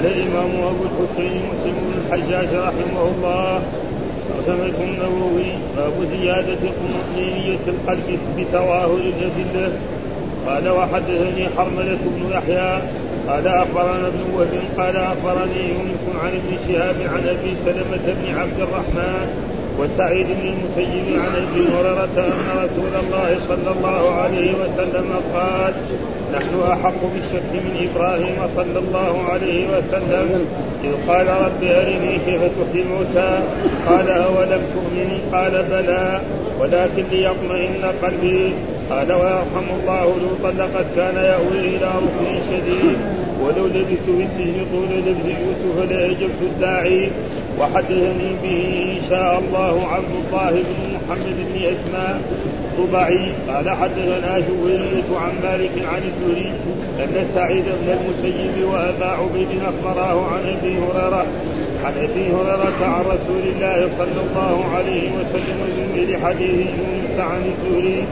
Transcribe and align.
قال 0.00 0.12
الامام 0.12 0.50
أبو 0.64 0.84
الحسين 0.84 1.42
مسلم 1.52 1.74
بن 1.84 1.92
الحجاج 2.00 2.54
رحمه 2.54 3.02
الله 3.02 3.62
وسمعت 4.38 4.80
النووي 4.80 5.52
باب 5.76 5.92
زيادة 6.20 6.58
طمأنينية 6.80 7.58
القلب 7.68 8.18
بتظاهر 8.38 8.96
الأدلة 8.96 9.72
قال 10.46 10.68
وحدثني 10.68 11.48
حرملة 11.56 11.98
بن 12.04 12.30
يحيى 12.32 12.82
قال 13.28 13.46
أخبرنا 13.48 14.06
ابن 14.06 14.20
وهب 14.34 14.60
قال 14.78 14.96
أخبرني 14.96 15.62
يونس 15.68 16.04
عن 16.22 16.28
ابن 16.28 16.56
شهاب 16.68 16.96
عن 17.14 17.28
أبي 17.28 17.54
سلمة 17.64 18.14
بن 18.22 18.38
عبد 18.38 18.60
الرحمن 18.60 19.26
وسعيد 19.80 20.26
بن 20.26 20.46
المسيب 20.54 21.06
عن 21.22 21.32
أبي 21.42 21.62
هريرة 21.74 22.16
أن 22.16 22.46
رسول 22.64 22.94
الله 23.02 23.36
صلى 23.48 23.70
الله 23.76 24.14
عليه 24.14 24.52
وسلم 24.62 25.08
قال 25.34 25.74
نحن 26.34 26.72
أحق 26.72 27.00
بالشك 27.14 27.50
من 27.52 27.88
إبراهيم 27.88 28.36
صلى 28.56 28.78
الله 28.78 29.22
عليه 29.32 29.64
وسلم. 29.74 30.46
إذ 30.84 30.92
قال 31.08 31.28
رب 31.28 31.62
أرني 31.62 32.18
كيف 32.26 32.42
تحيي 32.56 32.82
الموتى 32.82 33.38
قال 33.86 34.08
أولم 34.10 34.62
تؤمن 34.74 35.10
قال 35.32 35.64
بلى 35.70 36.20
ولكن 36.60 37.04
ليطمئن 37.12 37.84
قلبي. 38.02 38.52
قال 38.90 39.12
ويرحم 39.12 39.66
الله 39.80 40.04
لوطا 40.22 40.50
لقد 40.58 40.86
كان 40.96 41.16
يأوي 41.16 41.58
إلى 41.76 41.86
ركن 41.86 42.40
شديد. 42.50 42.98
ولو 43.42 43.66
لبثت 43.66 44.06
في 44.06 44.24
السجن 44.24 44.66
طول 44.72 44.88
لبث 45.06 45.26
يوسف 45.26 45.90
لأجبت 45.90 46.40
الداعي 46.42 47.10
وحدثني 47.60 48.30
به 48.42 48.94
إن 48.96 49.00
شاء 49.10 49.38
الله 49.38 49.86
عبد 49.86 50.14
الله 50.20 50.50
بن 50.50 50.78
محمد 50.94 51.36
بن 51.36 51.64
أسماء 51.64 52.20
الطبعي 52.64 53.32
قال 53.48 53.70
حدثنا 53.70 54.42
جويرية 54.48 55.10
عن 55.16 55.32
مالك 55.42 55.70
عن 55.92 56.02
الزهري 56.10 56.52
أن 57.00 57.26
سعيد 57.34 57.64
بن 57.64 57.88
المسيب 57.98 58.64
وأبا 58.64 59.06
عبيد 59.06 59.48
أخبراه 59.62 60.26
عن 60.26 60.40
أبي 60.40 60.74
هريرة 60.78 61.26
عن 61.84 61.92
أبي 61.96 62.32
هريرة 62.32 62.86
عن 62.86 63.00
رسول 63.00 63.42
الله 63.54 63.88
صلى 63.98 64.20
الله 64.30 64.64
عليه 64.76 65.10
وسلم 65.10 65.58
من 65.60 66.16
حديث 66.24 66.66
يونس 66.78 67.18
عن 67.18 67.52
الزهري 67.52 68.04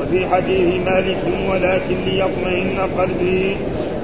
وفي 0.00 0.26
حديث 0.26 0.86
مالك 0.86 1.18
ولكن 1.50 1.96
ليطمئن 2.04 2.78
قلبي. 2.98 3.56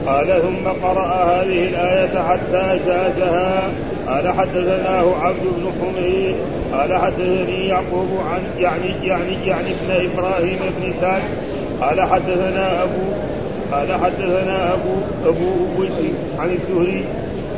قال 0.07 0.43
ثم 0.43 0.87
قرأ 0.87 1.25
هذه 1.25 1.69
الآية 1.69 2.23
حتى 2.29 2.79
جازها 2.87 3.71
قال 4.07 4.29
حدثناه 4.29 5.15
عبد 5.23 5.43
بن 5.57 5.73
حميد. 5.81 6.35
قال 6.73 6.95
حدثني 6.95 7.69
يعقوب 7.69 8.09
عن 8.33 8.41
يعني 8.59 9.07
يعني 9.07 9.47
يعني 9.47 9.69
ابن 9.71 10.11
إبراهيم 10.11 10.59
بن 10.81 10.93
سعد. 11.01 11.23
قال 11.81 12.01
حدثنا 12.01 12.83
أبو 12.83 13.03
قال 13.73 13.93
حدثنا 13.93 14.75
أبو 14.75 14.95
أبو 15.27 15.51
اويس 15.77 15.93
عن 16.39 16.51
الزهري 16.51 17.05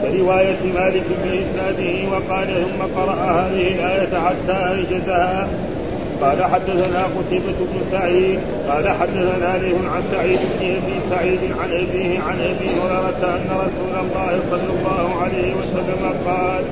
فرواية 0.02 0.58
مالك 0.74 1.04
بإسناده 1.24 2.08
وقال 2.10 2.46
ثم 2.46 3.00
قرأ 3.00 3.14
هذه 3.14 3.74
الآية 3.74 4.20
حتى 4.26 4.52
أنجزها 4.52 5.48
قال 6.22 6.44
حدثنا 6.44 7.02
قتيبة 7.04 7.58
بن 7.60 7.80
سعيد 7.92 8.38
قال 8.68 8.88
حدثنا 8.88 9.58
له 9.58 9.90
عن 9.94 10.02
سعيد 10.12 10.38
بن 10.60 10.66
أبي 10.66 10.96
سعيد 11.10 11.40
عن 11.60 11.70
أبيه 11.72 12.20
عن 12.20 12.40
أبي 12.40 12.68
هريرة 12.80 13.34
أن 13.36 13.48
رسول 13.50 13.94
الله 14.04 14.40
صلى 14.50 14.70
الله 14.78 15.22
عليه 15.22 15.54
وسلم 15.54 16.14
قال 16.26 16.64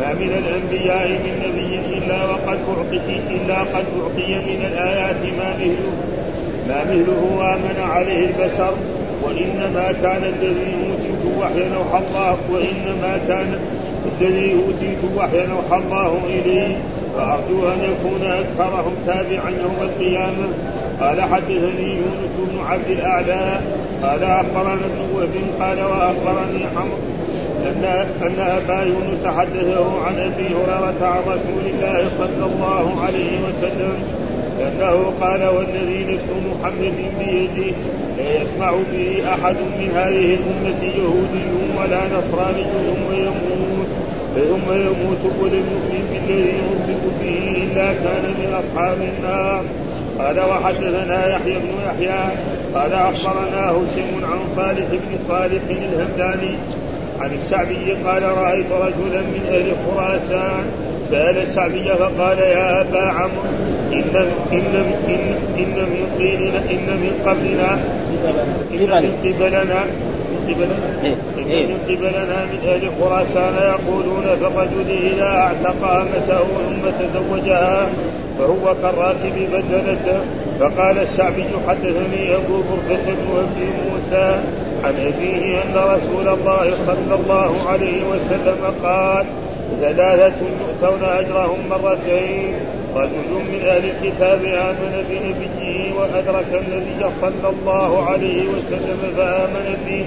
ما 0.00 0.12
من 0.12 0.32
الأنبياء 0.38 1.08
من 1.08 1.34
نبي 1.46 1.98
إلا 1.98 2.24
وقد 2.24 2.58
أعطي 2.68 3.20
إلا 3.30 3.58
قد 3.58 3.84
أعطي 4.02 4.34
من 4.36 4.66
الآيات 4.72 5.22
ما 5.38 5.54
مثله 5.54 5.94
ما 6.68 6.84
مثله 6.84 7.54
امن 7.54 7.90
عليه 7.90 8.26
البشر 8.26 8.74
وإنما 9.22 9.92
كان 10.02 10.24
الذي 10.24 10.74
أوتيت 10.90 11.38
وحيا 11.38 11.76
اوحى 11.76 12.04
الله 12.06 12.36
وإنما 12.52 13.20
كان 13.28 13.58
الذي 14.20 14.52
أوتيت 14.52 15.16
وحيا 15.16 15.48
اوحى 15.52 15.84
الله 15.84 16.18
إليه 16.28 16.76
فأرجو 17.16 17.68
أن 17.68 17.80
يكون 17.92 18.30
أكثرهم 18.30 18.92
تابعا 19.06 19.50
يوم 19.50 19.76
القيامة. 19.80 20.46
قال 21.00 21.22
حدثني 21.22 21.88
يونس 21.90 22.34
بن 22.38 22.58
عبد 22.66 22.90
الأعلى. 22.90 23.60
قال 24.02 24.24
أخبرنا 24.24 24.72
ابن 24.74 25.00
وهب. 25.14 25.34
قال 25.60 25.78
وأخبرني 25.84 26.64
حمر. 26.76 26.98
أن 27.66 27.84
أن 28.22 28.38
أبا 28.38 28.82
يونس 28.82 29.26
حدثه 29.26 30.04
عن 30.06 30.18
أبي 30.18 30.46
هريرة 30.54 31.06
عن 31.06 31.20
رسول 31.26 31.64
الله 31.74 32.10
صلى 32.18 32.46
الله 32.46 33.02
عليه 33.06 33.40
وسلم. 33.46 34.24
أنه 34.60 35.12
قال 35.20 35.44
والذي 35.44 36.14
نفس 36.14 36.28
محمد 36.50 36.94
بيده 37.18 37.76
لا 38.18 38.42
يسمع 38.42 38.70
به 38.70 39.22
أحد 39.34 39.56
من 39.78 39.90
هذه 39.94 40.38
الأمة 40.38 40.82
يهودي 40.82 41.46
ولا 41.78 42.00
نصراني 42.06 42.62
ثم 42.62 43.16
يموت 43.16 43.83
ثم 44.34 44.72
يموت 44.72 45.22
ولم 45.40 45.64
يؤمن 45.74 46.04
بالذي 46.10 46.54
يرسل 46.66 47.02
به 47.20 47.62
إلا 47.62 47.86
كان 47.86 48.24
من 48.38 48.54
أصحاب 48.62 48.98
النار. 49.18 49.64
قال 50.18 50.40
وحدثنا 50.40 51.26
يحيى 51.26 51.58
بن 51.58 51.72
يحيى 51.86 52.20
قال 52.74 52.92
أخبرنا 52.92 53.70
هشيم 53.70 54.24
عن 54.24 54.38
صالح 54.56 54.86
بن 54.90 55.18
صالح 55.28 55.62
الهمداني 55.70 56.54
عن 57.20 57.30
الشعبي 57.44 57.92
قال 58.06 58.22
رأيت 58.22 58.72
رجلا 58.72 59.20
من 59.20 59.46
أهل 59.52 59.72
خراسان. 59.86 60.64
سأل 61.10 61.38
الشعبي 61.38 61.84
فقال 61.84 62.38
يا 62.38 62.80
أبا 62.80 63.00
عمرو 63.00 63.42
إن 63.92 64.02
إن 64.52 64.74
ان 64.78 65.34
إن 65.58 65.76
من 65.76 66.04
قبلنا 66.16 66.58
إن 66.70 66.86
من 67.00 67.22
قبلنا 67.26 67.78
قبلنا 70.48 71.14
إيه. 71.38 71.66
من 71.66 71.78
قبلنا 71.88 72.44
من 72.44 72.68
أهل 72.68 72.90
خراسان 73.00 73.54
يقولون 73.54 74.24
الرجل 74.24 74.90
اذا 74.90 75.24
أعتق 75.26 75.84
أمته 75.84 76.38
ثم 76.38 76.90
تزوجها 77.00 77.88
فهو 78.38 78.74
كالراكب 78.82 79.48
بدلته 79.52 80.20
فقال 80.60 80.98
الشعبي 80.98 81.44
حدثني 81.68 82.34
أبو 82.34 82.56
برده 82.56 83.04
بن 83.04 83.28
ابي 83.38 83.66
موسى 83.90 84.40
عن 84.84 84.94
أبيه 84.94 85.62
أن 85.62 85.74
رسول 85.74 86.28
الله 86.28 86.72
صلى 86.86 87.14
الله 87.14 87.68
عليه 87.68 88.02
وسلم 88.04 88.74
قال 88.82 89.26
ثلاثة 89.80 90.34
يؤتون 90.60 91.08
أجرهم 91.08 91.58
مرتين 91.70 92.54
رجل 92.94 93.30
من 93.52 93.60
أهل 93.66 93.84
الكتاب 93.84 94.44
آمن 94.44 95.04
بنبيه 95.10 95.94
وأدرك 95.94 96.46
النبي 96.52 97.10
صلى 97.20 97.48
الله 97.52 98.04
عليه 98.10 98.42
وسلم 98.48 98.98
فآمن 99.16 99.76
به 99.86 100.06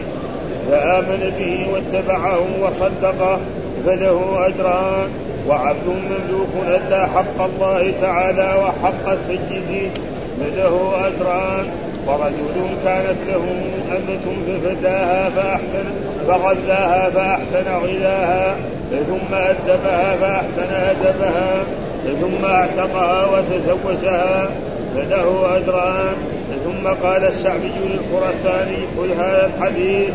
فآمن 0.72 1.32
به 1.40 1.68
واتبعه 1.74 2.40
وصدقه 2.62 3.40
فله 3.86 4.48
أجران. 4.48 5.10
وعبد 5.48 5.88
مملوك 5.88 6.54
أدى 6.68 7.02
حق 7.16 7.42
الله 7.42 7.94
تعالى 8.02 8.56
وحق 8.62 9.18
سيده 9.28 9.90
فله 10.40 11.08
أجران. 11.08 11.66
ورجل 12.08 12.58
كانت 12.84 13.18
له 13.28 13.44
أمة 13.92 14.26
ففداها 14.48 15.30
فأحسن 15.30 15.86
فغذاها 16.28 17.10
فأحسن 17.10 17.68
غذاها 17.84 18.56
ثم 18.92 19.36
أدبها 19.36 20.16
فأحسن 20.16 20.74
أدبها 20.74 21.64
ثم 22.22 22.46
أعتقها 22.46 23.26
وتزوجها 23.26 24.50
فله 24.96 25.58
أجران. 25.58 26.16
ثم 26.66 26.88
قال 26.88 27.26
الشعبي 27.26 27.72
للخرساني 27.90 28.78
قل 28.98 29.12
هذا 29.20 29.52
الحديث 29.58 30.10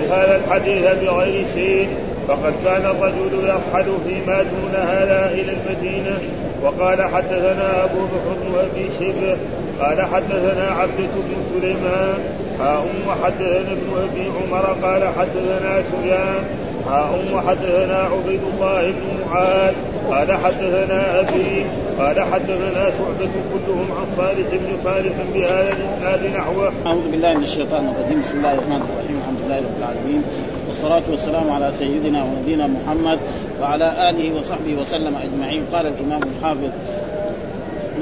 هذا 0.00 0.36
الحديث 0.36 0.84
بغير 1.02 1.46
شيء 1.54 1.88
فقد 2.28 2.52
كان 2.64 2.84
الرجل 2.86 3.32
يرحل 3.44 3.86
فيما 4.06 4.42
دون 4.42 4.74
هذا 4.74 5.30
إلى 5.34 5.52
المدينة. 5.52 6.18
وقال 6.62 7.02
حدثنا 7.02 7.84
أبو 7.84 8.00
بكر 8.12 8.60
أبي 8.60 8.88
شبه 8.98 9.36
قال 9.80 10.02
حدثنا 10.02 10.70
عبدة 10.70 11.14
بن 11.14 11.36
سليمان. 11.52 12.18
حاء 12.58 12.86
وحدثنا 13.08 13.72
ابن 13.72 13.90
أبي 14.10 14.24
عمر 14.36 14.76
قال 14.82 15.02
حدثنا 15.18 15.82
سفيان. 15.82 16.44
حاء 16.88 17.24
وحدثنا 17.34 17.98
عبيد 18.12 18.40
الله 18.54 18.82
بن 18.82 19.30
معاذ. 19.30 19.74
قال 20.10 20.32
حدثنا 20.32 21.20
أبي 21.20 21.64
قال 21.98 22.20
حدثنا 22.20 22.90
شعبة 22.98 23.32
كلهم 23.52 23.88
عن 23.98 24.06
صالح 24.16 24.48
بن 24.52 24.76
صالح 24.84 25.12
بهذا 25.34 25.72
الإسناد 25.76 26.36
نحوه. 26.36 26.72
أعوذ 26.86 27.10
بالله 27.10 27.34
من 27.34 27.42
الشيطان 27.42 27.84
الرجيم. 27.88 28.20
بسم 28.22 28.38
الله 28.38 28.52
الرحمن 28.54 28.76
الرحيم. 28.76 29.16
الحمد 29.22 29.41
لله 29.52 29.68
رب 29.68 29.78
العالمين. 29.78 30.22
والصلاة 30.68 31.02
والسلام 31.10 31.50
على 31.50 31.72
سيدنا 31.72 32.24
ونبينا 32.24 32.66
محمد 32.66 33.18
وعلى 33.60 34.10
آله 34.10 34.38
وصحبه 34.38 34.74
وسلم 34.80 35.16
أجمعين. 35.16 35.64
قال 35.72 35.86
الإمام 35.86 36.22
الحافظ 36.22 36.70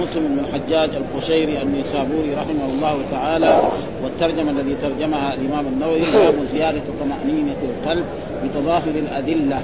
مسلم 0.01 0.23
بن 0.23 0.39
الحجاج 0.39 0.91
القشيري 0.95 1.63
النيسابوري 1.63 2.35
رحمه 2.35 2.65
الله 2.75 2.97
تعالى 3.11 3.63
والترجمة 4.03 4.51
الذي 4.51 4.77
ترجمها 4.83 5.35
الإمام 5.35 5.67
النووي 5.67 6.01
باب 6.01 6.35
زيادة 6.53 6.83
طمأنينة 7.01 7.61
القلب 7.63 8.05
بتظاهر 8.45 8.95
الأدلة. 8.95 9.63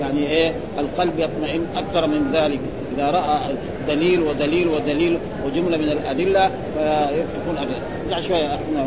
يعني 0.00 0.26
إيه؟ 0.26 0.52
القلب 0.78 1.18
يطمئن 1.18 1.66
أكثر 1.76 2.06
من 2.06 2.30
ذلك. 2.32 2.60
إذا 2.96 3.10
رأى 3.10 3.54
دليل 3.88 4.20
ودليل 4.20 4.68
ودليل 4.68 5.18
وجملة 5.46 5.76
من 5.76 5.88
الأدلة 5.88 6.50
فيكون 6.74 7.58
ارجع 7.58 8.20
شوية 8.20 8.46
اخذنا 8.46 8.86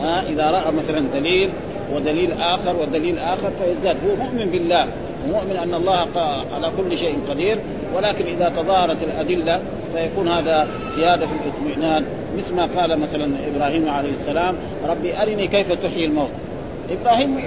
ها؟ 0.00 0.22
إذا 0.28 0.50
رأى 0.50 0.72
مثلا 0.72 1.00
دليل 1.14 1.50
ودليل 1.94 2.32
آخر 2.32 2.76
ودليل 2.76 3.18
آخر 3.18 3.50
فيزداد. 3.50 3.96
هو 4.08 4.16
مؤمن 4.16 4.50
بالله 4.50 4.86
ومؤمن 5.24 5.56
أن 5.56 5.74
الله 5.74 6.06
على 6.54 6.70
كل 6.76 6.98
شيء 6.98 7.18
قدير 7.28 7.58
ولكن 7.96 8.24
إذا 8.26 8.48
تظاهرت 8.48 9.02
الأدلة 9.02 9.60
فيكون 9.94 10.28
هذا 10.28 10.68
زيادة 10.96 11.26
في 11.26 11.32
الاطمئنان. 11.32 12.04
مثل 12.38 12.54
ما 12.54 12.68
قال 12.76 13.00
مثلا 13.00 13.30
إبراهيم 13.54 13.88
عليه 13.88 14.10
السلام 14.20 14.56
ربي 14.88 15.22
أرني 15.22 15.46
كيف 15.46 15.72
تحيي 15.72 16.04
الموت. 16.04 16.30
إبراهيم 16.90 17.44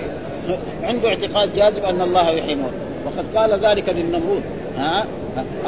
عنده 0.83 1.07
اعتقاد 1.07 1.53
جازم 1.53 1.85
أن 1.85 2.01
الله 2.01 2.29
يحيي 2.29 2.53
الموت 2.53 2.73
وقد 3.05 3.25
قال 3.35 3.59
ذلك 3.59 3.89
للنمرود. 3.89 4.43
ها؟ 4.79 5.05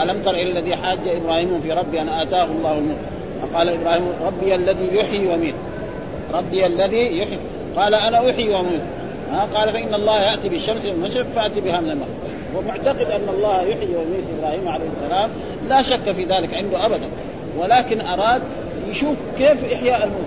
ألم 0.02 0.22
تر 0.22 0.32
إلى 0.32 0.60
الذي 0.60 0.76
حاج 0.76 1.00
إبراهيم 1.06 1.60
في 1.64 1.72
ربي 1.72 2.02
أن 2.02 2.10
آتاه 2.10 2.44
الله 2.44 2.78
الملك؟ 2.78 2.98
فقال 3.42 3.70
إبراهيم 3.70 4.04
ربي 4.26 4.56
الذي 4.56 4.96
يحيي 4.96 5.28
ويميت. 5.28 5.56
ربي 6.34 6.66
الذي 6.66 7.18
يحيي. 7.18 7.40
قال 7.76 7.94
أنا 7.94 8.30
أحيي 8.30 8.50
وأميت. 8.50 8.82
ها؟ 9.32 9.48
قال 9.56 9.70
فإن 9.70 9.94
الله 9.94 10.22
يأتي 10.22 10.50
بالشمس 10.50 10.86
من 10.86 10.92
المشرق 10.92 11.26
فأتي 11.36 11.62
بها 11.62 11.82
من 11.82 11.90
المغرب. 11.90 12.16
ومعتقد 12.56 13.12
أن 13.12 13.30
الله 13.30 13.62
يحيي 13.62 13.96
ويميت 13.96 14.24
إبراهيم 14.40 14.68
عليه 14.68 14.86
السلام. 14.98 15.30
لا 15.70 15.82
شك 15.82 16.12
في 16.12 16.24
ذلك 16.24 16.54
عنده 16.54 16.86
ابدا. 16.86 17.08
ولكن 17.58 18.02
أراد 18.02 18.42
يشوف 18.90 19.18
كيف 19.38 19.74
إحياء 19.74 20.04
الموت. 20.04 20.26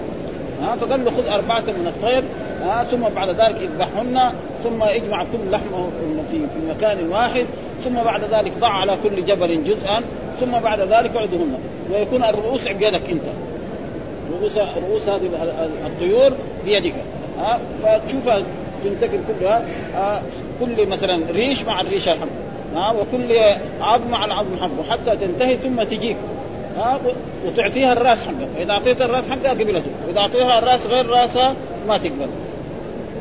ها؟ 0.62 0.76
فقال 0.76 1.04
له 1.04 1.10
خذ 1.10 1.26
أربعة 1.26 1.60
من 1.60 1.86
الطير 1.86 2.24
ها 2.64 2.84
ثم 2.84 3.00
بعد 3.16 3.28
ذلك 3.28 3.56
اذبحهن 3.56 4.32
ثم 4.64 4.82
اجمع 4.82 5.24
كل 5.24 5.50
لحمه 5.50 5.88
في 6.30 6.38
في 6.38 6.70
مكان 6.70 7.08
واحد 7.08 7.46
ثم 7.84 7.94
بعد 7.94 8.24
ذلك 8.24 8.52
ضع 8.60 8.68
على 8.68 8.96
كل 9.02 9.24
جبل 9.24 9.64
جزءا 9.64 10.02
ثم 10.40 10.50
بعد 10.50 10.80
ذلك 10.80 11.16
عدهن. 11.16 11.58
ويكون 11.92 12.24
الرؤوس 12.24 12.68
بيدك 12.68 13.10
انت. 13.10 13.22
رؤوس 14.32 14.58
رؤوس 14.58 15.08
هذه 15.08 15.30
الطيور 15.86 16.32
بيدك. 16.64 16.94
ها 17.38 17.60
فتشوفها 17.82 18.42
تنتقل 18.84 19.20
كلها 19.28 19.64
ها 19.94 20.22
كل 20.60 20.86
مثلا 20.86 21.22
ريش 21.32 21.62
مع 21.62 21.80
الريشه 21.80 22.12
الحمد 22.12 22.30
ها 22.74 22.92
وكل 22.92 23.38
عظم 23.80 24.10
مع 24.10 24.24
العظم 24.24 24.56
حقه 24.60 24.90
حتى 24.90 25.16
تنتهي 25.16 25.56
ثم 25.56 25.82
تجيك. 25.82 26.16
ها 26.76 27.00
وتعطيها 27.46 27.92
الرأس 27.92 28.18
حقها. 28.24 28.48
واذا 28.58 28.72
اعطيتها 28.72 29.04
الرأس 29.04 29.30
حقها 29.30 29.50
قبلته. 29.50 29.90
واذا 30.06 30.20
اعطيتها 30.20 30.58
الرأس 30.58 30.86
غير 30.86 31.06
رأسها 31.06 31.54
ما 31.88 31.98
تقبل. 31.98 32.28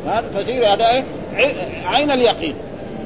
هذا 0.07 0.73
هذا 0.73 0.89
إيه؟ 0.89 1.03
عين 1.85 2.11
اليقين. 2.11 2.55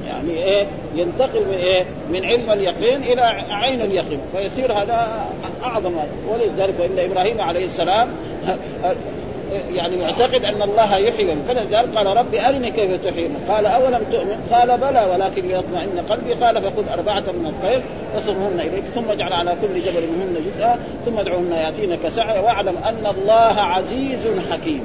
يعني 0.08 0.44
إيه؟ 0.44 0.68
ينتقل 0.96 1.46
من 1.46 1.54
إيه؟ 1.54 1.86
من 2.10 2.26
علم 2.26 2.52
اليقين 2.52 3.04
إلى 3.04 3.22
عين 3.50 3.82
اليقين. 3.82 4.20
فيصير 4.36 4.74
هذا 4.74 5.28
أعظم. 5.64 5.94
ولذلك 6.30 6.74
وان 6.80 7.12
إبراهيم 7.12 7.42
عليه 7.42 7.66
السلام 7.66 8.08
يعني 9.76 9.98
معتقد 9.98 10.46
أن 10.46 10.62
الله 10.62 10.98
يحيي. 10.98 11.36
فلذلك 11.48 11.96
قال 11.96 12.06
ربي 12.18 12.42
أرني 12.48 12.72
كيف 12.72 13.06
تحيي 13.06 13.30
قال 13.50 13.66
أولم 13.66 14.02
تؤمن؟ 14.12 14.50
قال 14.52 14.78
بلى 14.78 15.08
ولكن 15.14 15.48
ليطمئن 15.48 16.06
قلبي. 16.10 16.34
قال 16.34 16.62
فخذ 16.62 16.92
أربعة 16.94 17.20
من 17.20 17.48
الطير 17.48 17.82
فصرهن 18.16 18.60
إليك 18.60 18.84
ثم 18.96 19.12
اجعل 19.12 19.34
على 19.34 19.56
كل 19.62 19.82
جبل 19.82 20.08
منهن 20.08 20.36
جزءا 20.46 20.80
ثم 21.06 21.20
ادعوهن 21.20 21.52
يأتينك 21.52 22.10
سعيا 22.10 22.40
واعلم 22.40 22.78
أن 22.78 23.16
الله 23.18 23.62
عزيز 23.62 24.28
حكيم. 24.52 24.84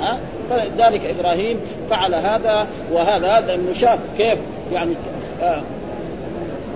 ها؟ 0.00 0.18
فلذلك 0.50 1.00
إبراهيم 1.18 1.60
فعل 1.90 2.14
هذا 2.14 2.66
وهذا 2.92 3.40
لأنه 3.46 3.72
شاف 3.72 3.98
كيف 4.18 4.38
يعني 4.72 4.94
آه 5.42 5.62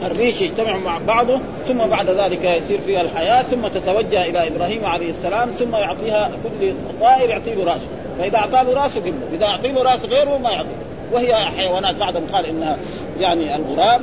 الريش 0.06 0.40
يجتمع 0.40 0.76
مع 0.76 0.98
بعضه 0.98 1.40
ثم 1.68 1.78
بعد 1.78 2.10
ذلك 2.10 2.44
يصير 2.44 2.80
فيها 2.80 3.00
الحياة 3.00 3.42
ثم 3.42 3.68
تتوجه 3.68 4.24
إلى 4.24 4.48
إبراهيم 4.48 4.84
عليه 4.84 5.10
السلام 5.10 5.50
ثم 5.50 5.76
يعطيها 5.76 6.30
كل 6.60 6.74
طائر 7.00 7.30
يعطي 7.30 7.54
له 7.54 7.64
رأسه. 7.64 7.88
فإذا 8.18 8.36
اعطى 8.36 8.64
له 8.64 8.82
رأسه 8.82 9.00
قبله 9.00 9.14
إذا 9.34 9.46
اعطي 9.46 9.72
له 9.72 9.82
رأس 9.82 10.04
غيره 10.04 10.38
ما 10.38 10.50
يعطي 10.50 10.68
وهي 11.12 11.34
حيوانات 11.34 11.96
بعضهم 11.96 12.26
قال 12.32 12.46
إنها 12.46 12.76
يعني 13.20 13.56
الغراب 13.56 14.00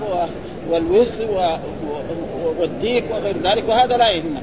والوز 0.69 1.21
والديك 2.59 3.03
وغير 3.11 3.35
ذلك 3.43 3.69
وهذا 3.69 3.97
لا 3.97 4.09
يهمنا. 4.09 4.41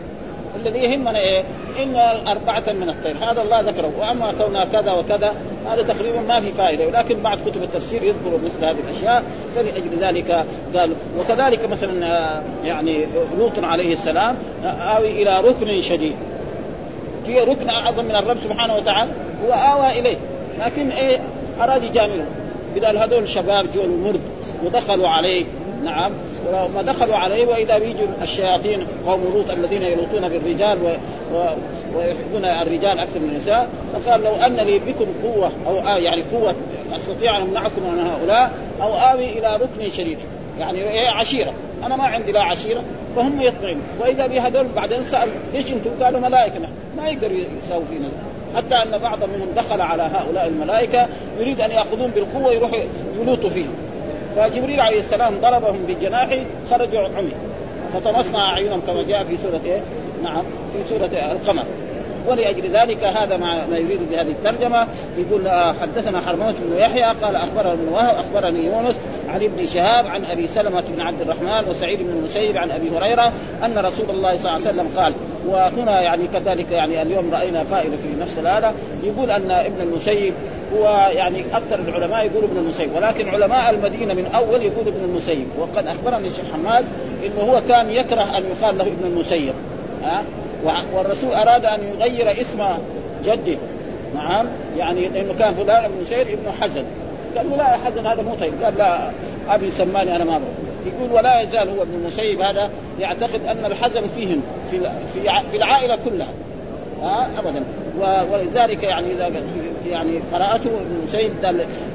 الذي 0.66 0.78
يهمنا 0.78 1.18
إيه؟ 1.18 1.44
إن 1.82 1.96
اربعه 2.28 2.72
من 2.72 2.88
الطير. 2.88 3.16
هذا 3.30 3.42
الله 3.42 3.60
ذكره. 3.60 3.92
وأما 3.98 4.32
كونها 4.38 4.64
كذا 4.64 4.92
وكذا 4.92 5.34
هذا 5.70 5.82
تقريبا 5.82 6.20
ما 6.20 6.40
في 6.40 6.52
فائدة. 6.52 6.86
ولكن 6.86 7.22
بعض 7.22 7.38
كتب 7.38 7.62
التفسير 7.62 8.02
يذكر 8.02 8.38
مثل 8.44 8.64
هذه 8.64 8.76
الأشياء. 8.88 9.22
فلأجل 9.56 9.98
ذلك 10.00 10.44
قال 10.76 10.92
وكذلك 11.18 11.68
مثلا 11.70 12.42
يعني 12.64 13.06
لوط 13.38 13.52
عليه 13.62 13.92
السلام 13.92 14.36
آوي 14.64 15.22
إلى 15.22 15.40
ركن 15.40 15.80
شديد. 15.80 16.16
في 17.26 17.40
ركن 17.40 17.70
أعظم 17.70 18.04
من 18.04 18.16
الرب 18.16 18.36
سبحانه 18.38 18.76
وتعالى 18.76 19.10
هو 19.46 19.52
آوى 19.52 20.00
إليه. 20.00 20.16
لكن 20.64 20.90
إيه 20.90 21.18
أراد 21.60 21.82
يجامله. 21.82 22.24
بدل 22.76 22.96
هذول 22.98 23.22
الشباب 23.22 23.66
جو 23.74 23.84
المرد 23.84 24.20
ودخلوا 24.64 25.08
عليه. 25.08 25.44
نعم. 25.84 26.12
وما 26.52 26.82
دخلوا 26.82 27.16
عليه 27.16 27.46
وإذا 27.46 27.78
بيجوا 27.78 28.06
الشياطين 28.22 28.86
قوم 29.06 29.24
لوط 29.34 29.50
الذين 29.50 29.82
يلوطون 29.82 30.28
بالرجال 30.28 30.78
و... 30.82 30.88
و... 31.36 31.48
ويحبون 31.96 32.44
الرجال 32.44 32.98
أكثر 32.98 33.20
من 33.20 33.28
النساء 33.28 33.68
فقال 33.92 34.22
لو 34.22 34.34
أن 34.34 34.56
لي 34.56 34.78
بكم 34.78 35.06
قوة 35.22 35.50
أو 35.66 35.78
آه 35.78 35.96
يعني 35.96 36.22
قوة 36.32 36.54
أستطيع 36.92 37.36
أن 37.36 37.42
أمنعكم 37.42 37.82
عن 37.90 37.98
هؤلاء 37.98 38.52
أو 38.82 38.94
آوي 38.94 39.38
إلى 39.38 39.56
ركن 39.56 39.90
شديد. 39.90 40.18
يعني 40.58 40.90
إيه 40.90 41.08
عشيرة. 41.08 41.52
أنا 41.84 41.96
ما 41.96 42.04
عندي 42.04 42.32
لا 42.32 42.42
عشيرة 42.42 42.82
فهم 43.16 43.40
يطمئنون. 43.40 43.82
وإذا 44.00 44.26
بهذول 44.26 44.66
بعدين 44.76 45.04
سأل 45.04 45.28
ليش 45.54 45.72
أنتم؟ 45.72 45.90
قالوا 46.04 46.20
ملائكة. 46.20 46.58
نحن 46.58 46.72
ما 46.96 47.08
يقدروا 47.08 47.38
يساووا 47.64 47.84
فينا. 47.90 48.08
حتى 48.56 48.74
أن 48.74 48.98
بعض 48.98 49.18
منهم 49.24 49.48
دخل 49.56 49.80
على 49.80 50.02
هؤلاء 50.02 50.46
الملائكة 50.46 51.08
يريد 51.40 51.60
أن 51.60 51.70
يأخذون 51.70 52.10
بالقوة 52.10 52.52
يروحوا 52.52 52.78
يلوطوا 53.20 53.50
فيهم. 53.50 53.74
فجبريل 54.36 54.80
عليه 54.80 55.00
السلام 55.00 55.40
ضربهم 55.40 55.78
بجناحه 55.88 56.38
خرجوا 56.70 57.00
عمي 57.00 57.32
فطمسنا 57.94 58.38
أعينهم 58.38 58.80
كما 58.86 59.02
جاء 59.02 59.24
في 59.24 59.36
سورة 59.36 59.60
إيه؟ 59.64 59.80
نعم 60.22 60.42
في 60.72 60.94
سورة 60.94 61.10
القمر 61.32 61.64
ولأجل 62.28 62.70
ذلك 62.70 63.04
هذا 63.04 63.36
ما, 63.36 63.78
يريد 63.78 64.00
بهذه 64.10 64.30
الترجمة 64.30 64.86
يقول 65.18 65.50
حدثنا 65.80 66.20
حرموت 66.20 66.54
بن 66.62 66.76
يحيى 66.76 67.02
قال 67.22 67.36
اخبرنا 67.36 67.72
ابن 67.72 67.88
وهب 67.88 68.14
أخبرني 68.14 68.66
يونس 68.66 68.96
عن 69.28 69.42
ابن 69.42 69.66
شهاب 69.66 70.06
عن 70.06 70.24
أبي 70.24 70.46
سلمة 70.46 70.84
بن 70.96 71.00
عبد 71.00 71.20
الرحمن 71.20 71.68
وسعيد 71.68 71.98
بن 72.02 72.10
المسيب 72.10 72.56
عن 72.56 72.70
أبي 72.70 72.90
هريرة 72.90 73.32
أن 73.64 73.78
رسول 73.78 74.10
الله 74.10 74.36
صلى 74.38 74.56
الله 74.56 74.68
عليه 74.68 74.80
وسلم 74.80 74.88
قال 74.96 75.12
وهنا 75.48 76.00
يعني 76.00 76.26
كذلك 76.32 76.70
يعني 76.70 77.02
اليوم 77.02 77.34
رأينا 77.34 77.64
فائدة 77.64 77.96
في 77.96 78.20
نفس 78.20 78.38
هذا 78.38 78.74
يقول 79.04 79.30
أن 79.30 79.50
ابن 79.50 79.80
المسيب 79.80 80.34
هو 80.74 81.10
يعني 81.12 81.44
أكثر 81.54 81.78
العلماء 81.78 82.26
يقولوا 82.26 82.48
ابن 82.48 82.56
المسيب. 82.56 82.90
ولكن 82.96 83.28
علماء 83.28 83.70
المدينة 83.70 84.14
من 84.14 84.26
أول 84.26 84.62
يقول 84.62 84.88
ابن 84.88 85.04
المسيب. 85.04 85.46
وقد 85.58 85.86
أخبرني 85.86 86.28
الشيخ 86.28 86.44
حماد 86.52 86.84
إنه 87.26 87.52
هو 87.52 87.62
كان 87.68 87.90
يكره 87.90 88.38
أن 88.38 88.44
يقال 88.44 88.78
له 88.78 88.84
ابن 88.84 89.04
المسيب. 89.04 89.54
ها؟ 90.02 90.24
والرسول 90.94 91.34
أراد 91.34 91.64
أن 91.64 91.80
يغير 91.98 92.40
اسم 92.40 92.64
جده. 93.24 93.58
نعم؟ 94.14 94.46
يعني 94.78 95.08
لأنه 95.08 95.34
كان 95.38 95.54
فلان 95.54 95.84
ابن 95.84 95.94
مسيب 96.00 96.28
ابن 96.28 96.52
حزن. 96.60 96.84
قال 97.36 97.50
له 97.50 97.56
لا 97.56 97.64
حزن 97.64 98.06
هذا 98.06 98.22
مو 98.22 98.34
طيب. 98.34 98.52
قال 98.62 98.78
لا 98.78 99.10
أبي 99.48 99.70
سماني 99.70 100.16
أنا 100.16 100.24
ما 100.24 100.36
أبغى. 100.36 100.48
يقول 100.86 101.12
ولا 101.12 101.40
يزال 101.40 101.68
هو 101.68 101.82
ابن 101.82 101.94
المسيب 101.94 102.40
هذا 102.40 102.70
يعتقد 103.00 103.46
أن 103.46 103.64
الحزن 103.64 104.08
فيهم 104.16 104.42
في 104.70 104.90
في 105.50 105.56
العائلة 105.56 105.98
كلها. 106.04 106.28
ها؟ 107.02 107.28
ابدا. 107.38 107.64
ولذلك 108.32 108.82
يعني 108.82 109.12
اذا 109.12 109.30
يعني 109.86 110.20
قراءته 110.32 110.70
ابن 110.70 110.96
المسيب 110.98 111.32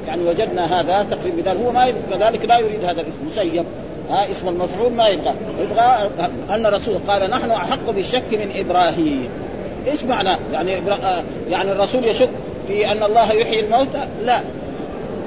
يعني 0.06 0.22
وجدنا 0.24 0.80
هذا 0.80 1.06
تقريبا 1.10 1.52
هو 1.52 1.72
ما 1.72 1.92
كذلك 2.10 2.44
لا 2.44 2.58
يريد 2.58 2.84
هذا 2.84 3.00
الاسم 3.00 3.26
مسيب. 3.26 3.64
ها 4.10 4.30
اسم 4.30 4.48
المفعول 4.48 4.92
ما 4.92 5.08
يبغى 5.08 5.34
يبغى 5.58 6.10
أن 6.50 6.66
الرسول 6.66 6.98
قال 7.08 7.30
نحن 7.30 7.50
أحق 7.50 7.90
بالشك 7.90 8.32
من 8.32 8.50
إبراهيم. 8.54 9.28
إيش 9.86 10.04
معنى؟ 10.04 10.38
يعني 10.52 10.82
يعني 11.50 11.72
الرسول 11.72 12.04
يشك 12.04 12.28
في 12.68 12.92
أن 12.92 13.02
الله 13.02 13.32
يحيي 13.32 13.60
الموتى؟ 13.60 14.08
لا. 14.24 14.40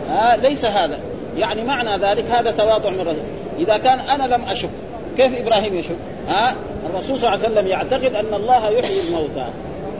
ها 0.10 0.38
ليس 0.38 0.66
هذا. 0.66 1.00
يعني 1.38 1.64
معنى 1.64 2.06
ذلك 2.06 2.26
هذا 2.32 2.52
تواضع 2.52 2.90
من 2.90 3.00
الرسول. 3.00 3.24
إذا 3.60 3.78
كان 3.78 4.00
أنا 4.00 4.36
لم 4.36 4.42
أشك 4.42 4.70
كيف 5.18 5.40
إبراهيم 5.42 5.76
يشك؟ 5.76 5.96
ها 6.28 6.56
الرسول 6.90 7.20
صلى 7.20 7.34
الله 7.34 7.46
عليه 7.46 7.54
وسلم 7.54 7.68
يعتقد 7.68 8.16
أن 8.16 8.34
الله 8.34 8.70
يحيي 8.70 9.02
الموتى. 9.02 9.46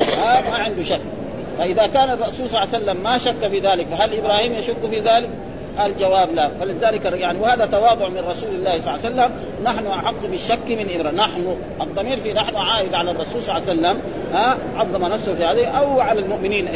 ها 0.02 0.42
ما 0.52 0.58
عنده 0.58 0.84
شك. 0.84 1.02
فإذا 1.58 1.88
كان 1.88 2.10
الرسول 2.10 2.50
صلى 2.50 2.64
الله 2.64 2.74
عليه 2.74 2.78
وسلم 2.78 3.04
ما 3.04 3.18
شك 3.18 3.48
في 3.52 3.60
ذلك 3.60 3.86
فهل 3.88 4.18
إبراهيم 4.18 4.54
يشك 4.54 4.90
في 4.92 5.00
ذلك؟ 5.00 5.30
الجواب 5.86 6.30
لا. 6.34 6.50
فلذلك 6.60 7.06
يعني 7.06 7.40
وهذا 7.40 7.66
تواضع 7.66 8.10
من 8.10 8.18
رسول 8.18 8.50
الله 8.56 8.72
صلى 8.72 8.80
الله 8.80 8.92
عليه 8.92 9.00
وسلم. 9.00 9.32
نحن 9.64 9.88
أحق 9.88 10.26
بالشك 10.32 10.68
من 10.70 10.90
إبراهيم. 10.90 11.16
نحن 11.16 11.56
الضمير 11.82 12.18
في 12.18 12.34
نحن 12.34 12.56
عائد 12.56 12.94
على 12.94 13.12
الرسول 13.12 13.44
صلى 13.44 13.58
الله 13.58 13.70
عليه 13.70 13.80
وسلم. 13.80 14.02
ها 14.34 14.58
عظم 14.76 15.06
نفسه 15.06 15.36
في 15.36 15.46
هذه. 15.46 15.66
أو 15.66 16.00
على 16.00 16.20
المؤمنين 16.20 16.68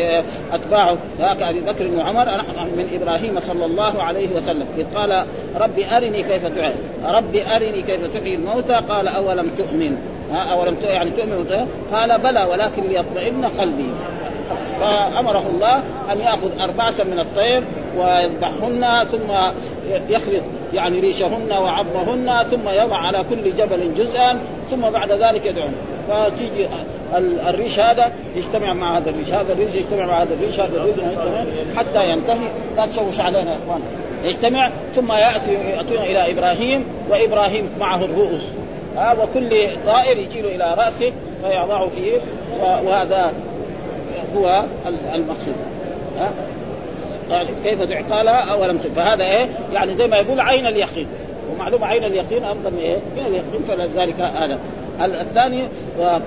أتباعه. 0.54 0.98
كابي 1.40 1.60
بكر 1.60 1.88
وعمر 1.88 2.26
نحن 2.26 2.68
من 2.78 3.00
إبراهيم 3.02 3.40
صلى 3.40 3.66
الله 3.66 4.04
عليه 4.04 4.30
وسلم. 4.36 4.66
إذ 4.78 4.86
قال 4.96 5.26
ربي 5.56 5.86
أرني 5.86 6.24
كيف 6.24 6.46
تحيي 6.46 6.74
ربي 7.06 7.56
أرني 7.56 7.82
كيف 7.82 8.14
تحيي 8.14 8.36
الموتى. 8.36 8.74
قال 8.90 9.08
أولم 9.08 9.52
تؤمن؟ 9.58 9.98
أولم 10.36 10.76
يعني 10.84 11.12
تؤمن 11.12 11.68
قال 11.94 12.20
بلى 12.20 12.44
ولكن 12.44 12.84
ليطمئن 12.84 13.46
قلبي. 13.46 13.90
فأمره 14.82 15.44
الله 15.54 15.76
أن 16.12 16.20
يأخذ 16.20 16.60
أربعة 16.62 16.94
من 17.04 17.20
الطير 17.20 17.64
ويذبحهن 17.98 19.06
ثم 19.12 19.32
يخلط 20.10 20.42
يعني 20.74 21.00
ريشهن 21.00 21.52
وعظمهن 21.52 22.44
ثم 22.52 22.70
يضع 22.70 22.98
على 22.98 23.24
كل 23.30 23.56
جبل 23.56 23.96
جزءا 23.98 24.40
ثم 24.72 24.82
بعد 24.82 25.12
ذلك 25.12 25.46
يدعون. 25.46 25.74
فتيجي 26.10 26.68
الريش 27.48 27.80
هذا 27.80 28.12
يجتمع 28.36 28.74
مع 28.74 28.98
هذا 28.98 29.10
الريش 29.10 29.30
هذا 29.30 29.54
الريش 29.54 29.76
يجتمع 29.76 30.06
مع 30.06 30.22
هذا 30.22 30.34
الريش 30.34 30.60
هذا 30.60 30.78
الريش 30.78 30.96
حتى 31.78 32.10
ينتهي. 32.10 32.48
لا 32.78 32.86
تشوش 32.86 33.20
علينا 33.20 33.52
يا 33.52 33.58
إخوان. 33.66 33.82
يجتمع 34.24 34.72
ثم 34.96 35.12
ياتي 35.12 35.54
يأتون 35.54 35.98
إلى 35.98 36.32
إبراهيم 36.32 36.86
وإبراهيم 37.10 37.70
معه 37.80 38.06
الرؤوس. 38.06 38.42
ها 39.00 39.14
وكل 39.24 39.68
طائر 39.86 40.18
يجيل 40.18 40.46
إلى 40.46 40.74
رأسه 40.78 41.14
فيضعه 41.42 41.88
فيه 41.88 42.18
وهذا 42.62 43.34
هو 44.36 44.64
المقصود. 45.16 45.56
ها؟ 46.20 46.32
يعني 47.30 47.48
كيف 47.64 47.82
تعقالها 47.84 48.52
أولم 48.52 48.78
فهذا 48.96 49.24
إيه؟ 49.24 49.50
يعني 49.74 49.96
زي 49.96 50.08
ما 50.08 50.18
يقول 50.18 50.40
عين 50.40 50.68
اليقين. 50.68 51.08
ومعلومة 51.52 51.88
عين 51.88 52.04
اليقين 52.04 52.44
أفضل 52.44 52.72
من 52.72 52.80
إيه؟ 52.80 52.98
من 53.18 53.26
اليقين. 53.26 53.64
فلذلك 53.68 54.22
هذا 54.22 54.60
الثاني 55.02 55.68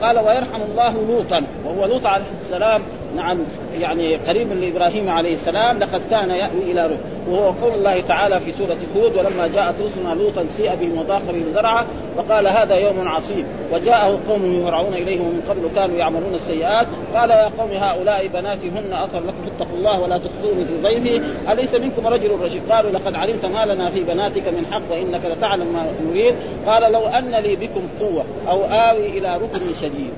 قال 0.03 0.19
ويرحم 0.19 0.63
الله 0.71 0.95
لوطا. 1.09 1.43
وهو 1.67 1.87
لوط 1.87 2.07
عليه 2.07 2.25
السلام. 2.41 2.83
نعم 3.17 3.39
يعني 3.81 4.17
قريب 4.17 4.53
لإبراهيم 4.53 5.11
عليه 5.11 5.35
السلام 5.35 5.79
لقد 5.79 6.03
كان 6.11 6.31
يأوي 6.31 6.73
إلى 6.73 6.87
روح. 6.87 6.99
وهو 7.29 7.51
قول 7.51 7.75
الله 7.75 8.01
تعالى 8.01 8.41
في 8.41 8.53
سورة 8.53 8.77
هود 8.97 9.17
ولما 9.17 9.47
جاءت 9.47 9.75
رسلنا 9.81 10.15
لوطا 10.15 10.47
سيء 10.57 10.75
بهم 10.75 11.07
ذرعا 11.55 11.87
وقال 12.17 12.49
هذا 12.49 12.75
يوم 12.75 13.09
عصيب. 13.09 13.45
وجاءه 13.73 14.19
قوم 14.29 14.45
يهرعون 14.45 14.95
اليه 14.95 15.21
ومن 15.21 15.43
قبل 15.49 15.69
كانوا 15.75 15.97
يعملون 15.97 16.35
السيئات. 16.35 16.87
قال 17.15 17.31
يا 17.31 17.51
قوم 17.59 17.71
هؤلاء 17.71 18.27
بناتي 18.27 18.69
هن 18.69 18.93
أطهر 18.93 19.23
لكم 19.23 19.39
فاتقوا 19.59 19.77
الله 19.79 20.01
ولا 20.01 20.19
تخزوني 20.19 20.65
في 20.65 20.83
ضيفي. 20.83 21.23
أليس 21.53 21.75
منكم 21.75 22.07
رجل 22.07 22.31
رشيد؟ 22.43 22.63
قالوا 22.71 22.91
لقد 22.91 23.15
علمت 23.15 23.45
ما 23.45 23.67
لنا 23.67 23.91
في 23.91 24.01
بناتك 24.01 24.49
من 24.49 24.67
حق 24.73 24.93
وإنك 24.93 25.21
لتعلم 25.25 25.73
ما 25.73 25.87
نريد. 26.11 26.35
قال 26.67 26.93
لو 26.93 27.07
أن 27.07 27.35
لي 27.35 27.57
بكم 27.57 27.89
قوة 28.01 28.25
أو 28.49 28.65
آوي 28.65 29.19
إلى 29.19 29.37
ركن 29.37 29.75
شديد. 29.81 30.13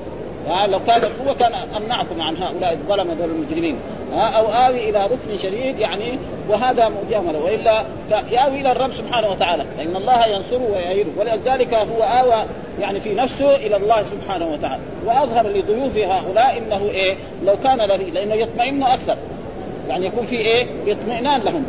يعني 0.49 0.73
لو 0.73 0.81
كان 0.87 1.05
القوه 1.05 1.35
كان 1.35 1.53
أمنعكم 1.77 2.21
عن 2.21 2.37
هؤلاء 2.37 2.73
الظلمة 2.73 3.25
المجرمين 3.25 3.77
أو 4.13 4.47
آوي 4.47 4.91
إلى 4.91 5.07
ركن 5.07 5.39
شديد 5.39 5.79
يعني 5.79 6.19
وهذا 6.49 6.89
مجاملة. 6.89 7.39
وإلا 7.39 7.85
يآوي 8.31 8.61
إلى 8.61 8.73
الرب 8.73 8.93
سبحانه 8.93 9.31
وتعالى. 9.31 9.65
لأن 9.79 9.97
الله 9.97 10.27
ينصره 10.27 10.71
ويعينه 10.73 11.11
ولذلك 11.17 11.75
هو 11.75 12.03
آوى 12.03 12.45
يعني 12.81 13.01
في 13.01 13.15
نفسه 13.15 13.57
إلى 13.57 13.77
الله 13.77 14.03
سبحانه 14.03 14.47
وتعالى. 14.47 14.83
وأظهر 15.07 15.47
لضيوف 15.47 15.97
هؤلاء 15.97 16.59
إنه 16.59 16.91
إيه؟ 16.91 17.17
لو 17.45 17.57
كان 17.65 17.79
لأنه 17.89 18.35
يطمئن 18.35 18.83
أكثر. 18.83 19.17
يعني 19.89 20.07
يكون 20.07 20.27
في 20.27 20.37
إيه؟ 20.37 20.67
اطمئنان 20.87 21.41
لهم. 21.41 21.65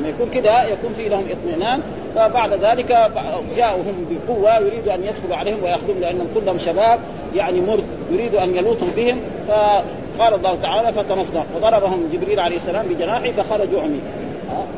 لما 0.00 0.08
يكون 0.08 0.30
كده 0.30 0.64
يكون 0.64 0.92
في 0.92 1.08
لهم 1.08 1.24
اطمئنان 1.30 1.80
فبعد 2.14 2.52
ذلك 2.52 3.10
جاءهم 3.56 4.06
بقوة 4.10 4.58
يريد 4.58 4.88
أن 4.88 5.04
يدخلوا 5.04 5.36
عليهم 5.36 5.62
ويأخذهم 5.62 6.00
لأنهم 6.00 6.26
كلهم 6.34 6.58
شباب 6.58 6.98
يعني 7.36 7.60
مرد 7.60 7.84
يريد 8.10 8.34
أن 8.34 8.56
يلوطوا 8.56 8.88
بهم 8.96 9.20
فقال 9.48 10.34
الله 10.34 10.54
تعالى 10.62 10.92
فتمصنا 10.92 11.44
وضربهم 11.56 12.08
جبريل 12.12 12.40
عليه 12.40 12.56
السلام 12.56 12.86
بجناحه 12.86 13.30
فخرجوا 13.30 13.80
عمي 13.82 14.00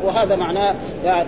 وهذا 0.05 0.37
معناه 0.37 0.75
يعني 1.05 1.27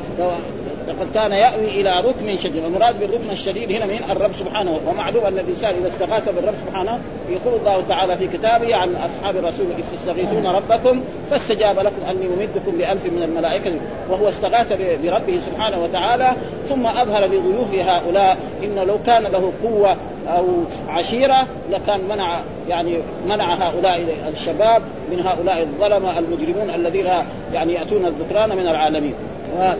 لقد 0.88 1.10
كان 1.14 1.32
يأوي 1.32 1.80
إلى 1.80 2.00
ركن 2.00 2.38
شديد. 2.38 2.64
المراد 2.64 3.00
بالركن 3.00 3.30
الشديد 3.30 3.72
هنا 3.72 3.86
من 3.86 4.00
الرب 4.10 4.30
سبحانه 4.40 4.80
ومعلوم 4.86 5.24
أن 5.24 5.38
الإنسان 5.38 5.74
إذا 5.80 5.88
استغاث 5.88 6.28
بالرب 6.28 6.54
سبحانه 6.66 7.00
يقول 7.30 7.60
الله 7.60 7.84
تعالى 7.88 8.16
في 8.16 8.26
كتابه 8.26 8.76
عن 8.76 8.96
أصحاب 8.96 9.36
الرسول 9.36 9.66
إذ 9.78 9.84
تستغيثون 9.96 10.46
ربكم 10.46 11.02
فاستجاب 11.30 11.78
لكم 11.78 12.02
أني 12.10 12.28
ممدكم 12.28 12.78
بألف 12.78 13.06
من 13.06 13.22
الملائكة. 13.22 13.72
وهو 14.10 14.28
استغاث 14.28 14.72
بربه 15.02 15.40
سبحانه 15.46 15.82
وتعالى 15.82 16.32
ثم 16.68 16.86
أظهر 16.86 17.26
لضيوف 17.26 17.74
هؤلاء 17.74 18.38
إن 18.64 18.74
لو 18.86 18.98
كان 19.06 19.22
له 19.22 19.52
قوة 19.62 19.96
أو 20.28 20.46
عشيرة 20.88 21.46
لكان 21.70 22.00
منع 22.08 22.40
يعني 22.68 22.98
منع 23.28 23.54
هؤلاء 23.54 24.00
الشباب 24.32 24.82
من 25.10 25.20
هؤلاء 25.20 25.62
الظلمة 25.62 26.18
المجرمون 26.18 26.70
الذين 26.70 27.06
يعني 27.52 27.72
يأتون 27.72 28.06
الذكران 28.06 28.48
من 28.48 28.66
العالمين. 28.66 29.14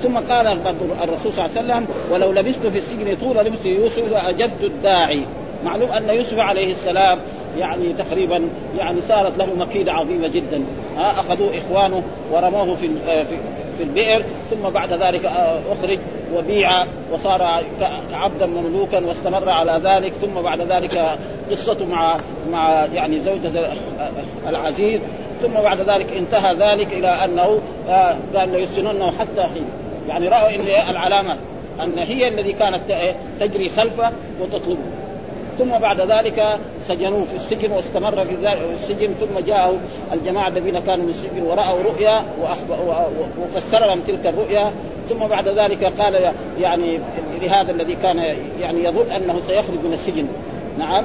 ثم 0.03 0.19
قال 0.19 0.47
الرسول 1.03 1.33
صلى 1.33 1.47
الله 1.47 1.57
عليه 1.57 1.61
وسلم 1.61 1.87
ولو 2.13 2.33
لبست 2.33 2.67
في 2.67 2.79
السجن 2.79 3.17
طول 3.21 3.37
لبس 3.37 3.65
يوسف 3.65 4.13
لأجد 4.13 4.63
الداعي. 4.63 5.23
معلوم 5.65 5.93
أن 5.93 6.11
يوسف 6.11 6.39
عليه 6.39 6.73
السلام 6.73 7.19
يعني 7.59 7.93
تقريبا 7.93 8.49
يعني 8.79 9.03
صارت 9.09 9.39
له 9.39 9.55
مكيدة 9.55 9.93
عظيمة 9.93 10.29
جدا. 10.29 10.65
ها 10.97 11.11
أخذوه 11.11 11.59
إخوانه 11.59 12.03
ورموه 12.33 12.75
في 12.75 12.89
في 13.05 13.37
في 13.79 13.83
البئر 13.83 14.25
ثم 14.51 14.71
بعد 14.71 14.93
ذلك 14.93 15.25
أخرج 15.73 15.99
وبيع 16.37 16.71
وصار 17.13 17.63
عبدا 18.13 18.47
مملوكا 18.47 19.07
واستمر 19.07 19.51
على 19.51 19.81
ذلك. 19.85 20.13
ثم 20.13 20.43
بعد 20.43 20.61
ذلك 20.61 21.19
قصته 21.51 21.87
مع 21.87 22.17
مع 22.51 22.85
يعني 22.85 23.21
زوجة 23.21 23.69
العزيز. 24.49 25.01
ثم 25.43 25.53
بعد 25.53 25.81
ذلك 25.81 26.17
انتهى 26.17 26.55
ذلك 26.55 26.93
إلى 26.93 27.09
أنه 27.09 27.61
قال 28.35 28.49
ليسجننه 28.53 29.11
حتى 29.11 29.43
حين. 29.43 29.67
يعني 30.09 30.29
رأوا 30.29 30.55
إن 30.55 30.91
العلامة 30.91 31.37
أن 31.83 31.99
هي 31.99 32.29
الذي 32.29 32.53
كانت 32.53 32.81
تجري 33.41 33.69
خلفه 33.69 34.13
وتطلبه. 34.41 34.79
ثم 35.59 35.79
بعد 35.79 36.01
ذلك 36.01 36.59
سجنوه 36.89 37.25
في 37.25 37.37
السجن 37.37 37.73
واستمر 37.73 38.25
في 38.25 38.37
السجن 38.75 39.15
ثم 39.21 39.39
جاءوا 39.47 39.77
الجماعة 40.13 40.49
الذين 40.49 40.79
كانوا 40.79 41.05
من 41.05 41.11
السجن 41.11 41.43
ورأوا 41.43 41.83
رؤيا 41.83 42.25
وفسر 43.41 43.87
لهم 43.87 44.01
تلك 44.01 44.27
الرؤيا. 44.27 44.73
ثم 45.09 45.19
بعد 45.19 45.49
ذلك 45.49 45.85
قال 45.85 46.33
يعني 46.61 46.99
لهذا 47.43 47.73
الذي 47.73 47.95
كان 47.95 48.19
يعني 48.61 48.85
يظن 48.85 49.11
أنه 49.11 49.41
سيخرج 49.47 49.79
من 49.85 49.93
السجن. 49.93 50.27
نعم. 50.79 51.05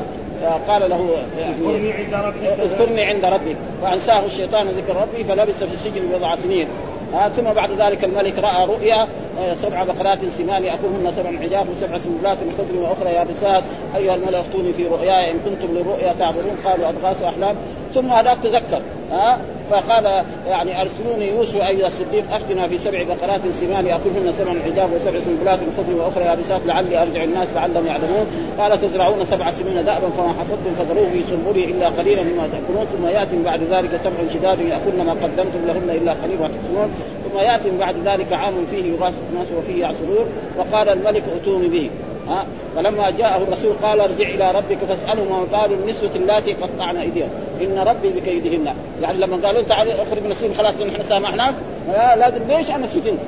قال 0.68 0.90
له 0.90 1.18
يعني 1.40 1.56
اذكرني 1.56 1.94
عند 1.94 2.14
ربك. 2.14 2.60
اذكرني 2.60 3.02
عند 3.02 3.26
ربك. 3.26 3.58
فأنساه 3.82 4.26
الشيطان 4.26 4.68
ذكر 4.68 4.96
ربي 5.02 5.24
فلبث 5.24 5.64
في 5.64 5.74
السجن 5.74 6.02
بضع 6.14 6.36
سنين. 6.36 6.68
آه 7.14 7.30
ثم 7.30 7.44
بعد 7.44 7.72
ذلك 7.72 8.04
الملك 8.04 8.40
رأى 8.40 8.66
رؤيا 8.66 9.08
آه 9.40 9.54
سبع 9.54 9.84
بقرات 9.84 10.20
سمان 10.38 10.64
يأكلهن 10.64 11.14
سبع 11.16 11.32
حجاب 11.40 11.70
وسبع 11.70 11.98
سنبلات 11.98 12.38
خضر 12.58 12.80
وأخرى 12.82 13.14
يابسات. 13.14 13.64
أيها 13.96 14.16
الملا 14.16 14.40
افتوني 14.40 14.74
في 14.74 14.88
رؤياي 14.88 15.32
إن 15.32 15.40
كنتم 15.46 15.74
للرؤيا 15.74 16.14
تعبرون 16.20 16.58
قالوا 16.66 16.90
اضغاث 16.90 17.24
أحلام. 17.24 17.56
ثم 17.94 18.10
هذاك 18.10 18.38
تذكر 18.44 18.82
ها؟ 19.12 19.40
فقال 19.72 20.24
يعني 20.48 20.82
أرسلوني 20.82 21.28
يوسف 21.28 21.56
أيها 21.56 21.88
الصديق 21.88 22.34
افتنا 22.34 22.68
في 22.68 22.78
سبع 22.78 23.04
بقرات 23.04 23.42
سمان 23.62 23.86
يأكلهن 23.86 24.34
سبع 24.40 24.54
حجاب 24.66 24.94
وسبع 24.94 25.20
سنبلات 25.26 25.60
خضر 25.78 26.02
وأخرى 26.02 26.26
يابسات 26.26 26.62
لعلي 26.66 27.02
أرجع 27.02 27.24
الناس 27.24 27.48
لعلهم 27.56 27.86
يعلمون. 27.88 28.26
قال 28.60 28.82
تزرعون 28.82 29.26
سبع 29.26 29.52
سنين 29.52 29.86
دأبا 29.86 30.10
فما 30.10 30.34
حصدتم 30.40 30.76
فذروه 30.80 31.10
في 31.12 31.24
سنبله 31.24 31.66
إلا 31.66 31.88
قليلا 31.88 32.24
مما 32.24 32.50
تأكلون 32.52 32.86
ثم 32.86 33.08
يأتي 33.08 33.44
بعد 33.44 33.64
ذلك 33.64 34.00
سبع 34.04 34.34
شداد 34.34 34.60
يأكلن 34.60 35.06
ما 35.06 35.12
قدمتم 35.12 35.66
لهن 35.68 35.90
إلا 36.02 36.12
قليلا 36.12 36.48
تحسنون 36.48 36.92
ثم 37.24 37.40
يأتي 37.40 37.78
بعد 37.80 37.96
ذلك 38.06 38.34
عام 38.34 38.54
فيه 38.72 38.84
يغاث 38.94 39.14
الناس 39.32 39.48
وفيه 39.58 39.82
يعصرون. 39.82 40.26
وقال 40.58 40.90
الملك 40.90 41.24
أتوني 41.42 41.68
به. 41.68 41.90
ها 42.30 42.46
فلما 42.76 43.10
جاءه 43.10 43.44
الرسول 43.44 43.74
قال 43.84 44.00
ارجع 44.00 44.28
إلى 44.28 44.52
ربك 44.52 44.78
فاساله 44.78 45.24
ما 45.24 45.58
قالوا 45.58 45.78
النسوة 45.78 46.10
اللاتي 46.16 46.54
قطعن 46.54 46.98
إيديهم. 46.98 47.30
إن 47.62 47.80
ربي 47.80 48.10
بكيدهن. 48.10 48.68
يعني 49.02 49.18
لما 49.18 49.48
قالوا 49.48 49.62
تعال 49.62 49.90
اخرج 49.90 50.24
من 50.24 50.32
السجن 50.32 50.54
خلاص 50.54 50.74
نحن 50.74 51.04
سامحناك. 51.10 51.56
لا 51.88 52.16
لازم 52.16 52.42
ليش 52.48 52.72
أنا 52.72 52.88
سجنت؟ 52.88 53.20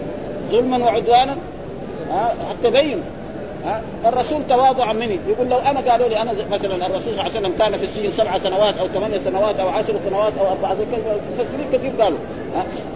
ظلما 0.52 0.78
وعدوانا؟ 0.78 1.36
ها 2.12 2.34
حتى 2.50 2.70
بين. 2.70 3.04
الرسول 4.06 4.42
تواضعا 4.50 4.94
مني. 4.94 5.20
يقول 5.28 5.50
لو 5.50 5.58
أنا 5.58 5.92
قالوا 5.92 6.08
لي 6.08 6.22
أنا 6.22 6.34
مثلا 6.52 6.76
الرسول 6.76 7.02
صلى 7.02 7.12
الله 7.12 7.24
عليه 7.24 7.32
وسلم 7.32 7.54
كان 7.60 7.78
في 7.78 7.86
السجن 7.86 8.12
سبع 8.12 8.38
سنوات 8.38 8.78
أو 8.78 8.88
ثمانية 8.88 9.18
سنوات 9.18 9.60
أو 9.60 9.68
عشر 9.68 9.96
سنوات 10.10 10.34
أو 10.40 10.52
أربع 10.52 10.74
مفسرين 10.74 11.68
كثير 11.74 11.92
قالوا. 12.02 12.20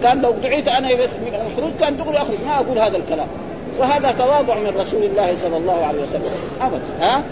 كان 0.02 0.20
لو 0.20 0.30
دعيت 0.42 0.68
أنا 0.68 0.94
بس 0.94 1.10
من 1.10 1.46
الخروج 1.50 1.72
كان 1.80 1.96
دغري 1.96 2.16
اخرج 2.16 2.36
ما 2.46 2.60
أقول 2.60 2.78
هذا 2.78 2.96
الكلام. 2.96 3.28
وهذا 3.80 4.14
تواضع 4.18 4.54
من 4.54 4.72
رسول 4.80 5.02
الله 5.02 5.36
صلى 5.42 5.56
الله 5.56 5.84
عليه 5.84 6.02
وسلم. 6.02 6.30
ابدا 6.60 6.80
ها؟ 7.00 7.22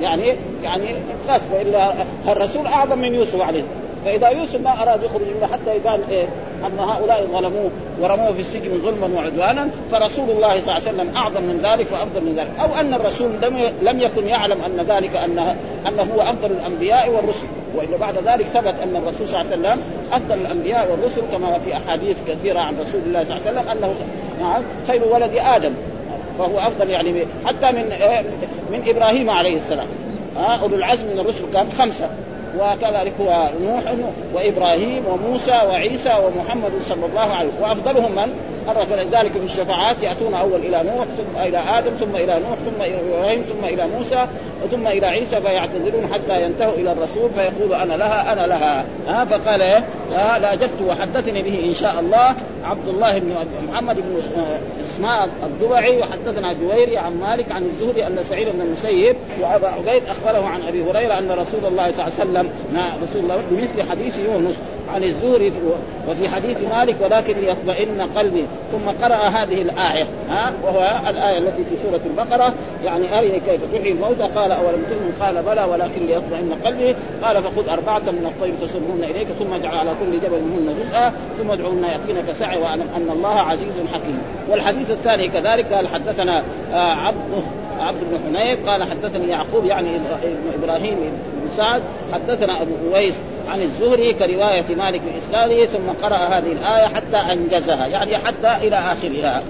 يعني 0.00 0.36
يعني 0.62 0.96
خاص 1.28 1.40
وإلا 1.54 1.92
الرسول 2.28 2.66
أعظم 2.66 2.98
من 2.98 3.14
يوسف 3.14 3.40
عليه. 3.40 3.62
فإذا 4.04 4.28
يوسف 4.28 4.60
ما 4.60 4.82
أراد 4.82 5.02
يخرج 5.02 5.22
منه 5.36 5.46
حتى 5.52 5.76
يبان 5.76 6.00
إيه 6.10 6.26
أن 6.66 6.78
هؤلاء 6.78 7.26
ظلموه 7.32 7.70
ورموه 8.00 8.32
في 8.32 8.40
السجن 8.40 8.78
ظلما 8.82 9.10
وعدوانا 9.16 9.68
فرسول 9.90 10.30
الله 10.30 10.60
صلى 10.60 10.60
الله 10.60 10.72
عليه 10.72 10.82
وسلم 10.88 11.16
أعظم 11.16 11.42
من 11.42 11.60
ذلك 11.64 11.92
وأفضل 11.92 12.24
من 12.24 12.34
ذلك. 12.36 12.50
أو 12.60 12.80
أن 12.80 12.94
الرسول 12.94 13.30
لم 13.42 13.58
لم 13.82 14.00
يكن 14.00 14.28
يعلم 14.28 14.58
أن 14.66 14.86
ذلك 14.88 15.16
انه 15.16 15.56
أنه 15.88 16.02
هو 16.02 16.20
أفضل 16.20 16.50
الأنبياء 16.50 17.10
والرسل. 17.10 17.46
والا 17.76 17.96
بعد 17.96 18.14
ذلك 18.26 18.46
ثبت 18.46 18.74
أن 18.82 18.96
الرسول 18.96 19.28
صلى 19.28 19.40
الله 19.40 19.52
عليه 19.52 19.60
وسلم 19.60 19.82
أفضل 20.12 20.34
الأنبياء 20.34 20.90
والرسل 20.90 21.22
كما 21.32 21.58
في 21.58 21.76
أحاديث 21.76 22.16
كثيرة 22.28 22.60
عن 22.60 22.74
رسول 22.74 23.00
الله 23.06 23.24
صلى 23.24 23.36
الله 23.36 23.48
عليه 23.48 23.60
وسلم 23.60 23.78
أنه 23.78 23.94
نعم 24.40 24.62
خير 24.86 25.02
ولد 25.04 25.32
آدم. 25.36 25.72
فهو 26.38 26.58
أفضل 26.58 26.90
يعني 26.90 27.24
حتى 27.46 27.72
من 27.72 27.84
من 28.72 28.82
إبراهيم 28.86 29.30
عليه 29.30 29.56
السلام. 29.56 29.86
ها 30.36 30.56
أولو 30.56 30.76
العزم 30.76 31.06
من 31.06 31.20
الرسل 31.20 31.44
كان 31.54 31.66
خمسة. 31.78 32.10
وكذلك 32.58 33.12
هو 33.20 33.48
نوح 33.60 33.82
وإبراهيم 34.34 35.02
وموسى 35.06 35.60
وعيسى 35.68 36.14
ومحمد 36.26 36.72
صلى 36.88 37.06
الله 37.06 37.34
عليه 37.34 37.48
وسلم. 37.48 37.62
وأفضلهم 37.62 38.12
من؟ 38.12 38.34
الرسول 38.68 38.98
ذلك 38.98 39.32
في 39.32 39.44
الشفاعات 39.44 40.02
يأتون 40.02 40.34
أول 40.34 40.60
إلى 40.60 40.82
نوح 40.82 41.04
ثم 41.04 41.42
إلى 41.42 41.58
آدم 41.58 41.90
ثم 41.90 42.16
إلى 42.16 42.40
نوح 42.40 42.58
ثم 42.58 42.82
إلى 42.82 43.00
إبراهيم 43.00 43.42
ثم 43.42 43.64
إلى 43.64 43.86
موسى 43.86 44.26
ثم 44.70 44.86
إلى 44.86 45.06
عيسى 45.06 45.40
فيعتذرون 45.40 46.08
حتى 46.12 46.44
ينتهوا 46.44 46.74
إلى 46.74 46.92
الرسول 46.92 47.30
فيقول 47.36 47.74
أنا 47.74 47.94
لها 47.94 48.32
أنا 48.32 48.46
لها. 48.46 48.84
ها 49.08 49.24
فقال 49.24 49.62
إيه؟ 49.62 49.84
لا 50.38 50.54
جبت 50.54 50.82
وحدثني 50.88 51.42
به 51.42 51.64
إن 51.64 51.74
شاء 51.74 52.00
الله 52.00 52.34
عبد 52.64 52.88
الله 52.88 53.18
بن 53.18 53.34
محمد 53.68 53.96
بن 53.96 54.20
آه، 54.40 54.58
اسماء 54.90 55.28
الضبعي 55.42 55.98
وحدثنا 55.98 56.52
جويري 56.52 56.98
عن 56.98 57.20
مالك 57.20 57.52
عن 57.52 57.62
الزهري 57.64 58.06
أن 58.06 58.24
سعيد 58.24 58.48
بن 58.48 58.60
المسيب 58.60 59.16
وأبا 59.40 59.68
عبيد 59.68 60.02
أخبره 60.04 60.46
عن 60.46 60.62
أبي 60.62 60.82
هريرة 60.82 61.18
أن 61.18 61.30
رسول 61.30 61.64
الله 61.64 61.90
صلى 61.92 62.06
الله 62.06 62.20
عليه 62.20 62.30
وسلم 62.30 62.50
رسول 63.02 63.22
الله 63.22 63.42
بمثل 63.50 63.90
حديث 63.90 64.18
يونس 64.18 64.56
عن 64.94 65.04
الزهري 65.04 65.52
وفي 66.08 66.28
حديث 66.28 66.58
مالك 66.76 66.96
ولكن 67.00 67.34
ليطمئن 67.38 68.02
قلبي. 68.16 68.46
ثم 68.72 69.04
قرأ 69.04 69.16
هذه 69.16 69.62
الآية 69.62 70.06
ها 70.28 70.52
وهو 70.64 71.00
الآية 71.08 71.38
التي 71.38 71.64
في 71.64 71.76
سورة 71.82 72.00
البقرة 72.06 72.54
يعني 72.84 73.18
أرني 73.18 73.40
كيف 73.40 73.60
تحيي 73.72 73.92
الموتى. 73.92 74.22
قال 74.22 74.52
أولم 74.52 74.82
تؤمن 74.90 75.16
قال 75.20 75.42
بلى 75.42 75.64
ولكن 75.64 76.06
ليطمئن 76.06 76.52
قلبي. 76.64 76.96
قال 77.22 77.42
فخذ 77.42 77.68
أربعة 77.68 77.98
من 77.98 78.26
الطير 78.26 78.54
فصرهن 78.62 79.04
إليك 79.04 79.28
ثم 79.28 79.54
اجعل 79.54 79.78
على 79.78 79.90
كل 79.90 80.20
جبل 80.20 80.40
منهن 80.40 80.76
جزءا 80.82 81.12
ثم 81.38 81.50
ادعوهن 81.50 81.84
يأتينك 81.84 82.32
سعي 82.32 82.58
واعلم 82.58 82.86
أن 82.96 83.10
الله 83.10 83.40
عزيز 83.40 83.74
حكيم. 83.92 84.18
والحديث 84.50 84.90
الثاني 84.90 85.28
كذلك 85.28 85.72
قال 85.72 85.88
حدثنا 85.88 86.42
آه، 86.72 86.92
عبد 86.92 87.42
عبد 87.78 87.98
بن 88.10 88.18
حنيف 88.18 88.68
قال 88.68 88.82
حدثني 88.82 89.28
يعقوب 89.28 89.64
يعني 89.64 89.88
إبراهيم 90.54 90.98
سعد 91.56 91.82
حدثنا 92.12 92.62
أبو 92.62 92.72
اويس 92.92 93.14
عن 93.48 93.62
الزهري 93.62 94.12
كرواية 94.12 94.74
مالك 94.76 95.00
باسناده 95.00 95.66
ثم 95.66 96.06
قرأ 96.06 96.16
هذه 96.16 96.52
الآية 96.52 96.86
حتى 96.86 97.32
أنجزها 97.32 97.86
يعني 97.86 98.16
حتى 98.16 98.66
إلى 98.66 98.76
آخرها. 98.76 99.42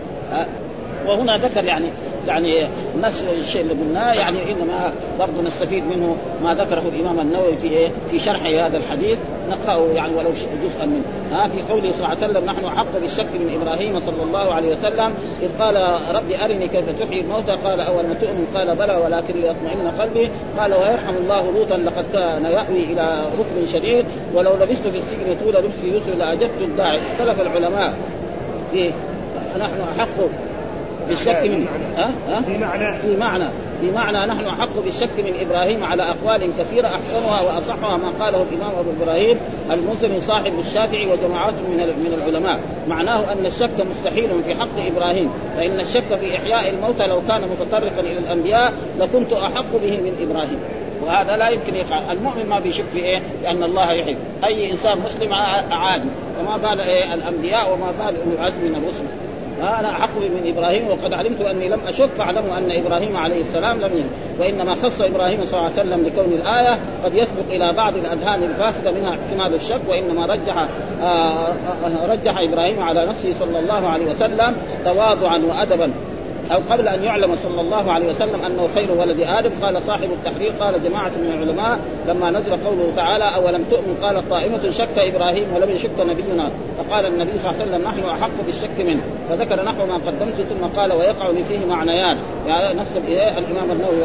وهنا 1.07 1.39
ذكر 1.39 1.65
يعني 1.65 1.91
يعني 2.27 2.69
نفس 3.03 3.25
الشيء 3.25 3.61
اللي 3.61 3.75
قلناه 3.75 4.15
يعني 4.15 4.53
إنما 4.53 4.93
برضه 5.19 5.43
نستفيد 5.43 5.85
منه 5.85 6.17
ما 6.43 6.55
ذكره 6.55 6.83
الإمام 6.95 7.21
النووي 7.21 7.57
في 7.57 7.69
إيه؟ 7.69 7.91
في 8.11 8.19
شرح 8.19 8.47
هذا 8.47 8.77
الحديث 8.77 9.19
نقرأه 9.49 9.87
يعني 9.87 10.15
ولو 10.15 10.31
جزءا 10.65 10.87
منه 10.87 11.03
ها 11.33 11.49
في 11.49 11.63
قوله 11.63 11.93
صلى 11.93 12.07
الله 12.07 12.09
عليه 12.09 12.27
وسلم 12.27 12.45
نحن 12.45 12.65
احق 12.65 12.99
بالشك 13.01 13.27
من 13.35 13.61
إبراهيم 13.61 14.01
صلى 14.01 14.23
الله 14.23 14.55
عليه 14.55 14.73
وسلم 14.73 15.15
إذ 15.43 15.49
قال 15.59 16.01
ربي 16.15 16.45
أرني 16.45 16.69
كيف 16.69 17.01
تحيي 17.01 17.21
الموتى 17.21 17.53
قال 17.53 17.81
أول 17.81 18.07
ما 18.07 18.15
تؤمن 18.15 18.47
قال 18.55 18.77
بلى 18.77 18.97
ولكن 18.97 19.35
ليطمئن 19.35 19.91
قلبي 19.99 20.31
قال 20.59 20.75
ويرحم 20.75 21.15
الله 21.17 21.53
لوطا 21.53 21.77
لقد 21.77 22.05
كان 22.13 22.45
يأوي 22.45 22.85
إلى 22.85 23.25
ركن 23.39 23.67
شديد 23.73 24.05
ولو 24.35 24.55
لبثت 24.55 24.89
في 24.89 24.99
السجن 24.99 25.37
طول 25.45 25.55
لبس 25.55 25.85
يوسف 25.85 26.17
لأجبت 26.19 26.61
الداعي 26.61 26.99
اختلف 26.99 27.41
العلماء 27.41 27.95
في 28.73 28.91
فنحن 29.55 29.81
احق 29.97 30.09
بالشك 31.09 31.43
من 31.43 31.67
ها؟ 31.97 32.41
في 32.41 32.59
معنى 32.59 32.99
في 32.99 33.17
معنى 33.17 33.49
في 33.81 33.91
معنى 33.91 34.27
نحن 34.27 34.45
أحق 34.45 34.81
بالشك 34.85 35.11
من 35.19 35.33
إبراهيم 35.41 35.85
على 35.85 36.03
أقوال 36.03 36.51
كثيرة 36.59 36.87
احسنها 36.87 37.41
وأصحها 37.41 37.97
ما 37.97 38.25
قاله 38.25 38.43
الإمام 38.43 38.79
أبو 38.79 38.91
إبراهيم 39.03 39.39
المسلم 39.71 40.21
صاحب 40.21 40.59
الشافعي 40.59 41.07
وجماعات 41.07 41.55
من 41.55 41.77
من 41.77 42.19
العلماء. 42.19 42.61
معناه 42.89 43.33
أن 43.33 43.47
الشك 43.47 43.87
مستحيل 43.91 44.43
في 44.45 44.55
حق 44.55 44.79
إبراهيم 44.79 45.31
فإن 45.57 45.81
الشك 45.81 46.17
في 46.21 46.37
إحياء 46.37 46.71
الموتى 46.75 47.07
لو 47.07 47.23
كان 47.29 47.41
متطرقا 47.41 48.01
إلى 48.01 48.19
الأنبياء 48.19 48.73
لكنت 48.99 49.33
أحق 49.33 49.73
به 49.83 49.97
من 49.97 50.29
إبراهيم. 50.31 50.59
وهذا 51.03 51.37
لا 51.37 51.49
يمكن 51.49 51.75
يقع 51.75 52.13
المؤمن 52.13 52.47
ما 52.47 52.61
بيشك 52.61 52.85
في 52.93 52.99
إيه؟ 52.99 53.23
لأن 53.43 53.63
الله 53.63 53.93
يحب. 53.93 54.17
أي 54.45 54.71
إنسان 54.73 54.99
مسلم 54.99 55.33
عادي. 55.71 56.09
وما 56.41 56.57
بال 56.57 56.81
إيه 56.81 57.15
الأنبياء 57.15 57.73
وما 57.73 57.91
بال 57.91 58.21
اولي 58.21 58.35
العزم 58.39 58.61
من 58.61 58.75
الرسل. 58.75 59.05
أنا 59.61 59.91
احق 59.91 60.17
من 60.17 60.55
إبراهيم 60.57 60.89
وقد 60.89 61.13
علمت 61.13 61.41
أني 61.41 61.69
لم 61.69 61.81
أشك 61.89 62.11
فاعلموا 62.19 62.59
أن 62.59 62.71
إبراهيم 62.71 63.17
عليه 63.17 63.41
السلام 63.41 63.81
لم 63.81 63.93
يهد 63.97 64.11
وإنما 64.39 64.75
خص 64.75 65.01
إبراهيم 65.01 65.47
صلى 65.47 65.61
الله 65.61 65.71
عليه 65.71 65.73
وسلم 65.73 66.07
لكون 66.07 66.33
الآية 66.33 66.79
قد 67.05 67.15
يسبق 67.15 67.51
إلى 67.51 67.73
بعض 67.73 67.97
الأذهان 67.97 68.43
الفاسدة 68.43 68.91
منها 68.91 69.11
احتمال 69.11 69.55
الشك 69.55 69.81
وإنما 69.89 70.27
رجح 70.27 70.57
آه، 71.03 71.05
آه، 71.05 72.13
رجح 72.13 72.39
إبراهيم 72.39 72.83
على 72.83 73.07
نفسه 73.07 73.33
صلى 73.39 73.59
الله 73.59 73.89
عليه 73.89 74.07
وسلم 74.07 74.57
تواضعا 74.85 75.39
وادبا. 75.39 75.91
أو 76.53 76.61
قبل 76.71 76.89
أن 76.89 77.03
يعلم 77.03 77.37
صلى 77.37 77.61
الله 77.61 77.93
عليه 77.93 78.09
وسلم 78.09 78.45
أنه 78.45 78.69
خير 78.75 78.93
ولد 78.93 79.21
آدم 79.21 79.51
قال 79.63 79.83
صاحب 79.83 80.09
التحرير 80.13 80.53
قال 80.61 80.85
جماعة 80.85 81.09
من 81.09 81.33
العلماء 81.35 81.79
لما 82.09 82.31
نزل 82.31 82.51
قوله 82.51 82.93
تعالى 82.97 83.25
أولم 83.25 83.65
تؤمن؟ 83.71 83.99
قال 84.03 84.31
طائفة 84.31 84.71
شك 84.71 84.99
إبراهيم 84.99 85.45
ولم 85.55 85.71
يشك 85.71 86.01
نبينا. 86.01 86.51
فقال 86.79 87.07
النبي 87.07 87.31
صلى 87.39 87.51
الله 87.51 87.61
عليه 87.61 87.71
وسلم 87.71 87.89
نحن 87.89 88.05
أحق 88.09 88.31
بالشك 88.47 88.81
منه. 88.87 89.03
فذكر 89.29 89.65
نحو 89.65 89.87
ما 89.87 89.95
قدمت 89.95 90.35
ثم 90.35 90.81
قال 90.81 90.93
ويقع 90.93 91.31
لي 91.31 91.45
فيه 91.45 91.67
معنيان 91.67 92.17
يعني 92.47 92.81
نفس 92.81 92.97
الإمام 93.39 93.71
النووي 93.71 94.05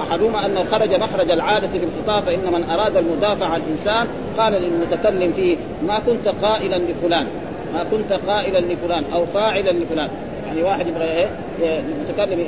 أحدهما 0.00 0.46
أنه 0.46 0.64
خرج 0.64 0.94
مخرج 0.94 1.30
العادة 1.30 1.68
في 1.68 1.84
الخطاب 1.84 2.22
فإن 2.22 2.52
من 2.52 2.70
أراد 2.70 2.96
المدافع 2.96 3.46
عن 3.46 3.60
الإنسان 3.60 4.06
قال 4.38 4.52
للمتكلم 4.52 5.32
فيه 5.32 5.56
ما 5.86 5.98
كنت 5.98 6.28
قائلا 6.28 6.78
لفلان 6.78 7.26
ما 7.74 7.84
كنت 7.84 8.12
قائلا 8.12 8.58
لفلان 8.58 9.04
أو 9.12 9.26
فاعلا 9.26 9.70
لفلان. 9.70 10.08
يعني 10.56 10.68
واحد 10.68 10.86
يبغى 10.86 11.04
إيه 11.04 11.30
المتكلم 11.60 12.46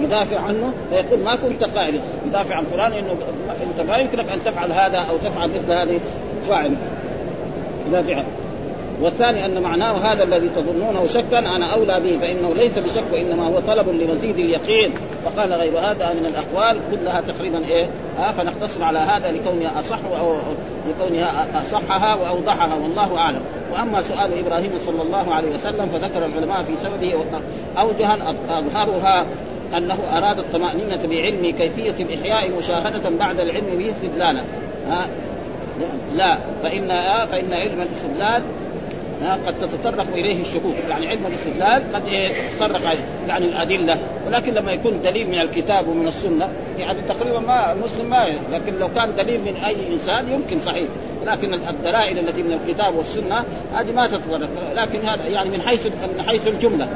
يدافع 0.00 0.40
عنه 0.40 0.72
فيقول 0.90 1.20
ما 1.20 1.36
كنت 1.36 1.64
قائلا 1.64 1.98
يدافع 2.26 2.54
عن 2.54 2.64
فلان 2.64 2.92
إنه 2.92 3.16
إنت 3.62 3.88
ما 3.88 3.96
يمكنك 3.96 4.32
أن 4.32 4.38
تفعل 4.44 4.72
هذا 4.72 4.98
أو 4.98 5.16
تفعل 5.16 5.50
مثل 5.50 5.72
هذه 5.72 6.00
فاعل. 6.48 6.74
يدافع. 7.88 8.22
والثاني 9.02 9.44
أن 9.44 9.62
معناه 9.62 9.92
هذا 9.92 10.22
الذي 10.22 10.48
تظنونه 10.56 11.06
شكا 11.06 11.38
أنا 11.38 11.74
أولى 11.74 12.00
به 12.00 12.18
فإنه 12.18 12.54
ليس 12.54 12.78
بشك 12.78 13.04
وإنما 13.12 13.46
هو 13.46 13.60
طلب 13.60 13.88
لمزيد 13.88 14.38
اليقين. 14.38 14.92
فقال 15.24 15.52
غير 15.52 15.78
هذا 15.78 16.14
من 16.14 16.26
الأقوال 16.26 16.80
كلها 16.90 17.20
تقريبا 17.20 17.58
إيه؟ 17.58 17.86
آه 18.18 18.32
فنقتصر 18.32 18.84
على 18.84 18.98
هذا 18.98 19.30
لكونها 19.30 19.80
أصح 19.80 19.98
أو 20.20 20.36
لكونها 20.88 21.46
أصحها 21.62 22.14
وأوضحها 22.14 22.74
والله 22.74 23.18
أعلم. 23.18 23.40
وأما 23.72 24.02
سؤال 24.02 24.38
إبراهيم 24.38 24.70
صلى 24.86 25.02
الله 25.02 25.34
عليه 25.34 25.54
وسلم 25.54 25.86
فذكر 25.86 26.26
العلماء 26.26 26.62
في 26.62 26.72
سببه 26.82 27.14
اوجها 27.78 28.18
أظهرها 28.48 29.26
أنه 29.76 30.18
أراد 30.18 30.38
الطمأنينة 30.38 31.06
بعلم 31.06 31.50
كيفية 31.58 32.04
الإحياء 32.04 32.50
مشاهدة 32.58 33.10
بعد 33.18 33.40
العلم 33.40 33.76
به 33.78 33.90
استدلالا. 33.90 34.40
آه 34.90 35.06
لا 36.14 36.38
فإن 36.62 36.90
آه 36.90 37.26
فإن 37.26 37.52
علم 37.52 37.80
الاستدلال 37.80 38.42
قد 39.30 39.54
تتطرق 39.58 40.06
إليه 40.14 40.40
الشكوك. 40.40 40.74
يعني 40.90 41.08
علم 41.08 41.26
الاستدلال 41.26 41.92
قد 41.92 42.02
يتطرق 42.06 42.80
يعني 43.28 43.44
الأدلة. 43.44 43.98
ولكن 44.26 44.54
لما 44.54 44.72
يكون 44.72 45.02
دليل 45.02 45.28
من 45.28 45.38
الكتاب 45.40 45.88
ومن 45.88 46.06
السنة 46.06 46.48
يعني 46.78 46.98
تقريبا 47.08 47.38
ما 47.38 47.72
المسلم 47.72 48.10
ما 48.10 48.24
لكن 48.52 48.78
لو 48.78 48.88
كان 48.88 49.16
دليل 49.16 49.40
من 49.40 49.54
أي 49.66 49.76
إنسان 49.94 50.28
يمكن 50.28 50.60
صحيح. 50.60 50.88
لكن 51.26 51.54
الدلائل 51.54 52.18
التي 52.18 52.42
من 52.42 52.52
الكتاب 52.52 52.94
والسنة 52.94 53.44
هذه 53.74 53.92
ما 53.92 54.06
تتطرق 54.06 54.48
لكن 54.74 55.08
هذا 55.08 55.26
يعني 55.26 55.50
من 55.50 55.62
حيث 55.62 55.86
من 55.86 56.22
حيث 56.28 56.48
الجملة. 56.48 56.88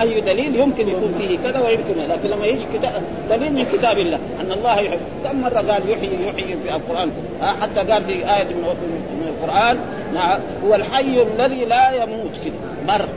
أي 0.00 0.20
دليل 0.20 0.56
يمكن 0.56 0.88
يكون 0.88 1.14
فيه 1.18 1.38
كذا 1.38 1.60
ويمكن 1.60 2.12
لكن 2.12 2.28
لما 2.28 2.46
يجي 2.46 2.64
كتاب 2.74 3.02
دليل 3.30 3.52
من 3.52 3.66
كتاب 3.72 3.98
الله. 3.98 4.18
أن 4.40 4.52
الله 4.52 4.80
يحب 4.80 4.98
كم 5.24 5.40
مرة 5.40 5.58
قال 5.58 5.90
يحيي 5.90 6.28
يحيي 6.28 6.56
في 6.62 6.76
القرآن؟ 6.76 7.10
حتى 7.42 7.92
قال 7.92 8.04
في 8.04 8.12
آية 8.12 8.54
من 8.54 9.28
القرآن 9.28 9.78
نعم 10.14 10.40
هو 10.64 10.74
الحي 10.74 11.22
الذي 11.22 11.64
لا 11.64 12.02
يموت 12.02 12.32
كده 12.44 12.54
مر. 12.86 13.08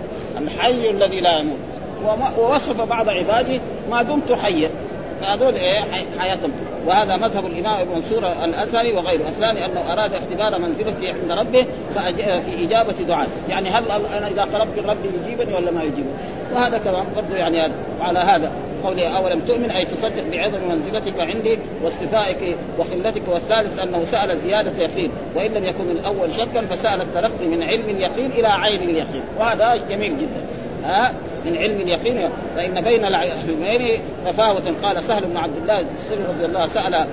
الحي 0.41 0.89
الذي 0.89 1.21
لا 1.21 1.37
يموت. 1.37 1.57
ووصف 2.39 2.81
بعض 2.81 3.09
عباده 3.09 3.59
ما 3.91 4.03
دمت 4.03 4.33
حيا. 4.33 4.69
فهذول 5.21 5.55
إيه 5.55 5.79
حياتهم. 6.19 6.51
وهذا 6.88 7.17
مذهب 7.17 7.45
الإمام 7.45 7.81
ابن 7.81 7.95
منصور 7.95 8.31
الازهري 8.43 8.93
وغيره. 8.93 9.27
الثاني 9.27 9.65
أنه 9.65 9.93
أراد 9.93 10.13
اختبار 10.13 10.60
منزلته 10.60 11.13
عند 11.21 11.31
ربه 11.31 11.65
في 12.41 12.65
إجابة 12.65 12.93
دعاء. 13.07 13.27
يعني 13.49 13.69
هل 13.69 13.84
أنا 14.17 14.27
إذا 14.27 14.41
قربت 14.41 14.86
ربي 14.86 15.10
يجيبني 15.25 15.53
ولا 15.53 15.71
ما 15.71 15.84
يجيبني 15.84 16.12
وهذا 16.53 16.77
كلام 16.77 17.05
برضه 17.15 17.36
يعني 17.36 17.71
على 18.01 18.19
هذا. 18.19 18.51
قوله 18.84 19.17
أولم 19.17 19.39
تؤمن؟ 19.39 19.71
أي 19.71 19.86
تصدق 19.86 20.23
بعظم 20.31 20.60
منزلتك 20.69 21.19
عندي 21.19 21.60
واصطفائك 21.84 22.57
وخلتك. 22.79 23.27
والثالث 23.27 23.79
أنه 23.79 24.05
سأل 24.05 24.39
زيادة 24.39 24.84
يقين. 24.84 25.12
وإن 25.36 25.51
لم 25.51 25.65
يكن 25.65 25.91
الأول 25.91 26.31
شكا 26.31 26.62
فسأل 26.62 27.01
الترقي 27.01 27.45
من 27.45 27.63
علم 27.63 27.89
اليقين 27.89 28.31
إلى 28.31 28.47
عين 28.47 28.81
اليقين. 28.81 29.23
وهذا 29.39 29.75
جميل 29.89 30.17
جدا. 30.17 30.41
ها؟ 30.86 31.13
من 31.45 31.58
علم 31.58 31.82
اليقين 31.82 32.30
فإن 32.56 32.82
بين 32.82 33.06
العلمين 33.06 33.99
تفاوتا 34.25 34.73
قال 34.84 35.04
سهل 35.04 35.25
بن 35.25 35.38
عبد 35.38 35.58
الله 35.58 35.80
السلمي 35.80 36.25
رضي 36.25 36.45
الله 36.45 36.67
سأل 36.67 37.06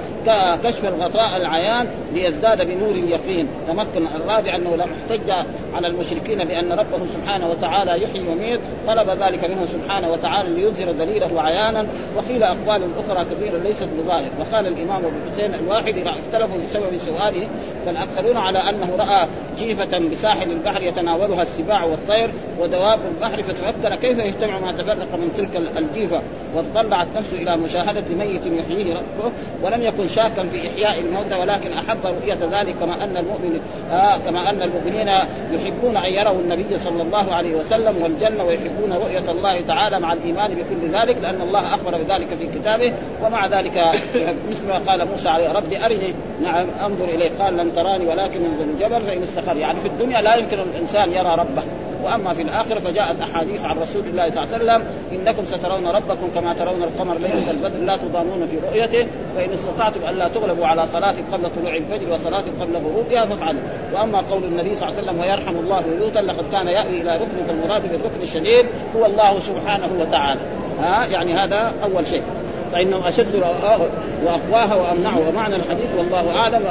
كشف 0.64 0.84
الغطاء 0.84 1.36
العيان 1.36 1.86
ليزداد 2.14 2.66
بنور 2.66 2.90
اليقين 2.90 3.48
تمكن 3.68 4.06
الرابع 4.06 4.54
أنه 4.54 4.76
لم 4.76 4.88
احتج 4.92 5.30
على 5.74 5.86
المشركين 5.86 6.44
بأن 6.44 6.72
ربه 6.72 6.98
سبحانه 7.14 7.48
وتعالى 7.50 8.02
يحيي 8.02 8.28
ويميت. 8.28 8.60
طلب 8.86 9.10
ذلك 9.10 9.44
منه 9.44 9.66
سبحانه 9.66 10.12
وتعالى 10.12 10.48
ليظهر 10.50 10.92
دليله 10.92 11.42
عيانا. 11.42 11.86
وقيل 12.16 12.42
أقوال 12.42 12.82
أخرى 12.98 13.24
كثيرة 13.24 13.58
ليست 13.58 13.88
بظاهر. 13.98 14.30
وقال 14.40 14.66
الإمام 14.66 15.04
أبو 15.04 15.16
الحسين 15.26 15.54
الواحد 15.54 15.94
اختلفوا 15.98 16.58
بسبب 16.62 16.96
سؤاله 16.96 17.48
فالأكثرون 17.86 18.36
على 18.36 18.58
أنه 18.58 18.96
رأى 18.98 19.28
جيفة 19.58 19.98
بساحل 19.98 20.50
البحر 20.50 20.82
يتناولها 20.82 21.42
السباع 21.42 21.84
والطير 21.84 22.30
ودواب 22.60 22.98
البحر 23.14 23.42
فتفكر 23.42 23.96
كيف 23.96 24.17
يجتمع 24.24 24.58
ما 24.58 24.72
تفرق 24.72 25.14
من 25.14 25.32
تلك 25.36 25.76
الجيفة 25.78 26.22
وتطلعت 26.54 27.06
نفسه 27.16 27.42
إلى 27.42 27.56
مشاهدة 27.56 28.14
ميت 28.18 28.46
يحييه 28.46 28.94
ربه 28.94 29.32
ولم 29.62 29.82
يكن 29.82 30.08
شاكا 30.08 30.46
في 30.46 30.68
إحياء 30.68 31.00
الموتى 31.00 31.34
ولكن 31.34 31.72
أحب 31.72 31.98
رؤية 32.04 32.38
ذلك 32.52 32.76
كما 32.80 33.04
أن 33.04 33.16
المؤمن 33.16 33.60
آه 33.90 34.16
كما 34.16 34.50
أن 34.50 34.62
المؤمنين 34.62 35.08
يحبون 35.52 35.96
أن 35.96 36.12
يروا 36.12 36.40
النبي 36.40 36.78
صلى 36.84 37.02
الله 37.02 37.34
عليه 37.34 37.54
وسلم 37.54 38.02
والجنة 38.02 38.44
ويحبون 38.44 38.92
رؤية 38.92 39.30
الله 39.30 39.60
تعالى 39.60 40.00
مع 40.00 40.12
الإيمان 40.12 40.50
بكل 40.54 40.96
ذلك 40.96 41.16
لأن 41.22 41.40
الله 41.40 41.60
أخبر 41.60 41.98
بذلك 41.98 42.28
في 42.38 42.46
كتابه 42.58 42.92
ومع 43.24 43.46
ذلك 43.46 43.84
مثل 44.50 44.66
ما 44.68 44.78
قال 44.78 45.08
موسى 45.08 45.28
عليه 45.28 45.52
ربي 45.52 45.84
أرني 45.84 46.14
نعم 46.42 46.66
أنظر 46.84 47.04
إليه 47.04 47.30
قال 47.38 47.56
لن 47.56 47.74
تراني 47.74 48.06
ولكن 48.06 48.40
انظر 48.44 48.64
الجبل 48.64 49.06
فإن 49.06 49.22
استقر 49.22 49.56
يعني 49.56 49.80
في 49.80 49.88
الدنيا 49.88 50.20
لا 50.20 50.34
يمكن 50.34 50.58
الإنسان 50.58 51.12
يرى 51.12 51.34
ربه 51.38 51.62
وأما 52.04 52.34
في 52.34 52.42
الآخرة 52.42 52.80
فجاءت 52.80 53.20
أحاديث 53.20 53.64
عن 53.64 53.78
رسول 53.78 54.02
الله 54.08 54.30
صلى 54.30 54.44
الله 54.44 54.54
عليه 54.54 54.64
وسلم 54.64 54.84
إنكم 55.12 55.44
سترون 55.46 55.86
ربكم 55.86 56.28
كما 56.34 56.54
ترون 56.54 56.82
القمر 56.82 57.14
ليلة 57.14 57.50
البدر 57.50 57.78
لا 57.84 57.96
تضامون 57.96 58.48
في 58.50 58.56
رؤيته 58.66 59.06
فإن 59.36 59.52
استطعتم 59.54 60.00
ألا 60.10 60.28
تغلبوا 60.28 60.66
على 60.66 60.86
صلاه 60.92 61.14
قبل 61.32 61.50
طلوع 61.50 61.76
الفجر 61.76 62.12
وصلاه 62.12 62.44
قبل 62.60 62.76
غروبها 62.76 63.24
فافعلوا. 63.24 63.60
وأما 63.94 64.18
قول 64.30 64.44
النبي 64.44 64.74
صلى 64.74 64.88
الله 64.88 64.98
عليه 64.98 65.08
وسلم 65.08 65.20
ويرحم 65.20 65.56
الله 65.56 65.82
لوطا 66.00 66.20
لقد 66.20 66.44
كان 66.52 66.68
يأوي 66.68 67.02
إلى 67.02 67.16
ركن 67.16 67.44
فالمراد 67.48 67.82
بالركن 67.82 68.22
الشديد 68.22 68.66
هو 68.96 69.06
الله 69.06 69.40
سبحانه 69.40 69.88
وتعالى. 70.00 70.40
ها؟ 70.82 71.06
يعني 71.06 71.34
هذا 71.34 71.72
أول 71.84 72.06
شيء. 72.06 72.22
فإنه 72.72 73.08
أشد 73.08 73.42
واقواها 74.24 74.74
وأمنعه. 74.74 75.28
ومعنى 75.28 75.56
الحديث 75.56 75.86
والله 75.98 76.36
أعلم 76.36 76.62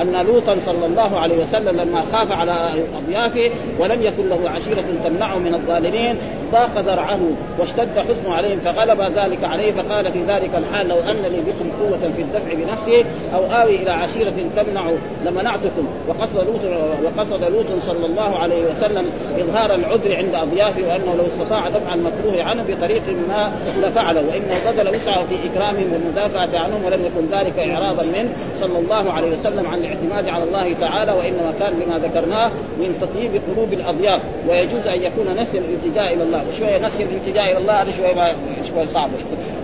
أن 0.00 0.26
لوطا 0.26 0.58
صلى 0.58 0.86
الله 0.86 1.20
عليه 1.20 1.42
وسلم 1.42 1.80
لما 1.80 2.02
خاف 2.12 2.32
على 2.32 2.54
اضيافه 2.98 3.50
ولم 3.78 4.02
يكن 4.02 4.28
له 4.28 4.50
عشيرة 4.50 4.84
تمنعه 5.04 5.38
من 5.38 5.54
الظالمين 5.54 6.16
ضاق 6.52 6.78
ذرعه 6.78 7.20
واشتد 7.58 7.98
حزنه 7.98 8.34
عليهم 8.34 8.58
فغلب 8.58 9.00
ذلك 9.00 9.44
عليه 9.44 9.72
فقال 9.72 10.12
في 10.12 10.22
ذلك 10.28 10.50
الحال 10.54 10.88
لو 10.88 10.96
ان 10.98 11.22
لي 11.22 11.40
بكم 11.40 11.70
قوة 11.80 12.12
في 12.16 12.22
الدفع 12.22 12.54
بنفسي 12.54 13.04
أو 13.34 13.44
آوي 13.62 13.76
إلى 13.76 13.90
عشيرة 13.90 14.34
تمنع 14.56 14.90
لمنعتكم. 15.24 15.88
وقصد 16.08 16.36
لوط 16.36 16.60
وقصد 17.04 17.44
لوط 17.44 17.66
صلى 17.82 18.06
الله 18.06 18.38
عليه 18.38 18.70
وسلم 18.70 19.06
إظهار 19.38 19.74
العذر 19.74 20.16
عند 20.16 20.34
أضيافه 20.34 20.88
وأنه 20.88 21.14
لو 21.18 21.26
استطاع 21.26 21.68
دفع 21.68 21.94
المكروه 21.94 22.42
عنه 22.42 22.64
بطريق 22.68 23.02
ما 23.28 23.52
لفعله. 23.82 24.20
وإنه 24.20 24.54
بذل 24.66 24.88
وسعه 24.88 25.24
في 25.24 25.34
اكرامهم 25.46 25.92
والمدافعه 25.92 26.58
عنهم 26.58 26.84
ولم 26.84 27.00
يكن 27.04 27.38
ذلك 27.38 27.58
إعراضا 27.58 28.04
منه 28.04 28.30
صلى 28.60 28.78
الله 28.78 29.12
عليه 29.12 29.32
وسلم 29.32 29.66
عن 29.66 29.78
الاعتماد 29.78 30.28
على 30.28 30.44
الله 30.44 30.72
تعالى 30.80 31.12
وإنما 31.12 31.52
كان 31.58 31.72
لما 31.72 31.98
ذكرناه 31.98 32.50
من 32.78 32.98
تطيب 33.00 33.42
قلوب 33.52 33.72
الأضياف. 33.72 34.20
ويجوز 34.48 34.86
أن 34.86 35.02
يكون 35.02 35.26
نسي 35.38 35.58
الالتجاء 35.58 36.14
إلى 36.14 36.22
الله 36.22 36.39
وشويه 36.48 36.78
نسي 36.78 37.02
الالتجاء 37.02 37.52
إلى 37.52 37.58
الله 37.58 37.82
هذا 37.82 37.90
شوية 37.90 38.14
ما 38.14 38.32
شوية 38.68 38.86
صعب. 38.86 39.10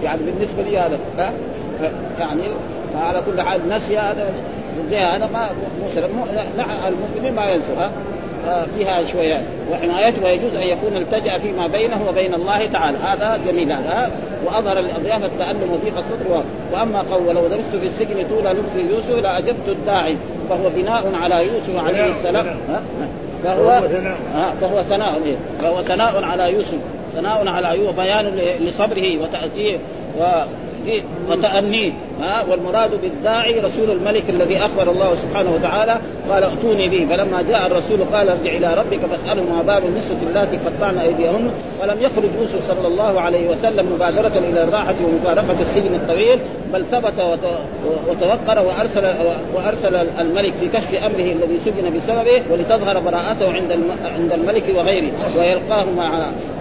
يعني 0.05 0.21
بالنسبة 0.23 0.63
لي 0.63 0.79
هذا 0.79 0.99
ها؟ 1.19 1.33
يعني 2.21 2.43
فعلى 2.95 3.23
كل 3.27 3.43
حال 3.43 3.69
نسي 3.69 3.99
هذا 3.99 4.33
زي 4.91 4.99
هذا 4.99 5.29
ما 5.33 5.51
المؤمنين 6.89 7.35
ما 7.35 7.51
ينسوا 7.51 7.89
فيها 8.79 9.05
شوية 9.13 9.43
وحمايته 9.73 10.25
ويجوز 10.25 10.55
أن 10.55 10.63
يكون 10.63 10.97
التجأ 10.97 11.39
فيما 11.39 11.67
بينه 11.67 12.09
وبين 12.09 12.35
الله 12.35 12.67
تعالى. 12.67 12.99
هذا 12.99 13.41
جميل 13.47 13.73
هذا 13.73 14.11
وأظهر 14.45 14.79
الاضيافه 14.79 15.27
التألم 15.27 15.73
وضيق 15.73 15.99
الصدر 15.99 16.43
وأما 16.73 17.03
قول 17.13 17.27
ولو 17.27 17.49
درست 17.49 17.77
في 17.81 17.87
السجن 17.87 18.29
طول 18.29 18.45
لبس 18.45 18.91
يوسف 18.91 19.11
لأجبت 19.11 19.69
الداعي 19.69 20.17
فهو 20.49 20.71
بناء 20.77 21.15
على 21.15 21.47
يوسف 21.47 21.77
عليه 21.77 22.11
السلام. 22.11 22.57
فهو 23.45 23.81
فهو 24.61 24.83
ثناء 24.83 25.23
إيه؟ 25.25 25.37
فهو 25.63 25.83
ثناء 25.83 26.25
على 26.25 26.53
يوسف 26.53 26.79
ثناء 27.15 27.49
على 27.49 27.79
يوسف 27.79 27.97
بيان 27.97 28.27
لصبره 28.61 29.23
وتأتيه 29.23 29.79
و 30.19 30.25
وتأنيه 31.31 31.93
ها؟ 32.21 32.45
والمراد 32.51 33.01
بالداعي 33.01 33.61
رسول 33.61 33.91
الملك 33.91 34.25
الذي 34.31 34.59
أخبر 34.59 34.91
الله 34.91 35.15
سبحانه 35.15 35.55
وتعالى 35.55 35.97
قال 36.31 36.45
ائتوني 36.45 36.89
به. 36.89 37.07
فلما 37.11 37.43
جاء 37.43 37.67
الرسول 37.67 38.01
قال 38.13 38.29
ارجع 38.29 38.57
إلى 38.57 38.75
ربك 38.75 39.01
فاساله 39.01 39.43
ما 39.43 39.63
بال 39.63 39.89
النسوة 39.89 40.17
اللاتي 40.29 40.57
قطعن 40.57 40.99
أيديهن. 40.99 41.51
ولم 41.83 42.03
يخرج 42.03 42.31
يوسف 42.41 42.69
صلى 42.69 42.89
الله 42.89 43.21
عليه 43.21 43.49
وسلم 43.49 43.93
مبادرة 43.95 44.33
إلى 44.39 44.63
الراحة 44.63 44.95
ومفارقة 45.05 45.61
السجن 45.61 45.95
الطويل 45.95 46.39
بل 46.73 46.85
ثبت 46.93 47.15
وتوقر 48.09 48.67
وارسل 48.67 49.07
وأرسل 49.55 49.97
الملك 50.21 50.55
في 50.55 50.69
كشف 50.69 50.95
أمره 50.95 51.33
الذي 51.33 51.59
سجن 51.65 51.99
بسببه 51.99 52.43
ولتظهر 52.51 53.01
براءته 53.01 53.53
عند 53.53 53.73
عند 54.17 54.33
الملك 54.33 54.65
وغيره 54.75 55.13
ويلقاه 55.39 55.85
مع 55.97 56.11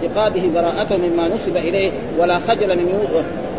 اعتقاده 0.02 0.42
براءته 0.54 0.96
مما 0.96 1.28
نسب 1.28 1.56
إليه. 1.56 1.90
ولا 2.18 2.38
خجل 2.38 2.76
من 2.76 2.86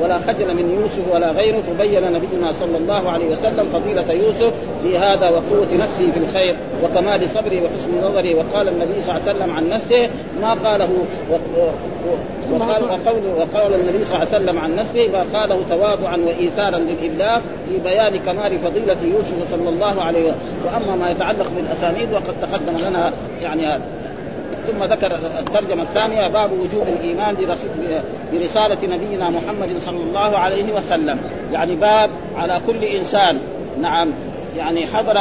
ولا 0.02 0.20
خجل 0.20 0.54
من 0.58 0.80
يوسف 0.82 1.14
ولا 1.14 1.32
غيره 1.32 1.62
فبين 1.62 2.04
نبينا 2.04 2.52
صلى 2.52 2.78
الله 2.78 3.10
عليه 3.10 3.26
وسلم 3.26 3.66
فضيلة 3.74 4.12
يوسف 4.14 4.54
في 4.84 4.98
هذا 4.98 5.30
وقوة 5.30 5.68
نفسه 5.80 6.12
في 6.12 6.20
الخير 6.20 6.56
وكمال 6.84 7.30
صبره 7.30 7.62
وحسن 7.64 7.98
نظره. 8.04 8.36
وقال 8.36 8.68
النبي 8.68 8.94
صلى 9.06 9.16
الله 9.16 9.22
عليه 9.28 9.36
وسلم 9.36 9.52
عن 9.52 9.70
نفسه 9.70 10.10
ما 10.42 10.54
قاله 10.54 10.90
وقال 12.52 12.84
وقول 12.84 13.22
وقال 13.38 13.74
النبي 13.74 14.06
صلى 14.06 14.16
الله 14.16 14.28
عليه 14.34 14.46
وسلم 14.46 14.60
عن 14.60 14.76
نفسه 14.76 15.08
ما 15.08 15.40
قاله 15.40 15.60
تواضعا 15.70 16.18
وايثارا 16.18 16.78
للإبلاغ 16.80 17.42
في 17.70 17.80
بيان 17.80 18.20
كمال 18.20 18.60
فضيلة 18.60 18.98
يوسف 19.04 19.52
صلى 19.52 19.70
الله 19.70 20.02
عليه 20.02 20.24
وسلم 20.24 20.38
وأما 20.66 20.96
ما 20.96 21.10
يتعلق 21.10 21.48
بالأسانيد 21.56 22.14
وقد 22.14 22.34
تقدم 22.42 22.88
لنا 22.88 23.14
يعني 23.42 23.66
هذا 23.66 23.82
ثم 24.68 24.84
ذكر 24.84 25.16
الترجمة 25.40 25.84
الثانية 25.84 26.28
باب 26.28 26.52
وجوب 26.52 26.88
الإيمان 26.88 27.36
برسالة 28.34 28.96
نبينا 28.96 29.30
محمد 29.30 29.70
صلى 29.80 30.04
الله 30.04 30.38
عليه 30.38 30.74
وسلم. 30.74 31.20
يعني 31.52 31.76
باب 31.76 32.10
على 32.38 32.62
كل 32.68 32.84
إنسان. 32.84 33.40
نعم. 33.82 34.10
يعني 34.58 34.88
حضر 34.88 35.20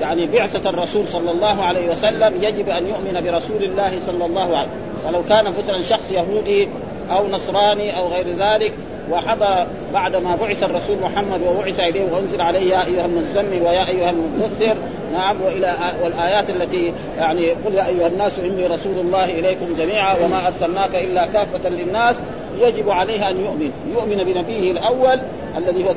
يعني 0.00 0.26
بعثة 0.26 0.70
الرسول 0.70 1.08
صلى 1.08 1.30
الله 1.30 1.62
عليه 1.62 1.90
وسلم 1.92 2.42
يجب 2.42 2.68
أن 2.68 2.88
يؤمن 2.88 3.20
برسول 3.24 3.62
الله 3.62 4.00
صلى 4.06 4.26
الله 4.26 4.56
عليه 4.56 4.68
وسلم. 4.68 4.90
ولو 5.06 5.22
كان 5.28 5.44
مثلا 5.44 5.82
شخص 5.82 6.12
يهودي 6.12 6.68
أو 7.12 7.28
نصراني 7.28 7.98
أو 7.98 8.08
غير 8.08 8.26
ذلك 8.38 8.72
وحضر 9.10 9.66
بعد 9.92 10.16
ما 10.16 10.36
بعث 10.36 10.62
الرسول 10.62 10.96
محمد 10.98 11.40
وبعث 11.42 11.80
إليه 11.80 12.12
وأنزل 12.12 12.40
عليه 12.40 12.70
يا 12.70 12.84
أيها 12.86 13.04
المزمل 13.04 13.62
ويا 13.62 13.88
أيها 13.88 14.10
المدثر. 14.10 14.76
نعم 15.12 15.42
وإلى 15.42 15.74
والآيات 16.04 16.50
التي 16.50 16.92
يعني 17.18 17.50
قل 17.50 17.74
يا 17.74 17.86
أيها 17.86 18.06
الناس 18.06 18.38
إني 18.38 18.66
رسول 18.66 18.98
الله 18.98 19.24
إليكم 19.24 19.66
جميعا 19.78 20.24
وما 20.24 20.46
أرسلناك 20.46 20.94
إلا 20.94 21.26
كافة 21.26 21.68
للناس. 21.68 22.22
يجب 22.58 22.90
عليه 22.90 23.30
أن 23.30 23.40
يؤمن 23.40 23.72
يؤمن 23.94 24.24
بنبيه 24.24 24.72
الأول 24.72 25.20
الذي 25.56 25.84
هو 25.84 25.94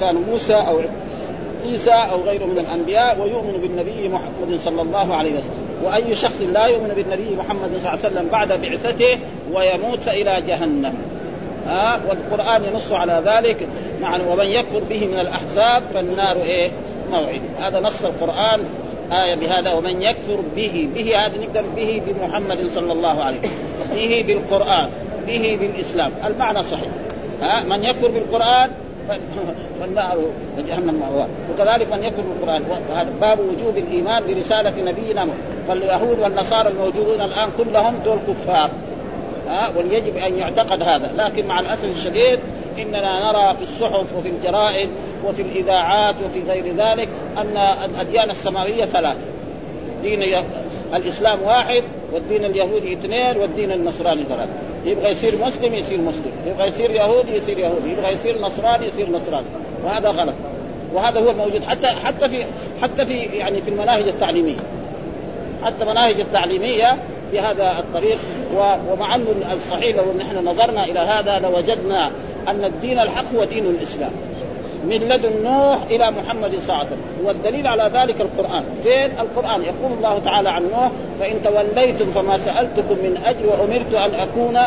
كان 0.00 0.14
موسى 0.14 0.54
أو 0.54 0.80
عيسى 1.66 1.90
أو 1.90 2.20
غيره 2.20 2.44
من 2.44 2.58
الأنبياء 2.58 3.20
ويؤمن 3.20 3.52
بالنبي 3.62 4.08
محمد 4.08 4.60
صلى 4.64 4.82
الله 4.82 5.14
عليه 5.14 5.32
وسلم. 5.32 5.71
وأي 5.82 6.14
شخص 6.14 6.40
لا 6.40 6.66
يؤمن 6.66 6.88
بالنبي 6.88 7.36
محمد 7.36 7.70
صلى 7.70 7.78
الله 7.78 7.88
عليه 7.88 7.98
وسلم 7.98 8.28
بعد 8.32 8.52
بعثته 8.62 9.18
ويموت 9.52 10.00
فإلى 10.00 10.42
جهنم. 10.46 10.94
ها 11.66 12.00
والقرآن 12.08 12.64
ينص 12.64 12.92
على 12.92 13.22
ذلك. 13.26 13.68
معنى 14.00 14.22
ومن 14.24 14.46
يكفر 14.46 14.80
به 14.90 15.06
من 15.06 15.20
الأحزاب 15.20 15.82
فالنار 15.94 16.36
إيه؟ 16.36 16.70
موعد. 17.10 17.40
هذا 17.60 17.80
نص 17.80 18.04
القرآن 18.04 18.60
آية 19.12 19.34
بهذا 19.34 19.72
ومن 19.72 20.02
يكفر 20.02 20.40
به 20.56 20.88
به 20.94 21.16
هذا 21.16 21.36
نقدر 21.38 21.64
به 21.76 22.02
بمحمد 22.06 22.68
صلى 22.74 22.92
الله 22.92 23.22
عليه 23.22 23.38
وسلم. 23.38 23.52
به 23.94 24.24
بالقرآن 24.26 24.88
به 25.26 25.58
بالإسلام. 25.60 26.12
المعنى 26.26 26.62
صحيح. 26.62 26.90
ها 27.40 27.62
من 27.62 27.84
يكفر 27.84 28.08
بالقرآن 28.08 28.70
فالنار 29.80 30.18
وجهنم 30.58 30.94
مأواه 30.94 31.28
وكذلك 31.52 31.92
من 31.92 32.04
يكفر 32.04 32.22
بالقرآن. 32.22 32.62
وهذا 32.90 33.12
باب 33.20 33.38
وجوب 33.40 33.76
الإيمان 33.76 34.26
برسالة 34.26 34.82
نبينا 34.82 35.28
فاليهود 35.68 36.18
والنصارى 36.18 36.68
الموجودون 36.68 37.20
الآن 37.20 37.48
كلهم 37.56 37.94
دول 38.04 38.18
كفار. 38.28 38.70
ها 39.48 39.68
ويجب 39.76 40.16
أن 40.16 40.38
يعتقد 40.38 40.82
هذا. 40.82 41.12
لكن 41.16 41.46
مع 41.46 41.60
الأسف 41.60 41.84
الشديد 41.84 42.38
إننا 42.78 43.32
نرى 43.32 43.56
في 43.56 43.62
الصحف 43.62 44.16
وفي 44.16 44.28
الجرائد 44.28 44.88
وفي 45.24 45.42
الإذاعات 45.42 46.14
وفي 46.26 46.42
غير 46.42 46.64
ذلك 46.76 47.08
أن 47.38 47.56
الأديان 47.56 48.30
السماوية 48.30 48.84
ثلاث. 48.84 49.16
دين 50.02 50.22
الإسلام 50.94 51.42
واحد 51.42 51.84
والدين 52.12 52.44
اليهودي 52.44 52.92
اثنين 52.92 53.36
والدين 53.36 53.72
النصراني 53.72 54.22
ثلاثة 54.22 54.52
يبغى 54.84 55.10
يصير 55.10 55.38
مسلم 55.44 55.74
يصير 55.74 56.00
مسلم. 56.00 56.32
يبغى 56.46 56.68
يصير 56.68 56.90
يهودي 56.90 57.36
يصير 57.36 57.58
يهودي. 57.58 57.92
يبغى 57.92 58.12
يصير 58.12 58.40
نصراني 58.40 58.86
يصير 58.86 59.10
نصراني. 59.10 59.46
وهذا 59.84 60.08
غلط. 60.08 60.34
وهذا 60.94 61.20
هو 61.20 61.30
الموجود 61.30 61.64
حتى 61.64 61.86
حتى 61.86 62.28
في 62.28 62.44
حتى 62.82 63.06
في 63.06 63.14
يعني 63.14 63.62
في 63.62 63.70
المناهج 63.70 64.08
التعليمية. 64.08 64.56
حتى 65.64 65.82
المناهج 65.82 66.20
التعليمية 66.20 66.98
بهذا 67.32 67.78
الطريق 67.78 68.18
ومع 68.90 69.14
انه 69.14 69.26
الصحيح 69.52 69.96
لو 69.96 70.04
نحن 70.18 70.48
نظرنا 70.48 70.84
إلى 70.84 70.98
هذا 70.98 71.38
لوجدنا 71.38 72.10
أن 72.48 72.64
الدين 72.64 72.98
الحق 72.98 73.24
هو 73.34 73.44
دين 73.44 73.66
الإسلام. 73.66 74.10
من 74.84 74.96
لدن 74.96 75.42
نوح 75.44 75.82
إلى 75.90 76.10
محمد 76.10 76.50
صلى 76.50 76.60
الله 76.60 76.74
عليه 76.74 76.86
وسلم. 76.86 77.26
والدليل 77.26 77.66
على 77.66 77.90
ذلك 77.94 78.20
القرآن. 78.20 78.64
فين 78.82 79.10
القرآن؟ 79.20 79.62
يقول 79.62 79.92
الله 79.98 80.18
تعالى 80.24 80.48
عن 80.48 80.62
نوح 80.62 80.90
فإن 81.20 81.42
توليتم 81.42 82.10
فما 82.10 82.38
سألتكم 82.38 82.94
من 82.94 83.20
أجر 83.26 83.46
وأمرت 83.46 83.94
أن 83.94 84.20
أكون 84.20 84.58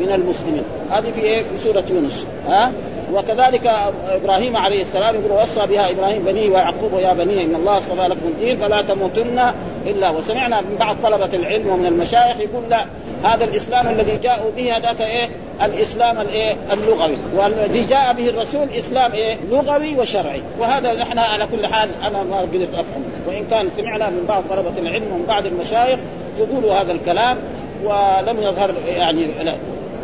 من 0.00 0.12
المسلمين. 0.12 0.62
هذه 0.90 1.10
في 1.10 1.20
إيه؟ 1.20 1.42
في 1.42 1.64
سورة 1.64 1.84
يونس. 1.90 2.26
ها؟ 2.48 2.72
وكذلك 3.14 3.70
إبراهيم 4.08 4.56
عليه 4.56 4.82
السلام 4.82 5.14
يقول 5.14 5.42
وصى 5.42 5.66
بها 5.66 5.90
إبراهيم 5.90 6.22
بنيه 6.22 6.50
ويعقوب 6.50 6.92
يا 6.98 7.12
بني 7.12 7.44
إن 7.44 7.54
الله 7.54 7.78
اصطفى 7.78 8.08
لكم 8.08 8.26
الدين 8.28 8.56
فلا 8.56 8.82
تموتن 8.82 9.52
إلا 9.86 10.10
وسمعنا 10.10 10.60
من 10.60 10.76
بعض 10.80 10.96
طلبة 11.02 11.34
العلم 11.34 11.68
ومن 11.68 11.86
المشايخ 11.86 12.40
يقول 12.40 12.62
لا 12.70 12.84
هذا 13.24 13.44
الإسلام 13.44 13.88
الذي 13.88 14.16
جاءوا 14.22 14.50
به 14.56 14.76
هذاك 14.76 15.00
إيه؟ 15.00 15.28
الإسلام 15.62 16.20
الايه 16.20 16.56
اللغوي. 16.72 17.16
والذي 17.36 17.84
جاء 17.84 18.12
به 18.12 18.28
الرسول 18.28 18.68
إسلام 18.78 19.12
إيه؟ 19.12 19.38
لغوي 19.50 19.96
وشرعي. 19.96 20.42
وهذا 20.58 20.92
نحن 20.92 21.18
على 21.18 21.46
كل 21.52 21.66
حال 21.66 21.88
أنا 22.06 22.22
ما 22.22 22.40
قدرت 22.40 22.74
أفهم. 22.74 23.04
وإن 23.26 23.44
كان 23.50 23.68
سمعنا 23.76 24.10
من 24.10 24.24
بعض 24.28 24.42
طلبة 24.50 24.78
العلم 24.78 25.12
ومن 25.12 25.24
بعض 25.28 25.46
المشايخ 25.46 25.98
يقولوا 26.38 26.74
هذا 26.74 26.92
الكلام 26.92 27.38
ولم 27.84 28.42
يظهر 28.42 28.74
يعني 28.86 29.28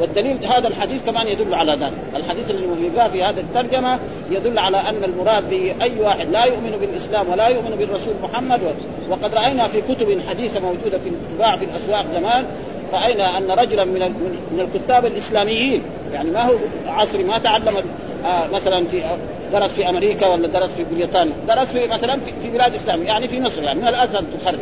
والدليل 0.01 0.45
هذا 0.45 0.69
الحديث 0.69 1.03
كمان 1.07 1.27
يدل 1.27 1.55
على 1.55 1.73
ذلك. 1.73 1.93
الحديث 2.17 2.51
جاء 3.01 3.09
في 3.09 3.23
هذا 3.23 3.41
الترجمة 3.41 3.99
يدل 4.31 4.59
على 4.59 4.77
أن 4.77 5.05
المراد 5.05 5.51
به 5.51 5.75
أي 5.83 6.01
واحد 6.01 6.31
لا 6.31 6.45
يؤمن 6.45 6.77
بالإسلام 6.81 7.29
ولا 7.29 7.49
يؤمن 7.49 7.77
بالرسول 7.79 8.15
محمد 8.23 8.61
وقد 9.11 9.35
رأينا 9.35 9.69
في 9.69 9.81
كتب 9.81 10.21
حديثة 10.29 10.61
موجودة 10.61 10.99
في 10.99 11.11
تباع 11.37 11.57
في 11.57 11.65
الأسواق 11.65 12.07
زمان 12.15 12.47
رأينا 12.93 13.39
أن 13.39 13.51
رجلا 13.51 13.85
من 13.85 14.01
من 14.53 14.61
الكتاب 14.61 15.07
الإسلاميين 15.07 15.83
يعني 16.13 16.31
ما 16.31 16.43
هو 16.43 16.55
عصري 16.87 17.25
ما 17.25 17.39
تعلم 17.39 17.77
آه 18.25 18.47
مثلا 18.53 18.87
في 18.87 19.03
درس 19.53 19.71
في 19.71 19.89
أمريكا 19.89 20.27
ولا 20.27 20.47
درس 20.47 20.71
في 20.71 20.85
بريطانيا 20.95 21.33
درس 21.49 21.69
في 21.69 21.87
مثلا 21.87 22.21
في, 22.43 22.51
بلاد 22.51 22.75
إسلامية 22.75 23.07
يعني 23.07 23.29
في 23.29 23.41
مصر 23.41 23.63
يعني 23.63 23.81
من 23.81 23.89
الازهر 23.89 24.25
تخرج 24.43 24.59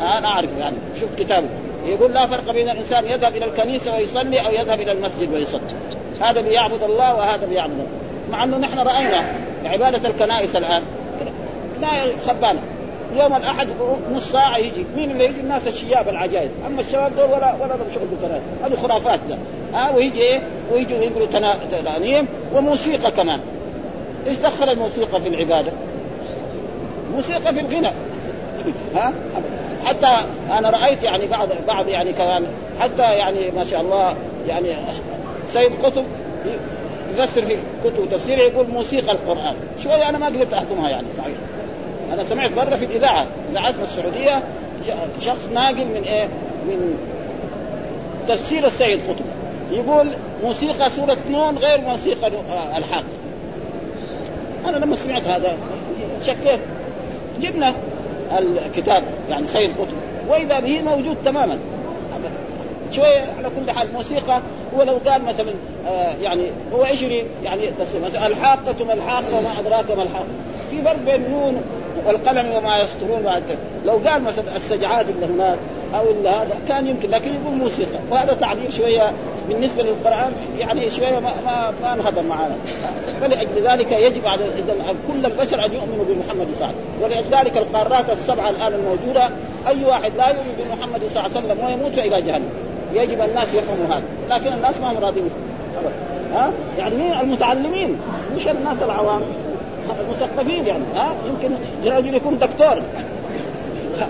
آه 0.00 0.18
أنا 0.18 0.26
اعرف 0.26 0.50
يعني 0.58 0.76
شفت 1.00 1.18
كتابه. 1.18 1.46
يقول 1.86 2.12
لا 2.12 2.26
فرق 2.26 2.52
بين 2.52 2.68
الإنسان 2.68 3.06
يذهب 3.06 3.36
إلى 3.36 3.44
الكنيسة 3.44 3.96
ويصلي 3.96 4.40
أو 4.40 4.52
يذهب 4.52 4.80
إلى 4.80 4.92
المسجد 4.92 5.32
ويصلي. 5.32 5.74
هذا 6.20 6.40
بيعبد 6.40 6.82
الله 6.82 7.14
وهذا 7.14 7.46
بيعبد 7.46 7.72
الله. 7.72 7.86
مع 8.30 8.44
أنه 8.44 8.58
نحن 8.58 8.78
رأينا 8.78 9.24
عبادة 9.64 10.08
الكنائس 10.08 10.56
الآن. 10.56 10.82
كنايه 11.76 12.12
خربانه 12.26 12.60
يوم 13.16 13.36
الأحد 13.36 13.68
نص 14.14 14.32
ساعة 14.32 14.56
يجي. 14.56 14.84
مين 14.96 15.10
اللي 15.10 15.24
يجي؟ 15.24 15.40
الناس 15.40 15.66
الشياب 15.66 16.08
العجائز. 16.08 16.50
أما 16.66 16.80
الشباب 16.80 17.16
دول 17.16 17.24
ولا 17.24 17.54
ولا 17.60 17.68
لهم 17.68 17.86
شغل 17.94 18.06
بالكنائس. 18.06 18.42
هذه 18.64 18.74
خرافات 18.82 19.20
ده. 19.28 19.36
ها 19.74 19.96
ويجي 19.96 20.20
إيه؟ 20.20 20.40
ويجوا 20.72 20.98
يقولوا 20.98 21.26
ترانيم 21.70 22.28
وموسيقى 22.54 23.10
كمان. 23.10 23.40
إيش 24.26 24.36
دخل 24.36 24.68
الموسيقى 24.70 25.20
في 25.20 25.28
العبادة؟ 25.28 25.72
موسيقى 27.14 27.54
في 27.54 27.60
الغنى. 27.60 27.90
ها؟ 28.96 29.12
حتى 29.92 30.26
أنا 30.58 30.70
رأيت 30.70 31.02
يعني 31.02 31.26
بعض 31.26 31.48
بعض 31.66 31.88
يعني 31.88 32.12
كمان 32.12 32.46
حتى 32.80 33.02
يعني 33.02 33.50
ما 33.50 33.64
شاء 33.64 33.80
الله 33.80 34.14
يعني 34.48 34.68
سيد 35.46 35.72
قطب 35.82 36.04
يفسر 37.14 37.42
في 37.42 37.56
كتب 37.84 38.10
تفسير 38.10 38.38
يقول 38.38 38.66
موسيقى 38.68 39.12
القرآن. 39.12 39.56
شوية 39.82 40.08
أنا 40.08 40.18
ما 40.18 40.26
قدرت 40.26 40.52
احكمها 40.52 40.90
يعني 40.90 41.06
صحيح. 41.18 41.34
أنا 42.12 42.24
سمعت 42.24 42.50
مرة 42.52 42.76
في 42.76 42.84
الإذاعة 42.84 43.26
اذاعتنا 43.50 43.84
السعودية 43.84 44.42
شخص 45.20 45.48
ناقل 45.54 45.84
من 45.84 46.02
إيه؟ 46.04 46.24
من 46.66 46.98
تفسير 48.28 48.66
السيد 48.66 49.00
قطب. 49.08 49.24
يقول 49.72 50.08
موسيقى 50.44 50.90
سورة 50.90 51.18
نون 51.30 51.58
غير 51.58 51.80
موسيقى 51.80 52.28
الحاق 52.76 53.04
أنا 54.66 54.76
لما 54.76 54.96
سمعت 54.96 55.24
هذا 55.24 55.56
شكيت. 56.26 56.60
جبنا 57.40 57.74
الكتاب 58.38 59.02
يعني 59.28 59.46
سيد 59.46 59.70
قطب 59.70 60.28
وإذا 60.28 60.60
به 60.60 60.82
موجود 60.82 61.16
تماما. 61.24 61.58
شوية 62.92 63.20
على 63.38 63.48
كل 63.56 63.70
حال 63.70 63.92
موسيقى 63.92 64.40
هو 64.76 64.82
لو 64.82 64.98
قال 65.06 65.24
مثلا 65.24 65.54
آه 65.88 66.12
يعني 66.20 66.50
هو 66.74 66.84
إيش 66.84 67.02
يعني 67.44 67.62
مثلا 68.06 68.26
الحاقة 68.26 68.84
ما 68.84 68.92
الحاقة 68.92 69.38
وما 69.38 69.60
أدراك 69.60 69.90
ما 69.90 70.02
الحاقة. 70.02 70.26
في 70.70 70.82
فرق 70.82 70.98
بين 71.04 71.30
نون 71.30 71.62
والقلم 72.06 72.50
وما 72.52 72.78
يسطرون 72.80 73.42
لو 73.86 73.92
قال 74.08 74.22
مثلا 74.22 74.56
السجعات 74.56 75.06
اللي 75.08 75.26
هناك 75.26 75.58
أو 75.94 76.28
هذا 76.28 76.56
كان 76.68 76.86
يمكن 76.86 77.10
لكن 77.10 77.30
يقول 77.34 77.54
موسيقى. 77.54 77.98
وهذا 78.10 78.34
تعبير 78.34 78.70
شوية 78.70 79.12
بالنسبة 79.48 79.82
للقرآن 79.82 80.32
يعني 80.58 80.90
شوية 80.90 81.18
ما 81.18 81.32
ما, 81.44 81.72
ما 81.82 81.92
انهضم 81.92 82.24
معنا. 82.24 82.56
فلأجل 83.20 83.68
ذلك 83.68 83.92
يجب 83.92 84.26
على 84.26 84.44
اذا 84.44 84.74
كل 85.08 85.26
البشر 85.26 85.64
أن 85.64 85.72
يؤمنوا 85.72 86.04
بمحمد 86.08 86.46
صلى 86.54 86.70
الله 86.70 86.74
عليه 87.02 87.16
وسلم. 87.16 87.32
ولذلك 87.32 87.56
القارات 87.56 88.10
السبعة 88.10 88.50
الآن 88.50 88.72
الموجودة 88.74 89.30
أي 89.66 89.84
واحد 89.84 90.12
لا 90.16 90.28
يؤمن 90.28 90.54
بمحمد 90.58 91.00
صلى 91.08 91.26
الله 91.26 91.36
عليه 91.36 91.46
وسلم 91.46 91.66
ويموت 91.66 91.92
فالى 91.92 92.22
جهنم. 92.22 92.48
يجب 92.94 93.20
الناس 93.20 93.54
يفهموا 93.54 93.86
هذا. 93.86 94.02
لكن 94.30 94.52
الناس 94.52 94.80
ما 94.80 94.92
هم 94.92 94.98
راضين 95.04 95.30
ها؟ 96.34 96.52
يعني 96.78 96.96
مين؟ 96.96 97.12
المتعلمين. 97.12 97.98
مش 98.36 98.48
الناس 98.48 98.82
العوام. 98.82 99.20
المثقفين 100.00 100.66
يعني. 100.66 100.84
ها؟ 100.96 101.12
يمكن 101.26 101.54
رجل 101.84 102.14
يكون 102.14 102.38
دكتور. 102.38 102.82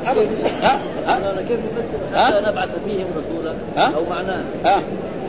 ابدا 0.07 0.29
ها؟ 0.63 0.81
ها؟ 1.07 1.43
كيف 1.49 1.61
نفسر 1.77 2.27
حتى 2.27 2.51
نبعث 2.51 2.69
فيهم 2.87 3.07
رسولا 3.17 3.55
أو 3.97 4.05
معناه 4.11 4.43
ها؟ 4.65 4.83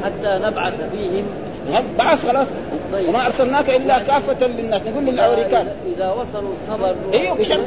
حتى 0.04 0.40
نبعث 0.46 0.74
فيهم. 0.92 1.26
بعث 2.00 2.28
خلاص. 2.28 2.48
طيب. 2.94 3.10
وما 3.10 3.26
أرسلناك 3.26 3.70
إلا 3.70 4.00
كافة 4.00 4.48
للناس 4.48 4.82
نقول 4.82 5.06
للأمريكان. 5.06 5.68
إذا 5.96 6.12
وصلوا 6.12 6.52
الخبر 6.68 6.96
إيوه 7.14 7.38
بشرط 7.38 7.60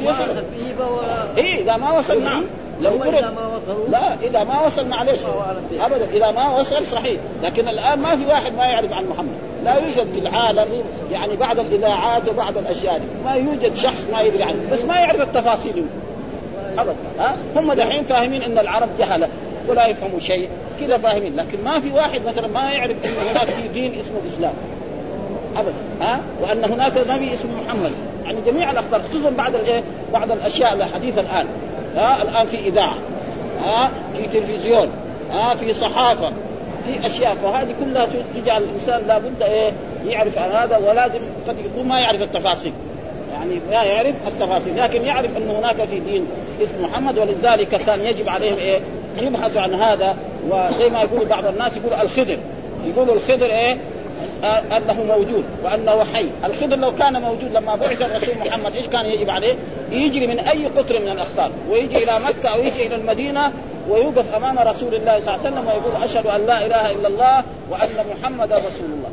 فهو 0.79 0.99
إيه 1.37 1.63
إذا 1.63 1.77
ما 1.77 1.91
وصل 1.91 2.23
نعم. 2.23 2.43
لو 2.81 3.03
إذا 3.03 3.29
ما 3.29 3.47
وصلوا. 3.55 3.87
لا 3.89 4.13
إذا 4.21 4.43
ما 4.43 4.65
وصل 4.65 4.87
معلش 4.87 5.19
ابدا 5.79 6.07
إذا 6.13 6.31
ما 6.31 6.59
وصل 6.59 6.87
صحيح. 6.87 7.19
لكن 7.43 7.67
الآن 7.67 7.99
ما 7.99 8.15
في 8.15 8.25
واحد 8.25 8.55
ما 8.55 8.65
يعرف 8.65 8.93
عن 8.97 9.05
محمد. 9.05 9.37
لا 9.63 9.75
يوجد 9.75 10.13
في 10.13 10.19
العالم 10.19 10.83
يعني 11.11 11.35
بعد 11.35 11.59
الإذاعات 11.59 12.29
وبعد 12.29 12.57
الأشياء 12.57 12.97
دي 12.97 13.05
ما 13.25 13.35
يوجد 13.35 13.75
شخص 13.75 14.07
ما 14.11 14.21
يدري 14.21 14.43
عنه. 14.43 14.69
بس 14.71 14.85
ما 14.85 14.95
يعرف 14.95 15.21
التفاصيل. 15.21 15.85
أبدا 16.79 16.95
ها؟ 17.19 17.35
هم 17.55 17.73
دحين 17.73 18.03
فاهمين 18.03 18.41
إن 18.41 18.57
العرب 18.57 18.89
جهلة 18.99 19.29
ولا 19.67 19.87
يفهموا 19.87 20.19
شيء 20.19 20.49
كذا 20.79 20.97
فاهمين. 20.97 21.35
لكن 21.35 21.63
ما 21.63 21.79
في 21.79 21.91
واحد 21.91 22.25
مثلا 22.25 22.47
ما 22.47 22.71
يعرف 22.71 22.95
إن 23.05 23.29
هناك 23.29 23.49
في 23.49 23.67
دين 23.67 23.91
اسمه 23.91 24.17
الإسلام. 24.25 24.53
أبدا 25.57 25.73
ها؟ 26.01 26.19
وأن 26.41 26.63
هناك 26.63 26.93
نبي 27.09 27.33
اسمه 27.33 27.51
محمد. 27.65 27.91
يعني 28.23 28.41
جميع 28.45 28.71
الأخبار 28.71 29.01
خصوصا 29.09 29.29
بعد 29.29 29.55
الايه 29.55 29.83
بعض 30.13 30.31
الأشياء 30.31 30.73
الحديثة 30.73 31.21
الآن 31.21 31.45
ها؟ 31.95 32.21
الآن 32.21 32.47
في 32.47 32.59
إذاعة 32.59 32.95
ها؟ 33.65 33.91
في 34.17 34.27
تلفزيون 34.27 34.87
ها؟ 35.33 35.55
في 35.55 35.73
صحافة 35.73 36.31
في 36.85 37.07
أشياء. 37.07 37.35
فهذه 37.35 37.75
كلها 37.79 38.07
تجعل 38.35 38.63
الإنسان 38.63 39.07
لابد 39.07 39.41
إيه؟ 39.41 39.71
يعرف 40.05 40.37
هذا 40.37 40.77
ولازم 40.77 41.19
قد 41.47 41.55
يكون 41.65 41.87
ما 41.87 41.99
يعرف 41.99 42.21
التفاصيل. 42.21 42.73
يعني 43.51 43.61
لا 43.71 43.83
يعرف 43.83 44.15
التفاصيل 44.27 44.77
لكن 44.77 45.05
يعرف 45.05 45.37
أن 45.37 45.49
هناك 45.49 45.75
في 45.75 45.99
دين 45.99 46.25
اسمه 46.61 46.87
محمد 46.87 47.19
ولذلك 47.19 47.67
كان 47.67 48.01
يجب 48.01 48.29
عليهم 48.29 48.57
إيه؟ 48.57 48.79
يبحثوا 49.21 49.61
عن 49.61 49.73
هذا. 49.73 50.17
وزي 50.49 50.89
ما 50.89 51.01
يقول 51.01 51.25
بعض 51.25 51.45
الناس 51.45 51.77
يقول 51.77 51.93
الخضر. 51.93 52.37
يقولوا 52.85 53.15
الخضر 53.15 53.45
إيه؟ 53.45 53.77
أنه 54.77 55.03
موجود 55.03 55.43
وأنه 55.63 56.03
حي، 56.13 56.25
الخضر 56.45 56.75
لو 56.75 56.95
كان 56.95 57.21
موجود 57.21 57.51
لما 57.53 57.75
بعث 57.75 58.01
الرسول 58.01 58.35
محمد 58.37 58.75
إيش 58.75 58.87
كان 58.87 59.05
يجب 59.05 59.29
عليه؟ 59.29 59.55
يجري 59.91 60.27
من 60.27 60.39
أي 60.39 60.65
قطر 60.65 60.99
من 60.99 61.09
الاقطار 61.09 61.51
ويجي 61.69 62.03
إلى 62.03 62.19
مكة 62.19 62.49
أو 62.49 62.59
يجي 62.59 62.87
إلى 62.87 62.95
المدينة 62.95 63.51
ويوقف 63.89 64.35
أمام 64.35 64.59
رسول 64.59 64.95
الله 64.95 65.19
صلى 65.19 65.35
الله 65.35 65.39
عليه 65.39 65.41
وسلم 65.41 65.67
ويقول 65.67 66.03
أشهد 66.03 66.27
أن 66.27 66.45
لا 66.45 66.65
إله 66.65 66.91
إلا 66.91 67.07
الله 67.07 67.43
وأن 67.69 68.05
محمدا 68.11 68.57
رسول 68.57 68.89
الله. 68.93 69.06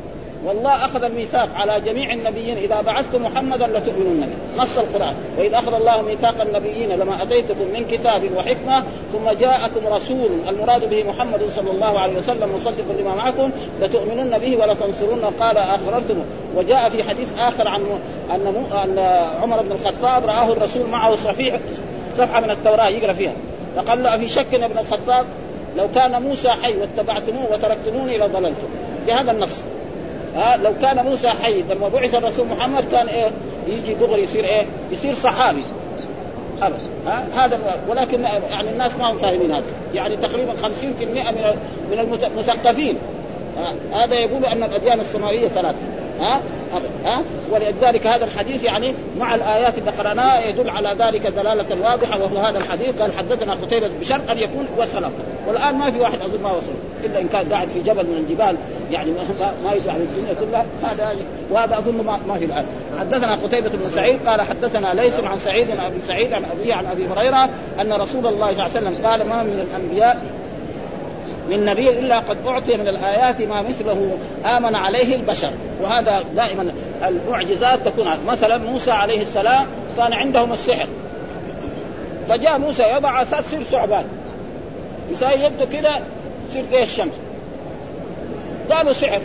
والله 0.44 0.84
أخذ 0.84 1.04
الميثاق 1.04 1.48
على 1.54 1.80
جميع 1.80 2.12
النبيين 2.12 2.56
إذا 2.56 2.80
بعثت 2.80 3.16
محمدا 3.16 3.66
لتؤمنون 3.66 4.20
به. 4.20 4.62
نص 4.62 4.78
القرآن. 4.78 5.14
وإذ 5.38 5.54
أخذ 5.54 5.74
الله 5.74 6.02
ميثاق 6.02 6.40
النبيين 6.40 6.88
لما 6.92 7.22
أتيتكم 7.22 7.64
من 7.74 7.86
كتاب 7.90 8.22
وحكمة 8.36 8.84
ثم 9.12 9.30
جاءكم 9.40 9.86
رسول 9.86 10.30
المراد 10.48 10.90
به 10.90 11.04
محمد 11.04 11.42
صلى 11.50 11.70
الله 11.70 11.98
عليه 11.98 12.18
وسلم 12.18 12.54
مصدق 12.56 12.84
لما 13.00 13.14
معكم 13.14 13.50
لتؤمنن 13.80 14.38
به 14.38 14.56
ولتنصرن 14.56 15.24
قال 15.40 15.58
اخررتم 15.58 16.16
وجاء 16.56 16.88
في 16.90 17.02
حديث 17.02 17.28
آخر 17.38 17.68
عن 17.68 17.82
أن 18.30 18.66
أن 18.72 18.98
عمر 19.42 19.62
بن 19.62 19.72
الخطاب 19.72 20.26
رآه 20.26 20.52
الرسول 20.52 20.86
معه 20.86 21.16
صفيح 21.16 21.60
صفحة 22.18 22.40
من 22.40 22.50
التوراة 22.50 22.88
يقرأ 22.88 23.12
فيها. 23.12 23.32
فقال 23.76 24.02
له 24.02 24.16
في 24.16 24.28
شك 24.28 24.54
ابن 24.54 24.78
الخطاب 24.78 25.26
لو 25.76 25.88
كان 25.94 26.22
موسى 26.22 26.48
حي 26.48 26.74
واتبعتموه 26.76 27.52
وتركتموني 27.52 28.18
لضللتم. 28.18 28.68
بهذا 29.06 29.30
النص. 29.30 29.63
ها 30.34 30.56
لو 30.56 30.72
كان 30.82 31.04
موسى 31.04 31.28
حي 31.28 31.62
لما 31.62 31.88
بعث 31.88 32.14
الرسول 32.14 32.46
محمد 32.46 32.84
كان 32.90 33.08
إيه 33.08 33.30
يجي 33.68 33.94
دغري 33.94 34.22
يصير 34.22 34.44
إيه 34.44 34.66
يصير 34.92 35.14
صحابي. 35.14 35.62
ها 37.06 37.24
هذا 37.34 37.58
ولكن 37.88 38.24
يعني 38.50 38.70
الناس 38.70 38.96
ما 38.96 39.10
هم 39.10 39.18
فاهمين 39.18 39.52
هذا. 39.52 39.64
يعني 39.94 40.16
تقريبا 40.16 40.52
50% 40.52 40.62
من 41.02 41.44
من 41.90 42.18
المثقفين 42.24 42.96
هذا 43.92 44.14
يقول 44.14 44.44
أن 44.44 44.62
الأديان 44.62 45.00
السماوية 45.00 45.48
ثلاثة. 45.48 45.78
ها 46.20 46.40
ها 47.04 47.22
ولذلك 47.50 48.06
هذا 48.06 48.24
الحديث 48.24 48.64
يعني 48.64 48.94
مع 49.18 49.34
الآيات 49.34 49.78
اللي 49.78 49.90
قرأناها 49.90 50.48
يدل 50.48 50.70
على 50.70 50.96
ذلك 50.98 51.26
دلالة 51.26 51.82
واضحة 51.82 52.20
وهو 52.22 52.38
هذا 52.38 52.58
الحديث. 52.58 53.02
قال 53.02 53.12
حدثنا 53.18 53.52
قتيبة 53.52 53.90
بشرط 54.00 54.30
أن 54.30 54.38
يكون 54.38 54.68
وصل 54.78 55.10
والآن 55.48 55.74
ما 55.74 55.90
في 55.90 56.00
واحد 56.00 56.20
أظن 56.20 56.42
ما 56.42 56.50
وصل. 56.50 56.72
إلا 57.04 57.20
إن 57.20 57.28
كان 57.28 57.52
قاعد 57.52 57.68
في 57.68 57.80
جبل 57.82 58.06
من 58.06 58.16
الجبال 58.16 58.56
يعني 58.90 59.10
ما, 59.10 59.52
ما 59.64 59.72
يدعو 59.72 59.94
على 59.94 60.02
الدنيا 60.02 60.34
كلها 60.34 60.64
هذا 60.82 61.16
وهذا 61.50 61.78
أظن 61.78 62.04
ما, 62.28 62.38
في 62.38 62.44
الآن. 62.44 62.66
حدثنا 63.00 63.34
قتيبة 63.34 63.68
بن 63.68 63.90
سعيد 63.90 64.18
قال 64.26 64.40
حدثنا 64.40 64.94
ليس 64.94 65.20
عن 65.20 65.38
سعيد 65.38 65.70
عن 65.70 65.80
أبي 65.80 66.00
سعيد 66.06 66.32
عن 66.32 66.44
ابيه 66.44 66.74
عن 66.74 66.86
أبي 66.86 67.08
هريرة 67.08 67.48
أن 67.80 67.92
رسول 67.92 68.26
الله 68.26 68.52
صلى 68.52 68.66
الله 68.66 68.76
عليه 68.76 68.88
وسلم 68.88 69.06
قال 69.06 69.28
ما 69.28 69.42
من 69.42 69.66
الأنبياء 69.70 70.22
من 71.50 71.64
نبي 71.64 71.90
إلا 71.90 72.18
قد 72.18 72.36
أعطي 72.46 72.76
من 72.76 72.88
الآيات 72.88 73.42
ما 73.42 73.62
مثله 73.62 74.16
آمن 74.56 74.74
عليه 74.74 75.16
البشر. 75.16 75.50
وهذا 75.82 76.24
دائما 76.36 76.72
المعجزات 77.04 77.88
تكون 77.88 78.06
مثلا 78.26 78.58
موسى 78.58 78.90
عليه 78.90 79.22
السلام 79.22 79.66
كان 79.96 80.12
عندهم 80.12 80.52
السحر. 80.52 80.86
فجاء 82.28 82.58
موسى 82.58 82.82
يضع 82.82 83.22
أساس 83.22 83.44
ثعبان 83.44 84.04
يساوي 85.10 85.34
يده 85.34 85.64
كذا 85.64 86.02
تصير 86.54 86.64
زي 86.70 86.82
الشمس. 86.82 87.12
قالوا 88.70 88.92
سحر. 88.92 89.22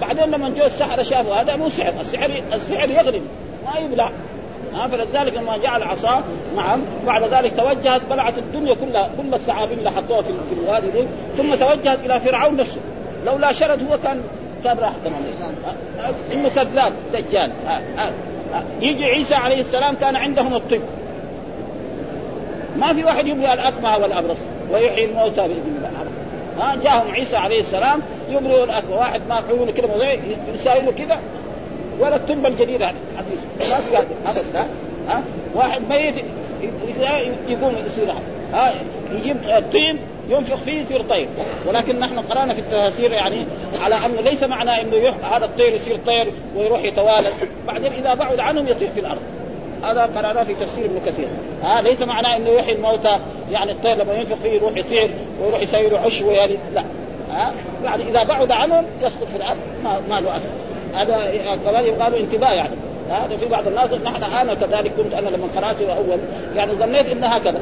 بعدين 0.00 0.24
لما 0.24 0.50
جو 0.50 0.64
السحرة 0.64 1.02
شافوا 1.02 1.34
هذا 1.34 1.56
مو 1.56 1.68
سحر. 1.68 1.92
السحر 2.00 2.42
السحر 2.52 2.90
يغلب 2.90 3.22
ما 3.64 3.80
يبلع. 3.80 4.10
ها 4.74 4.86
فلذلك 4.86 5.34
لما 5.36 5.58
جعل 5.58 5.82
عصاه 5.82 6.20
نعم 6.56 6.80
بعد 7.06 7.24
ذلك 7.24 7.56
توجهت 7.56 8.02
بلعت 8.10 8.38
الدنيا 8.38 8.74
كلها 8.74 9.10
كل 9.18 9.34
الثعابين 9.34 9.78
اللي 9.78 9.90
حطوها 9.90 10.22
في, 10.22 10.32
في 10.32 10.60
الوادي 10.60 10.90
دي 10.90 11.04
ثم 11.36 11.54
توجهت 11.54 11.98
إلى 12.04 12.20
فرعون 12.20 12.56
نفسه. 12.56 12.80
لولا 13.26 13.52
شرد 13.52 13.90
هو 13.90 13.98
كان 13.98 14.20
كان 14.64 14.78
راح 14.78 14.92
تماما. 15.04 15.26
إنه 16.32 16.48
كذاب 16.48 16.92
دجال. 17.12 17.52
يجي 18.80 19.04
عيسى 19.04 19.34
عليه 19.34 19.60
السلام 19.60 19.94
كان 19.94 20.16
عندهم 20.16 20.54
الطب. 20.54 20.80
ما 22.76 22.92
في 22.92 23.04
واحد 23.04 23.26
يبرئ 23.26 23.52
الأكمه 23.52 23.98
والأبرص 23.98 24.38
ويحيي 24.70 25.04
الموتى 25.04 25.40
بإذن 25.40 25.74
الله. 25.76 25.90
ها 26.60 26.76
جاهم 26.84 27.10
عيسى 27.10 27.36
عليه 27.36 27.60
السلام 27.60 28.00
يبرئ 28.30 28.64
الاكمه 28.64 28.96
واحد 28.96 29.20
ما 29.28 29.42
عيونه 29.48 29.72
كده 29.72 29.88
يساوي 30.54 30.92
كده 30.92 31.18
ولا 32.00 32.16
التربه 32.16 32.48
الجديدة 32.48 32.86
حديث 32.86 33.70
ما 33.70 33.80
في 33.80 33.96
ابدا 34.26 34.68
ها؟ 35.08 35.22
واحد 35.54 35.82
ميت 35.88 36.14
يقوم 37.48 37.74
يصير 37.86 38.14
ها؟ 38.52 38.74
يجيب 39.12 39.36
الطين 39.44 39.98
ينفخ 40.28 40.56
فيه 40.56 40.80
يصير 40.80 41.02
طير. 41.02 41.28
ولكن 41.66 42.00
نحن 42.00 42.18
قرأنا 42.18 42.54
في 42.54 42.60
التفاسير 42.60 43.12
يعني 43.12 43.46
على 43.82 43.94
انه 43.94 44.20
ليس 44.20 44.42
معناه 44.42 44.80
إنه 44.80 45.14
هذا 45.22 45.44
الطير 45.44 45.74
يصير 45.74 45.96
طير 46.06 46.32
ويروح 46.56 46.84
يتوالد 46.84 47.32
بعدين 47.66 47.92
إذا 47.92 48.14
بعد 48.14 48.40
عنهم 48.40 48.68
يطير 48.68 48.90
في 48.90 49.00
الأرض. 49.00 49.20
هذا 49.84 50.10
قراناه 50.16 50.42
في 50.42 50.54
تفسير 50.54 50.84
ابن 50.84 51.00
كثير. 51.06 51.28
ها 51.62 51.82
ليس 51.82 52.02
معناه 52.02 52.36
إنه 52.36 52.48
يحيي 52.48 52.74
الموتى 52.74 53.18
يعني 53.50 53.72
الطير 53.72 53.96
لما 53.96 54.12
ينفخ 54.12 54.36
فيه 54.42 54.50
يروح 54.50 54.76
يطير 54.76 55.10
ويروح 55.42 55.62
يسوي 55.62 55.88
له 55.88 55.98
عش 55.98 56.22
ويعني 56.22 56.56
لا. 56.74 56.84
ها؟ 57.32 57.52
يعني 57.84 58.10
إذا 58.10 58.22
بعد 58.22 58.52
عنهم 58.52 58.84
يسقط 59.00 59.24
في 59.24 59.36
الأرض 59.36 59.58
ما, 59.84 60.00
ما 60.10 60.20
له 60.20 60.36
أثر. 60.36 60.48
هذا 60.94 61.32
كمان 61.64 61.84
يقال 61.84 62.14
انتباه 62.14 62.52
يعني. 62.52 62.74
هذا 63.10 63.36
في 63.36 63.46
بعض 63.46 63.66
الناس 63.66 63.92
نحن 63.92 64.22
أنا 64.22 64.54
كذلك 64.54 64.92
كنت 64.96 65.14
أنا 65.14 65.28
لما 65.28 65.48
قراته 65.56 65.96
أول 65.96 66.18
يعني 66.54 66.72
ظنيت 66.72 67.06
ان 67.06 67.24
هكذا 67.24 67.60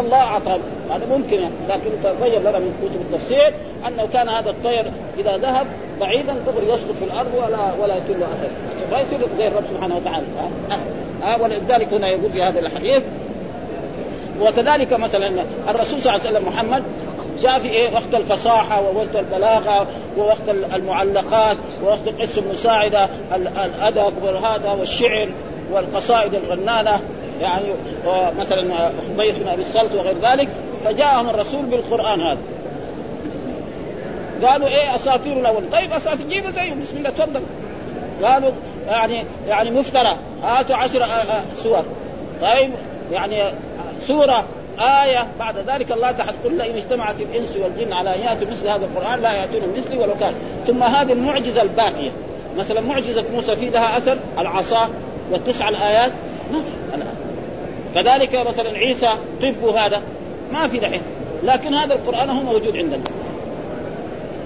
الله 0.00 0.16
اعطى 0.16 0.58
هذا 0.90 1.06
ممكن 1.16 1.36
يعني. 1.36 1.54
لكن 1.68 1.90
تبين 2.04 2.40
لنا 2.40 2.58
من 2.58 2.72
كتب 2.82 3.00
التفسير 3.00 3.54
أنه 3.86 4.08
كان 4.12 4.28
هذا 4.28 4.50
الطير 4.50 4.84
إذا 5.18 5.36
ذهب 5.36 5.66
بعيدا 6.00 6.34
دغري 6.46 6.68
يسقط 6.72 6.94
في 6.98 7.04
الأرض 7.04 7.30
ولا 7.34 7.58
ولا 7.80 7.96
يصير 7.96 8.16
له 8.16 8.26
اثر 8.26 8.50
ما 8.92 9.00
يصير 9.00 9.18
زي 9.38 9.48
الرب 9.48 9.64
سبحانه 9.74 9.96
وتعالى. 9.96 10.26
ها؟ 10.70 10.78
أه؟ 11.34 11.42
ولذلك 11.42 11.92
هنا 11.92 12.08
يقول 12.08 12.30
في 12.30 12.42
هذا 12.42 12.60
الحديث 12.60 13.02
وكذلك 14.40 14.92
مثلا 14.92 15.44
الرسول 15.68 16.02
صلى 16.02 16.14
الله 16.14 16.26
عليه 16.26 16.38
وسلم 16.38 16.48
محمد 16.48 16.82
جاء 17.42 17.58
في 17.58 17.68
إيه؟ 17.68 17.94
وقت 17.94 18.14
الفصاحة 18.14 18.82
ووقت 18.82 19.16
البلاغة 19.16 19.86
ووقت 20.18 20.48
المعلقات 20.74 21.56
ووقت 21.84 22.08
القصة 22.08 22.40
المساعدة 22.40 23.08
الادب 23.34 24.12
وهذا 24.22 24.70
والشعر 24.70 25.28
والقصائد 25.72 26.34
الغنانة. 26.34 27.00
يعني 27.40 27.64
مثلا 28.38 28.90
حبيث 29.14 29.38
بن 29.38 29.48
أبي 29.48 29.62
الصلت 29.62 29.94
وغير 29.94 30.14
ذلك 30.22 30.48
فجاءهم 30.84 31.28
الرسول 31.28 31.66
بالقرآن 31.66 32.20
هذا. 32.20 32.38
قالوا 34.42 34.68
إيه 34.68 34.96
أساطير 34.96 35.32
الأول؟ 35.32 35.62
طيب 35.72 35.92
أساطير 35.92 36.26
جيبوا 36.28 36.50
زيه 36.50 36.74
بسم 36.74 36.96
الله 36.96 37.10
تفضل. 37.10 37.42
قالوا 38.24 38.50
يعني 38.88 39.24
يعني 39.48 39.70
مفترى 39.70 40.16
هاتوا 40.42 40.76
عشر 40.76 41.06
سور. 41.62 41.82
طيب 42.42 42.70
يعني 43.12 43.42
سورة 44.00 44.44
آية 44.78 45.26
بعد 45.38 45.54
ذلك 45.58 45.92
الله 45.92 46.10
تعالى 46.10 46.32
قل 46.44 46.62
إن 46.62 46.76
اجتمعت 46.76 47.20
الإنس 47.20 47.56
والجن 47.56 47.92
على 47.92 48.14
أن 48.14 48.20
يأتوا 48.20 48.46
مثل 48.46 48.68
هذا 48.68 48.84
القرآن 48.84 49.20
لا 49.20 49.32
يأتون 49.32 49.60
مثلي 49.76 49.98
ولو 49.98 50.14
كان. 50.20 50.34
ثم 50.66 50.82
هذه 50.82 51.12
المعجزة 51.12 51.62
الباقية. 51.62 52.10
مثلا 52.58 52.80
معجزة 52.80 53.24
موسى 53.34 53.56
في 53.56 53.70
لها 53.70 53.98
أثر 53.98 54.18
العصا 54.38 54.88
والتسع 55.30 55.68
الآيات. 55.68 56.12
ما 56.52 56.62
في 56.62 56.96
الآن 56.96 57.17
كذلك 58.02 58.34
مثلا 58.34 58.68
عيسى 58.68 59.10
طب 59.42 59.68
هذا 59.76 60.02
ما 60.52 60.68
في 60.68 60.78
دحين 60.78 61.02
لكن 61.42 61.74
هذا 61.74 61.94
القرآن 61.94 62.30
هو 62.30 62.42
موجود 62.42 62.76
عندنا. 62.76 63.02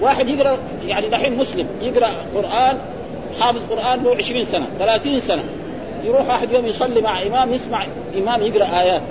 واحد 0.01 0.27
يقرأ 0.27 0.57
يعني 0.87 1.09
دحين 1.09 1.37
مسلم 1.37 1.67
يقرأ 1.81 2.09
قرآن 2.35 2.77
حافظ 3.39 3.59
قرآن 3.69 4.03
له 4.03 4.15
20 4.15 4.45
سنة 4.45 4.67
30 4.79 5.19
سنة 5.19 5.43
يروح 6.03 6.29
أحد 6.29 6.51
يوم 6.51 6.65
يصلي 6.65 7.01
مع 7.01 7.21
إمام 7.21 7.53
يسمع 7.53 7.83
إمام 8.17 8.41
يقرأ 8.41 8.79
آيات. 8.79 9.01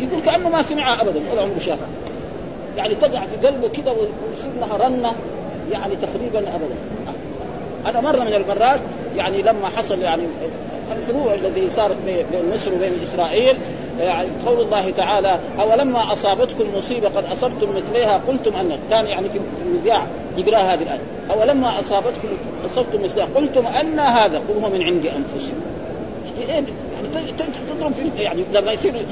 يقول 0.00 0.20
كأنه 0.20 0.48
ما 0.48 0.62
سمعها 0.62 1.02
ابدا 1.02 1.20
ولا 1.32 1.42
عمره 1.42 1.58
شافها. 1.58 1.88
يعني 2.76 2.94
تقع 2.94 3.20
في 3.20 3.46
قلبه 3.46 3.68
كذا 3.68 3.90
ويصير 3.90 4.52
لها 4.60 4.76
رنة 4.76 5.12
يعني 5.72 5.96
تقريبا 5.96 6.38
ابدا. 6.38 6.74
أنا 7.86 8.00
مرة 8.00 8.24
من 8.24 8.34
المرات 8.34 8.80
يعني 9.16 9.42
لما 9.42 9.68
حصل 9.76 10.00
يعني 10.00 10.22
الحروب 10.92 11.32
الذي 11.34 11.70
صارت 11.70 11.96
بين 12.06 12.24
مصر 12.54 12.74
وبين 12.74 12.92
إسرائيل 13.02 13.56
يعني 14.00 14.28
قول 14.46 14.60
الله 14.60 14.90
تعالى 14.90 15.38
أولما 15.60 16.12
أصابتكم 16.12 16.64
مصيبة 16.76 17.08
قد 17.08 17.24
أصبتم 17.24 17.68
مثلها 17.76 18.20
قلتم 18.28 18.54
أن 18.54 18.78
كان 18.90 19.06
يعني 19.06 19.28
في 19.28 19.38
المذياع 19.66 20.06
يقرا 20.36 20.58
هذه 20.58 20.82
الآية. 20.82 21.00
أولما 21.30 21.80
اصابتكم 21.80 22.28
أصبتم 22.66 23.04
مثلها 23.04 23.28
قلتم 23.34 23.66
أن 23.66 24.00
هذا 24.00 24.38
قل 24.38 24.64
هو 24.64 24.70
من 24.70 24.82
عند 24.82 25.06
أنفسكم. 25.06 25.60
يعني 26.48 26.66
تضرب 27.68 27.92
في 27.92 28.22
يعني 28.22 28.44
لما 28.52 28.72
يصير 28.72 29.06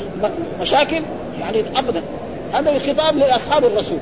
مشاكل 0.60 1.02
يعني 1.40 1.64
أبدا. 1.76 2.02
هذا 2.52 2.78
خطاب 2.78 3.16
لأصحاب 3.16 3.64
الرسول. 3.64 3.98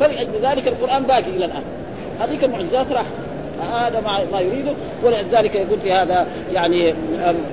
فلذلك 0.00 0.68
القرآن 0.68 1.02
باقي 1.02 1.20
إلى 1.36 1.44
الآن. 1.44 1.62
هذيك 2.20 2.44
المعجزات 2.44 2.92
راح 2.92 3.04
هذا 3.60 4.00
ما 4.32 4.40
يريده 4.40 4.72
ولذلك 5.04 5.54
يقول 5.54 5.80
في 5.80 5.92
هذا 5.92 6.26
يعني 6.52 6.94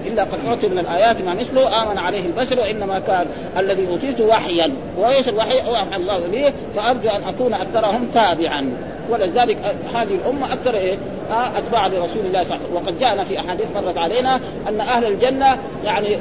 إلا 0.08 0.24
قد 0.24 0.39
اعطي 0.48 0.67
من 0.67 0.80
الآيات 0.80 1.22
ما 1.22 1.34
مثله 1.34 1.84
آمن 1.84 1.98
عليه 1.98 2.26
البشر 2.26 2.60
وإنما 2.60 3.00
كان 3.00 3.26
الذي 3.58 3.88
أوتيته 3.88 4.26
وحيا. 4.26 4.72
وإيش 4.98 5.30
الوحي؟ 5.30 5.60
اوحى 5.67 5.96
الله 5.96 6.17
اليه 6.17 6.54
فأرجو 6.76 7.10
أن 7.10 7.24
أكون 7.24 7.54
أكثرهم 7.54 8.08
تابعا. 8.13 8.74
ولذلك 9.10 9.58
هذه 9.96 10.15
الأمة 10.15 10.54
أكثر 10.54 10.74
إيه؟ 10.74 10.98
اتباع 11.32 11.88
لرسول 11.88 12.26
الله 12.26 12.43
صلى 12.43 12.56
الله 12.56 12.65
عليه 12.65 12.65
وسلم. 12.65 12.76
وقد 12.76 13.00
جاءنا 13.00 13.24
في 13.24 13.39
أحاديث 13.39 13.67
مرت 13.76 13.98
علينا 13.98 14.39
أن 14.70 14.82
أهل 14.82 15.06
الجنة 15.06 15.58
يعني 15.86 16.17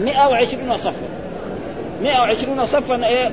120 0.00 0.76
صفا. 0.76 0.92
120 2.02 2.66
صفا 2.66 3.06
إيه, 3.06 3.30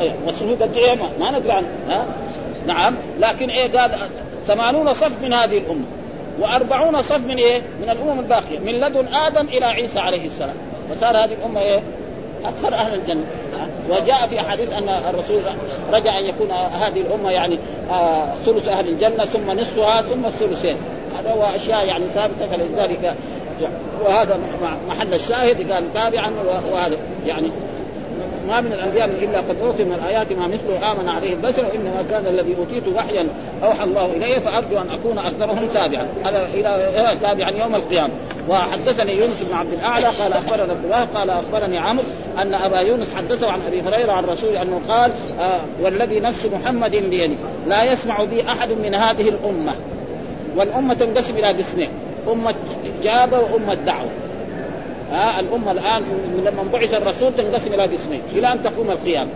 إيه 0.00 0.10
والصفوف 0.26 0.62
قد 0.62 0.76
إيه 0.76 0.94
ما, 0.94 1.08
ما 1.18 1.38
ندري 1.38 1.52
عنه 1.52 1.66
ها؟ 1.88 2.04
نعم. 2.66 2.94
لكن 3.20 3.50
إيه؟ 3.50 3.78
قال 3.78 3.90
ثمانون 4.48 4.94
صف 4.94 5.22
من 5.22 5.32
هذه 5.32 5.58
الأمة 5.58 5.84
وأربعون 6.40 7.02
صف 7.02 7.20
من 7.26 7.36
إيه؟ 7.36 7.62
من 7.82 7.90
الأمم 7.90 8.20
الباقية 8.20 8.58
من 8.58 8.72
لدن 8.72 9.14
آدم 9.14 9.48
إلى 9.48 9.64
عيسى 9.64 9.98
عليه 9.98 10.26
السلام 10.26 10.54
فصار 10.90 11.16
هذه 11.16 11.32
الأمة 11.32 11.60
إيه؟ 11.60 11.82
أكثر 12.44 12.74
أهل 12.74 12.94
الجنة 12.94 13.24
وجاء 13.90 14.26
في 14.30 14.40
احاديث 14.40 14.72
أن 14.72 14.88
الرسول 14.88 15.40
رجع 15.92 16.18
أن 16.18 16.24
يكون 16.24 16.50
هذه 16.50 17.00
الأمة 17.00 17.30
يعني 17.30 17.58
آه 17.90 18.28
ثلث 18.46 18.68
أهل 18.68 18.88
الجنة 18.88 19.24
ثم 19.24 19.50
نصفها 19.50 20.02
ثم 20.02 20.26
الثلثين 20.26 20.76
هذا 21.18 21.30
هو 21.30 21.42
أشياء 21.42 21.86
يعني 21.86 22.04
ثابتة 22.14 22.46
فلذلك 22.46 23.16
وهذا 24.04 24.40
محل 24.88 25.14
الشاهد 25.14 25.72
قال 25.72 25.92
تابعا 25.94 26.32
وهذا 26.72 26.96
يعني 27.26 27.50
ما 28.48 28.60
من 28.60 28.72
الأنبياء 28.72 29.06
من 29.06 29.14
إلا 29.14 29.38
قد 29.38 29.60
أوتي 29.60 29.84
من 29.84 29.92
الآيات 29.92 30.32
ما 30.32 30.46
مثله 30.46 30.92
آمن 30.92 31.08
عليه 31.08 31.34
البشر 31.34 31.64
وانما 31.64 32.04
كان 32.10 32.26
الذي 32.26 32.56
أوتيت 32.56 32.88
وحيا 32.88 33.26
أوحى 33.64 33.84
الله 33.84 34.06
إلي 34.06 34.40
فأرجو 34.40 34.78
أن 34.78 34.86
أكون 34.90 35.18
أكثرهم 35.18 35.68
تابعا. 35.68 36.06
هذا 36.24 36.46
إلى 36.54 37.16
تابعا 37.20 37.50
يوم 37.50 37.74
القيامة. 37.74 38.12
وحدثني 38.48 39.12
يونس 39.12 39.42
بن 39.42 39.54
عبد 39.54 39.72
الأعلى 39.72 40.06
قال 40.06 40.32
أخبرنا 40.32 40.72
عبد 40.72 40.84
الله 40.84 41.04
قال 41.04 41.30
أخبرني 41.30 41.78
عمرو 41.78 42.04
أن 42.38 42.54
أبا 42.54 42.78
يونس 42.78 43.14
حدثه 43.14 43.50
عن 43.50 43.60
أبي 43.68 43.82
هريرة 43.82 44.12
عن 44.12 44.24
الرسول 44.24 44.56
أنه 44.56 44.80
قال 44.88 45.12
آه 45.40 45.60
والذي 45.82 46.20
نفس 46.20 46.46
محمد 46.46 46.90
بيده 46.90 47.36
لا 47.66 47.92
يسمع 47.92 48.24
بي 48.24 48.48
أحد 48.48 48.72
من 48.72 48.94
هذه 48.94 49.28
الأمة. 49.28 49.74
والأمة 50.56 50.94
تنقسم 50.94 51.36
إلى 51.36 51.46
قسمين 51.46 51.88
أمة 52.32 52.54
اجابه 53.00 53.38
وأمة 53.38 53.74
دعوة. 53.74 54.10
ها 55.10 55.40
الأمة 55.40 55.72
الآن 55.72 56.02
من 56.02 56.44
لما 56.44 56.72
بعث 56.72 56.94
الرسول 56.94 57.32
تنقسم 57.32 57.74
إلى 57.74 57.82
قسمين 57.82 58.22
إلى 58.32 58.52
أن 58.52 58.62
تقوم 58.62 58.90
القيامة. 58.90 59.30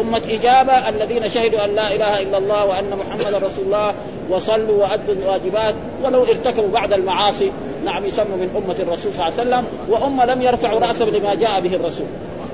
أمة 0.00 0.22
إجابة 0.28 0.88
الذين 0.88 1.28
شهدوا 1.28 1.64
أن 1.64 1.74
لا 1.74 1.94
إله 1.94 2.22
إلا 2.22 2.38
الله 2.38 2.66
وأن 2.66 2.90
محمدا 2.98 3.38
رسول 3.38 3.64
الله 3.64 3.94
وصلوا 4.30 4.82
وأدوا 4.82 5.14
الواجبات 5.14 5.74
ولو 6.04 6.22
ارتكبوا 6.22 6.68
بعد 6.68 6.92
المعاصي. 6.92 7.50
نعم 7.84 8.04
يسموا 8.04 8.36
من 8.36 8.50
أمة 8.56 8.74
الرسول 8.78 9.14
صلى 9.14 9.28
الله 9.28 9.38
عليه 9.38 9.42
وسلم 9.42 9.64
وأمة 9.88 10.24
لم 10.24 10.42
يرفعوا 10.42 10.80
رأسهم 10.80 11.08
لما 11.08 11.34
جاء 11.34 11.60
به 11.60 11.74
الرسول. 11.74 12.06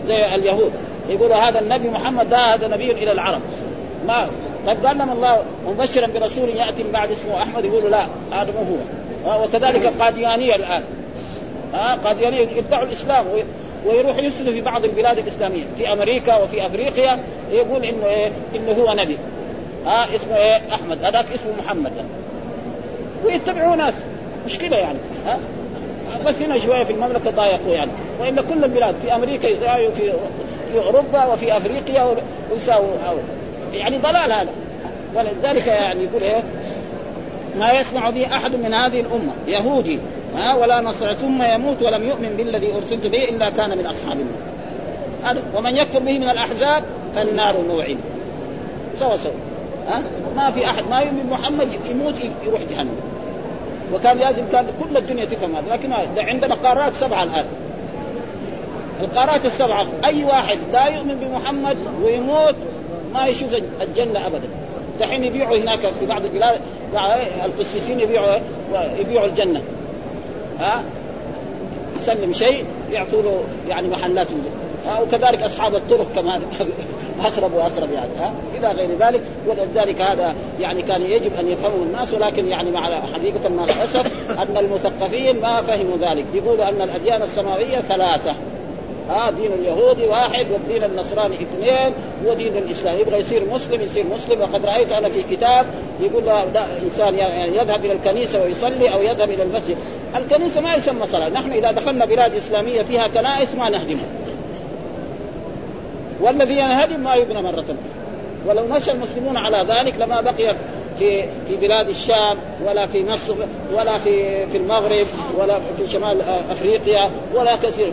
زي 0.08 0.34
اليهود. 0.34 0.72
يقولوا 1.08 1.36
هذا 1.36 1.60
النبي 1.60 1.88
محمد 1.88 2.30
ده 2.30 2.38
هذا 2.38 2.68
نبي 2.68 2.90
إلى 2.90 3.12
العرب. 3.12 3.40
ما 4.06 4.26
طيب 4.66 4.86
قال 4.86 4.98
لهم 4.98 5.12
الله 5.12 5.42
مبشرا 5.68 6.06
برسول 6.06 6.48
يأتي 6.48 6.84
بعد 6.92 7.10
اسمه 7.10 7.42
أحمد 7.42 7.64
يقولوا 7.64 7.90
لا 7.90 8.06
هذا 8.32 8.52
مو 8.52 8.76
هو. 8.76 9.44
وكذلك 9.44 9.86
القاديانية 9.86 10.54
الآن. 10.54 10.82
ها 11.74 11.94
قاديانية 11.94 12.48
يدعوا 12.56 12.84
الإسلام 12.84 13.26
ويروح 13.86 14.18
يسجد 14.18 14.50
في 14.50 14.60
بعض 14.60 14.84
البلاد 14.84 15.18
الإسلامية 15.18 15.62
في 15.76 15.92
أمريكا 15.92 16.36
وفي 16.36 16.66
أفريقيا 16.66 17.18
يقول 17.50 17.84
إنه 17.84 18.06
إيه 18.06 18.32
إنه 18.56 18.72
هو 18.72 18.94
نبي. 18.94 19.18
ها 19.86 20.06
اسمه 20.16 20.36
إيه 20.36 20.60
أحمد 20.72 21.04
هذاك 21.04 21.26
اسمه 21.34 21.64
محمد. 21.64 21.92
ويتبعوا 23.24 23.76
ناس. 23.76 23.94
مشكلة 24.46 24.76
يعني 24.76 24.98
ها؟ 25.26 25.38
بس 26.26 26.42
هنا 26.42 26.58
شوية 26.58 26.84
في 26.84 26.92
المملكة 26.92 27.30
ضايقوا 27.30 27.74
يعني. 27.74 27.90
والا 28.20 28.42
كل 28.42 28.64
البلاد 28.64 28.94
في 29.02 29.14
أمريكا 29.14 29.46
يساووا 29.46 29.90
في 29.90 30.12
في 30.72 30.78
أوروبا 30.78 31.24
وفي 31.24 31.56
أفريقيا 31.56 32.16
ويساووا 32.52 32.88
يعني 33.72 33.98
ضلال 33.98 34.32
هذا. 34.32 34.50
ولذلك 35.14 35.66
يعني 35.66 36.04
يقول 36.04 36.22
إيه 36.22 36.42
ما 37.58 37.72
يسمع 37.72 38.10
به 38.10 38.26
أحد 38.36 38.54
من 38.54 38.74
هذه 38.74 39.00
الأمة 39.00 39.32
يهودي. 39.46 40.00
ها 40.36 40.54
ولا 40.54 40.80
نصر 40.80 41.14
ثم 41.14 41.42
يموت 41.42 41.82
ولم 41.82 42.08
يؤمن 42.08 42.34
بالذي 42.36 42.74
أرسلت 42.74 43.06
به 43.06 43.24
إلا 43.24 43.50
كان 43.50 43.78
من 43.78 43.86
أصحاب 43.86 44.12
النار. 44.12 45.36
ومن 45.56 45.76
يكفر 45.76 45.98
به 45.98 46.18
من 46.18 46.28
الأحزاب 46.28 46.84
فالنار 47.14 47.60
موعد. 47.68 47.96
سوا 49.00 49.16
سوا. 49.16 49.32
ها؟ 49.88 50.02
ما 50.36 50.50
في 50.50 50.64
أحد 50.66 50.82
ما 50.90 51.00
يؤمن 51.00 51.26
محمد 51.30 51.68
يموت 51.90 52.14
يروح 52.46 52.60
جهنم. 52.70 52.96
وكان 53.94 54.18
لازم 54.18 54.42
كان 54.52 54.66
كل 54.80 54.96
الدنيا 54.96 55.24
تفهم 55.24 55.56
هذا. 55.56 55.72
لكن 55.72 55.88
ده 56.16 56.22
عندنا 56.22 56.54
قارات 56.54 56.94
سبعة 56.94 57.24
الآن. 57.24 57.44
القارات 59.00 59.46
السبعة 59.46 59.86
أي 60.04 60.24
واحد 60.24 60.58
لا 60.72 60.86
يؤمن 60.86 61.14
بمحمد 61.14 61.78
ويموت 62.02 62.54
ما 63.14 63.26
يشوف 63.26 63.48
الجنة 63.80 64.26
ابدا. 64.26 64.48
دحين 65.00 65.24
يبيعوا 65.24 65.56
هناك 65.56 65.80
في 65.80 66.06
بعض 66.06 66.24
البلاد 66.24 66.60
القسيسين 67.44 68.00
يبيعوا 68.00 68.38
يبيعوا 68.98 69.26
الجنة. 69.26 69.62
ها؟ 70.60 70.82
يسلم 72.02 72.32
شيء 72.32 72.64
يعطوا 72.92 73.22
له 73.22 73.44
يعني 73.68 73.88
محلات 73.88 74.26
وكذلك 75.02 75.42
أصحاب 75.42 75.74
الطرق 75.74 76.06
كمان 76.14 76.42
أقرب 77.24 77.54
وأقرب 77.54 77.92
يعني 77.92 78.10
ها؟ 78.18 78.32
إلى 78.58 78.68
غير 78.68 78.98
ذلك. 78.98 79.20
ولذلك 79.46 80.00
هذا 80.00 80.34
يعني 80.60 80.82
كان 80.82 81.02
يجب 81.02 81.34
أن 81.40 81.48
يفهمه 81.48 81.82
الناس 81.82 82.14
ولكن 82.14 82.48
يعني 82.48 82.70
مع 82.70 82.84
حقيقة 82.84 83.48
مع 83.48 83.64
الأسف 83.64 84.06
أن 84.28 84.56
المثقفين 84.56 85.40
ما 85.40 85.62
فهموا 85.62 85.96
ذلك. 86.00 86.24
يقولوا 86.34 86.68
أن 86.68 86.82
الأديان 86.82 87.22
السماوية 87.22 87.80
ثلاثة. 87.80 88.34
ها 89.10 89.30
دين 89.30 89.52
اليهودي 89.52 90.06
واحد 90.06 90.46
والدين 90.50 90.84
النصراني 90.84 91.34
اثنين 91.34 91.92
ودين 92.26 92.56
الإسلام. 92.56 92.98
يبغى 92.98 93.18
يصير 93.18 93.42
مسلم 93.52 93.82
يصير 93.82 94.04
مسلم. 94.06 94.40
وقد 94.40 94.66
رأيت 94.66 94.92
أنا 94.92 95.08
في 95.08 95.22
كتاب 95.36 95.66
يقول 96.00 96.28
إنسان 96.84 97.14
يذهب 97.54 97.84
إلى 97.84 97.92
الكنيسة 97.92 98.42
ويصلي 98.42 98.94
أو 98.94 99.02
يذهب 99.02 99.30
إلى 99.30 99.42
المسجد. 99.42 99.76
الكنيسة 100.16 100.60
ما 100.60 100.74
يسمى 100.74 101.06
صلاة. 101.06 101.28
نحن 101.28 101.52
إذا 101.52 101.72
دخلنا 101.72 102.04
بلاد 102.04 102.34
إسلامية 102.34 102.82
فيها 102.82 103.08
كنائس 103.08 103.54
ما 103.54 103.68
نهدمها. 103.68 104.06
والذي 106.20 106.52
ينهدم 106.52 107.00
ما 107.00 107.14
يبنى 107.14 107.42
مرة 107.42 107.64
ولو 108.46 108.66
مشى 108.66 108.90
المسلمون 108.90 109.36
على 109.36 109.66
ذلك 109.68 109.94
لما 109.98 110.20
بقي 110.20 110.54
في 110.98 111.22
في 111.48 111.56
بلاد 111.56 111.88
الشام 111.88 112.38
ولا 112.66 112.86
في 112.86 113.04
مصر 113.04 113.34
ولا 113.74 113.98
في 113.98 114.46
في 114.46 114.56
المغرب 114.56 115.06
ولا 115.38 115.58
في 115.76 115.92
شمال 115.92 116.22
أفريقيا 116.50 117.10
ولا 117.34 117.56
كثير. 117.56 117.92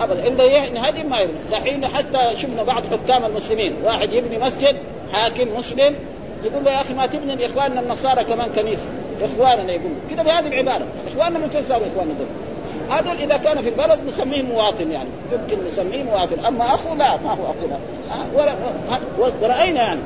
ابدا. 0.00 0.26
الا 0.26 0.44
ينهدم 0.44 1.10
ما 1.10 1.20
يبني 1.20 1.36
دحين 1.50 1.86
حتى 1.86 2.36
شفنا 2.36 2.62
بعض 2.62 2.82
حكام 2.86 3.24
المسلمين. 3.24 3.74
واحد 3.84 4.12
يبني 4.12 4.38
مسجد 4.38 4.76
حاكم 5.12 5.48
مسلم 5.58 5.94
يقول 6.44 6.64
له 6.64 6.70
يا 6.70 6.80
أخي 6.80 6.94
ما 6.94 7.06
تبني 7.06 7.36
لإخواننا 7.36 7.80
النصارى 7.80 8.24
كمان 8.24 8.48
كنيسة. 8.56 8.86
إخواننا 9.22 9.72
يقول 9.72 9.92
كذا 10.10 10.22
بهذه 10.22 10.46
العبارة. 10.46 10.86
إخواننا 11.12 11.38
من 11.38 11.48
فين 11.48 11.60
إخواننا 11.60 12.14
دول؟ 12.14 12.26
هذول 12.90 13.16
إذا 13.16 13.36
كان 13.36 13.62
في 13.62 13.68
البلد 13.68 13.98
نسميه 14.08 14.42
مواطن 14.42 14.90
يعني. 14.90 15.08
يمكن 15.32 15.64
نسميه 15.68 16.02
مواطن. 16.02 16.44
أما 16.44 16.64
أخو 16.64 16.94
لا 16.94 17.16
ما 17.16 17.30
هو 17.30 17.44
أخو 17.44 17.66
لا. 17.66 17.76
ولا 18.34 18.54
وراينا 19.40 19.82
يعني. 19.82 20.00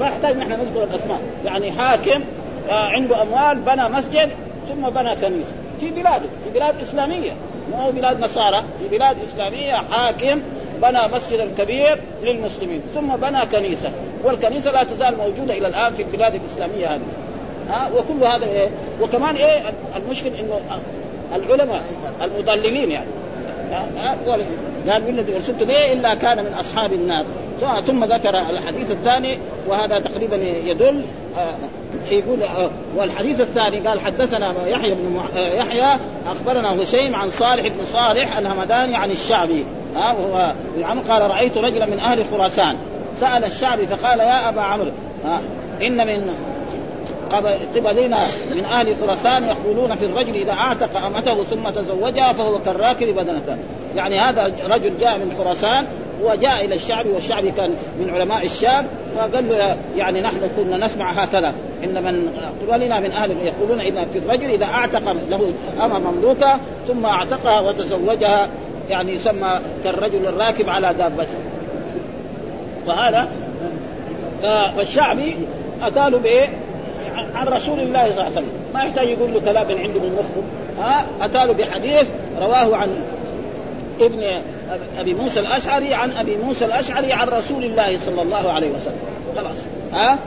ما 0.00 0.06
يحتاج 0.06 0.36
نحن 0.36 0.50
نذكر 0.50 0.84
الأسماء. 0.84 1.20
يعني 1.44 1.72
حاكم 1.72 2.24
عنده 2.70 3.22
أموال 3.22 3.58
بنى 3.58 3.88
مسجد 3.88 4.30
ثم 4.68 4.90
بنى 4.90 5.16
كنيسة. 5.16 5.52
في 5.80 5.90
بلاده 5.90 6.26
في 6.44 6.50
بلاد 6.54 6.74
إسلامية. 6.82 7.32
مو 7.72 7.90
بلاد 7.90 8.20
نصارى؟ 8.20 8.62
في 8.78 8.88
بلاد 8.88 9.16
إسلامية 9.22 9.72
حاكم 9.72 10.40
بنى 10.82 10.98
مسجدا 11.12 11.48
كبير 11.58 12.00
للمسلمين 12.22 12.80
ثم 12.94 13.16
بنى 13.16 13.46
كنيسة 13.52 13.90
والكنيسة 14.24 14.72
لا 14.72 14.82
تزال 14.82 15.16
موجودة 15.16 15.58
إلى 15.58 15.68
الآن 15.68 15.94
في 15.94 16.02
البلاد 16.02 16.34
الإسلامية 16.34 16.86
هذه. 16.86 17.00
ها؟ 17.68 17.90
وكل 17.96 18.24
هذا 18.24 18.44
إيه؟ 18.44 18.68
وكمان 19.00 19.36
إيه؟ 19.36 19.62
المشكل 19.96 20.26
إنه 20.26 20.60
العلماء 21.34 21.82
المضللين 22.22 22.90
يعني. 22.90 23.06
قال 24.86 25.02
بالذي 25.02 25.34
ارسلت 25.34 25.62
به 25.62 25.92
إلا 25.92 26.14
كان 26.14 26.44
من 26.44 26.52
أصحاب 26.52 26.92
النار. 26.92 27.26
ثم 27.86 28.04
ذكر 28.04 28.38
الحديث 28.38 28.90
الثاني 28.90 29.38
وهذا 29.68 29.98
تقريبا 29.98 30.36
يدل 30.36 31.04
يقول 32.10 32.38
والحديث 32.96 33.40
الثاني 33.40 33.88
قال 33.88 34.00
حدثنا 34.00 34.54
يحيى 34.66 34.94
بن 34.94 35.20
يحيى 35.36 35.98
أخبرنا 36.26 36.82
هشيم 36.82 37.16
عن 37.16 37.30
صالح 37.30 37.66
بن 37.66 37.84
صالح 37.92 38.36
الهمداني 38.38 38.96
عن 38.96 39.10
الشعبي 39.10 39.64
ها 39.96 40.12
وهو 40.12 40.52
عمرو 40.82 41.04
قال 41.08 41.30
رأيت 41.30 41.58
رجلا 41.58 41.86
من 41.86 41.98
أهل 41.98 42.24
خراسان 42.32 42.76
سأل 43.16 43.44
الشعبي 43.44 43.86
فقال 43.86 44.18
يا 44.18 44.48
أبا 44.48 44.60
عمرو 44.60 44.90
إن 45.82 46.06
من 46.06 46.34
قبلنا 47.76 48.18
من 48.54 48.64
أهل 48.64 48.96
خراسان 48.96 49.44
يقولون 49.44 49.94
في 49.96 50.04
الرجل 50.04 50.34
إذا 50.34 50.52
أعتق 50.52 51.04
أمته 51.06 51.44
ثم 51.44 51.70
تزوجها 51.70 52.32
فهو 52.32 52.58
كالراكب 52.58 53.06
بدنته. 53.06 53.56
يعني 53.96 54.18
هذا 54.18 54.52
رجل 54.70 54.98
جاء 55.00 55.18
من 55.18 55.34
خراسان 55.38 55.86
وجاء 56.24 56.64
إلى 56.64 56.74
الشعبي 56.74 57.08
والشعبي 57.08 57.50
كان 57.50 57.74
من 58.00 58.10
علماء 58.14 58.46
الشام 58.46 58.86
وقال 59.16 59.48
له 59.48 59.76
يعني 59.96 60.20
نحن 60.20 60.40
كنا 60.56 60.86
نسمع 60.86 61.10
هكذا. 61.10 61.54
إن 61.84 62.02
من 62.02 62.28
قبلنا 62.68 63.00
من 63.00 63.12
أهل 63.12 63.30
يقولون 63.30 63.80
إن 63.80 64.06
في 64.12 64.18
الرجل 64.18 64.50
إذا 64.50 64.64
أعتق 64.64 65.16
له 65.30 65.52
اما 65.84 65.98
مملوكة 65.98 66.58
ثم 66.88 67.06
أعتقها 67.06 67.60
وتزوجها 67.60 68.48
يعني 68.90 69.14
يسمى 69.14 69.60
كالرجل 69.84 70.26
الراكب 70.26 70.68
على 70.68 70.94
دابته 70.94 71.38
وهذا 72.86 73.28
فالشعبي 74.42 75.36
أتى 75.82 76.10
له 76.10 76.18
بإيه؟ 76.18 76.48
عن 77.34 77.48
رسول 77.48 77.80
الله 77.80 78.02
صلى 78.02 78.12
الله 78.12 78.22
عليه 78.22 78.32
وسلم. 78.32 78.52
ما 78.74 78.84
يحتاج 78.84 79.08
يقول 79.08 79.34
له 79.34 79.40
كلام 79.40 79.66
عنده 79.66 80.00
من 80.00 80.18
مخه 80.18 80.42
ها؟ 80.82 81.06
أتى 81.20 81.46
له 81.46 81.52
بحديث 81.52 82.06
رواه 82.40 82.76
عن 82.76 82.88
ابن 84.00 84.42
أبي 84.98 85.14
موسى 85.14 85.40
الأشعري 85.40 85.94
عن 85.94 86.10
أبي 86.10 86.36
موسى 86.36 86.64
الأشعري 86.64 87.12
عن 87.12 87.28
رسول 87.28 87.64
الله 87.64 87.98
صلى 87.98 88.22
الله 88.22 88.52
عليه 88.52 88.68
وسلم. 88.68 88.98
خلاص. 89.36 89.56
ها؟ 89.92 90.18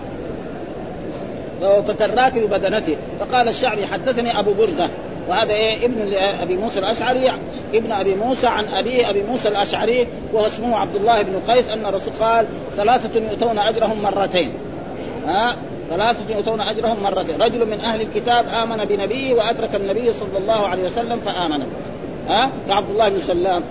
فتراك 1.81 2.37
ببدنته 2.37 2.95
فقال 3.19 3.47
الشعبي 3.47 3.87
حدثني 3.87 4.39
أبو 4.39 4.53
بردة. 4.53 4.89
وهذا 5.29 5.53
إيه؟ 5.53 5.85
ابن 5.85 6.13
أبي 6.41 6.57
موسى 6.57 6.79
الأشعري 6.79 7.31
ابن 7.73 7.91
أبي 7.91 8.15
موسى 8.15 8.47
عن 8.47 8.65
ابيه 8.65 9.09
أبي 9.09 9.23
موسى 9.23 9.47
الأشعري 9.47 10.07
وهو 10.33 10.47
اسمه 10.47 10.77
عبد 10.77 10.95
الله 10.95 11.21
بن 11.21 11.41
قيس 11.47 11.69
أن 11.69 11.85
الرسول 11.85 12.13
قال 12.19 12.45
ثلاثة 12.75 13.19
يؤتون 13.19 13.57
أجرهم 13.57 14.01
مرتين. 14.01 14.51
ها؟ 15.25 15.55
ثلاثة 15.89 16.35
يؤتون 16.35 16.61
أجرهم 16.61 17.03
مرتين. 17.03 17.41
رجل 17.41 17.65
من 17.65 17.79
أهل 17.79 18.01
الكتاب 18.01 18.45
آمن 18.63 18.85
بنبيه 18.85 19.33
وأدرك 19.33 19.75
النبي 19.75 20.13
صلى 20.13 20.37
الله 20.37 20.67
عليه 20.67 20.83
وسلم 20.83 21.19
فآمن 21.19 21.63
ها؟ 22.27 22.49
كعبد 22.67 22.89
الله 22.89 23.09
بن 23.09 23.19
سلام. 23.19 23.63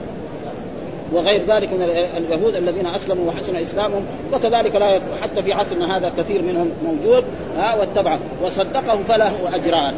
وغير 1.12 1.42
ذلك 1.48 1.72
من 1.72 1.82
اليهود 2.16 2.54
الذين 2.54 2.86
أسلموا 2.86 3.28
وحسن 3.28 3.56
إسلامهم 3.56 4.04
وكذلك 4.32 4.76
لا 4.76 5.00
حتى 5.22 5.42
في 5.42 5.52
عصرنا 5.52 5.96
هذا 5.96 6.12
كثير 6.18 6.42
منهم 6.42 6.70
موجود 6.84 7.24
ها 7.56 7.74
واتبعه 7.74 8.18
وصدقه 8.44 8.98
فله 9.08 9.32
أجران. 9.54 9.94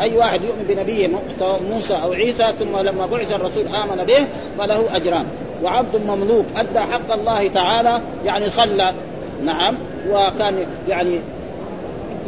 أي 0.00 0.16
واحد 0.16 0.42
يؤمن 0.42 0.64
بنبيه 0.68 1.10
سواء 1.38 1.60
موسى 1.72 1.94
أو 2.02 2.12
عيسى 2.12 2.44
ثم 2.58 2.78
لما 2.78 3.06
بعث 3.06 3.32
الرسول 3.32 3.66
آمن 3.66 4.04
به 4.04 4.26
فله 4.58 4.96
أجران. 4.96 5.26
وعبد 5.62 5.96
مملوك 5.96 6.46
أدى 6.56 6.80
حق 6.80 7.12
الله 7.12 7.48
تعالى 7.48 8.00
يعني 8.24 8.50
صلى. 8.50 8.92
نعم. 9.44 9.76
وكان 10.10 10.66
يعني 10.88 11.20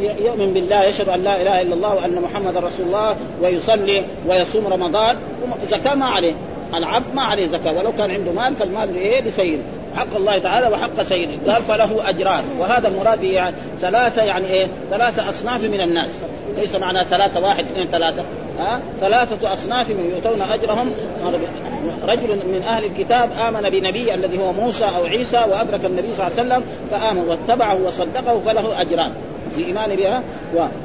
يؤمن 0.01 0.53
بالله 0.53 0.83
يشهد 0.83 1.09
أن 1.09 1.23
لا 1.23 1.41
إله 1.41 1.61
إلا 1.61 1.73
الله 1.73 1.95
وأن 1.95 2.21
محمدا 2.21 2.59
رسول 2.59 2.85
الله 2.87 3.15
ويصلي 3.43 4.03
ويصوم 4.27 4.67
رمضان. 4.67 5.15
زكاة 5.71 5.95
ما 5.95 6.05
عليه. 6.05 6.33
العبد 6.73 7.15
ما 7.15 7.21
عليه 7.21 7.47
زكاة. 7.47 7.71
ولو 7.71 7.91
كان 7.91 8.11
عنده 8.11 8.31
مال 8.31 8.55
فالمال 8.55 8.93
لايه؟ 8.93 9.21
لسيده 9.21 9.63
حق 9.95 10.15
الله 10.15 10.37
تعالى 10.37 10.67
وحق 10.67 11.03
سيده 11.03 11.53
قال 11.53 11.63
فله 11.63 12.09
أجران. 12.09 12.43
وهذا 12.59 12.87
المراد 12.87 13.23
يعني 13.23 13.55
ثلاثة 13.81 14.23
يعني 14.23 14.47
إيه؟ 14.47 14.67
ثلاثة 14.91 15.29
أصناف 15.29 15.63
من 15.63 15.81
الناس. 15.81 16.09
ليس 16.57 16.75
معناه 16.75 17.03
ثلاثة 17.03 17.39
واحد 17.39 17.65
اثنين 17.65 17.87
ثلاثة. 17.87 18.23
ها؟ 18.59 18.81
ثلاثة 19.01 19.53
أصناف 19.53 19.89
يؤتون 19.89 20.41
أجرهم. 20.41 20.91
رجل 22.03 22.27
من 22.27 22.63
أهل 22.67 22.85
الكتاب 22.85 23.29
آمن 23.47 23.69
بنبي 23.69 24.13
الذي 24.13 24.37
هو 24.37 24.53
موسى 24.53 24.85
أو 24.97 25.05
عيسى 25.05 25.37
وأدرك 25.37 25.85
النبي 25.85 26.07
صلى 26.17 26.27
الله 26.27 26.39
عليه 26.39 26.49
وسلم 26.49 26.63
فآمن 26.91 27.21
واتبعه 27.27 27.75
وصدقه 27.85 28.39
فله 28.45 28.81
أجران. 28.81 29.11
الايمان 29.57 29.95
بها. 29.95 30.21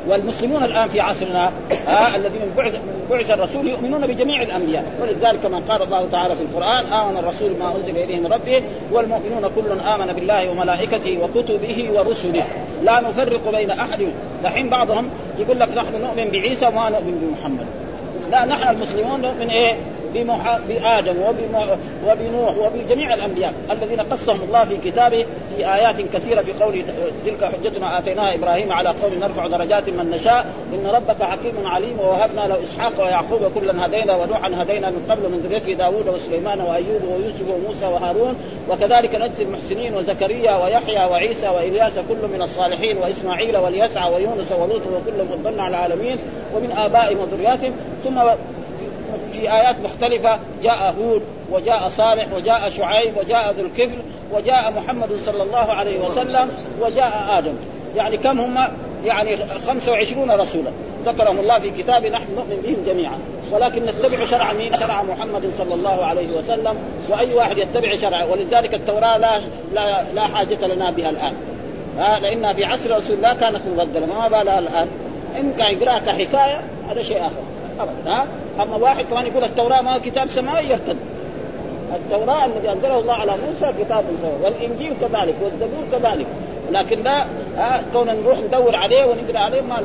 والمسلمون 0.08 0.64
الآن 0.64 0.88
في 0.88 1.00
عصرنا 1.00 1.52
آه 1.88 2.16
الذين 2.16 2.42
من 2.42 2.54
بعث 2.56 2.74
من 2.74 3.06
بعث 3.10 3.30
الرسول 3.30 3.68
يؤمنون 3.68 4.06
بجميع 4.06 4.42
الأنبياء. 4.42 4.84
ولذلك 5.02 5.40
كما 5.42 5.62
قال 5.68 5.82
الله 5.82 6.08
تعالى 6.12 6.36
في 6.36 6.42
القرآن 6.42 6.86
آمن 6.86 7.16
الرسول 7.16 7.50
ما 7.60 7.76
أنزل 7.76 7.96
إليه 7.96 8.20
من 8.20 8.26
ربه 8.26 8.62
والمؤمنون 8.92 9.50
كل 9.56 9.80
آمن 9.80 10.12
بالله 10.12 10.50
وملائكته 10.50 11.18
وكتبه 11.22 11.90
ورسله. 11.94 12.44
لا 12.84 13.00
نفرق 13.00 13.50
بين 13.50 13.70
أحد. 13.70 14.06
دحين 14.44 14.70
بعضهم 14.70 15.08
يقول 15.38 15.60
لك 15.60 15.68
نحن 15.76 16.02
نؤمن 16.02 16.30
بعيسى 16.30 16.66
وما 16.66 16.90
نؤمن 16.90 17.18
بمحمد. 17.22 17.66
لا 18.30 18.44
نحن 18.44 18.68
المسلمون 18.68 19.20
نؤمن 19.20 19.50
إيه؟ 19.50 19.76
بمح... 20.14 20.58
بآدم 20.68 21.16
وبم... 21.22 21.78
وبنوح 22.06 22.56
وبجميع 22.58 23.14
الأنبياء 23.14 23.54
الذين 23.70 24.00
قصهم 24.00 24.40
الله 24.42 24.64
في 24.64 24.90
كتابه 24.90 25.26
في 25.56 25.74
آيات 25.74 25.96
كثيرة 26.12 26.42
في 26.42 26.52
قوله 26.52 26.84
تلك 27.26 27.44
حجتنا 27.44 27.98
آتيناها 27.98 28.34
إبراهيم 28.34 28.72
على 28.72 28.88
قول 28.88 29.18
نرفع 29.20 29.46
درجات 29.46 29.88
من 29.88 30.10
نشاء. 30.10 30.46
إن 30.74 30.86
ربك 30.86 31.22
حكيم 31.22 31.66
عليم 31.66 32.00
ووهبنا 32.00 32.40
له 32.40 32.58
إسحاق 32.62 32.92
ويعقوب 33.00 33.52
كلا 33.54 33.86
هدينا 33.86 34.16
ونوحا 34.16 34.50
هدينا 34.54 34.90
من 34.90 35.06
قبل 35.10 35.22
من 35.22 35.40
ذريته 35.44 35.72
داوود 35.72 36.08
وسليمان 36.08 36.60
وأيوب 36.60 37.02
ويوسف 37.04 37.50
وموسى 37.50 37.86
وهارون. 37.86 38.34
وكذلك 38.70 39.14
نجزي 39.14 39.42
المحسنين 39.42 39.94
وزكريا 39.94 40.64
ويحيى 40.64 41.10
وعيسى 41.10 41.48
وإلياس 41.48 41.92
كل 41.92 42.28
من 42.34 42.42
الصالحين 42.42 42.98
وإسماعيل 42.98 43.56
واليسع 43.56 44.08
ويونس 44.08 44.52
ولوط 44.52 44.82
وكل 44.86 45.26
فضلنا 45.30 45.62
على 45.62 45.76
العالمين. 45.76 46.18
ومن 46.54 46.72
آبائهم 46.72 47.18
وذرياتهم. 47.18 47.72
ثم 48.04 48.18
في 49.32 49.52
آيات 49.52 49.76
مختلفة 49.84 50.38
جاء 50.62 50.94
هود 51.00 51.22
وجاء 51.50 51.88
صالح 51.88 52.26
وجاء 52.36 52.70
شعيب 52.70 53.16
وجاء 53.16 53.54
ذو 53.58 53.66
الكفل 53.66 53.98
وجاء 54.32 54.72
محمد 54.76 55.08
صلى 55.26 55.42
الله 55.42 55.72
عليه 55.72 55.98
وسلم 55.98 56.50
وجاء 56.80 57.26
آدم. 57.38 57.54
يعني 57.96 58.16
كم 58.16 58.40
هم؟ 58.40 58.68
يعني 59.04 59.36
25 59.66 60.30
رسولا. 60.30 60.70
ذكرهم 61.06 61.38
الله 61.38 61.58
في 61.58 61.70
كتابه 61.70 62.08
نحن 62.08 62.26
نؤمن 62.36 62.60
بهم 62.62 62.84
جميعا. 62.86 63.18
ولكن 63.52 63.82
نتبع 63.82 64.24
شرع 64.24 64.52
مين؟ 64.52 64.76
شرع 64.78 65.02
محمد 65.02 65.50
صلى 65.58 65.74
الله 65.74 66.04
عليه 66.04 66.28
وسلم. 66.38 66.76
وأي 67.08 67.34
واحد 67.34 67.58
يتبع 67.58 67.94
شرعه. 67.94 68.30
ولذلك 68.30 68.74
التوراة 68.74 69.18
لا 69.18 69.40
لا, 69.74 70.04
لا 70.14 70.22
حاجة 70.22 70.66
لنا 70.66 70.90
بها 70.90 71.10
الآن. 71.10 71.34
آه 71.98 72.18
لانها 72.18 72.52
في 72.52 72.64
عصر 72.64 72.96
رسول 72.96 73.16
الله 73.16 73.34
كانت 73.34 73.60
مبدلة. 73.76 74.06
ما 74.06 74.28
بالها 74.28 74.58
الآن؟ 74.58 74.88
إن 75.36 75.52
كان 75.58 75.78
يقراها 75.78 75.98
كحكايه 75.98 76.62
هذا 76.90 77.02
شيء 77.02 77.18
آخر. 77.18 77.55
ابدا 77.80 78.10
ها؟ 78.10 78.26
أما 78.62 78.76
واحد 78.76 79.04
كمان 79.04 79.26
يقول 79.26 79.44
التوراة 79.44 79.80
ما 79.80 79.94
هو 79.94 80.00
كتاب 80.00 80.28
سماوي 80.28 80.66
يرتد. 80.66 80.96
التوراة 81.94 82.44
الذي 82.44 82.72
أنزله 82.72 82.98
الله 82.98 83.14
على 83.14 83.32
موسى 83.32 83.72
كتاب 83.84 84.04
سماوي 84.22 84.42
والإنجيل 84.44 84.92
كذلك 85.00 85.34
والزبور 85.42 85.84
كذلك. 85.92 86.26
لكن 86.72 87.02
لا 87.02 87.24
ها؟ 87.56 87.82
كون 87.92 88.06
نروح 88.06 88.38
ندور 88.38 88.76
عليه 88.76 89.04
ونقرأ 89.04 89.38
عليه 89.38 89.60
ما 89.60 89.80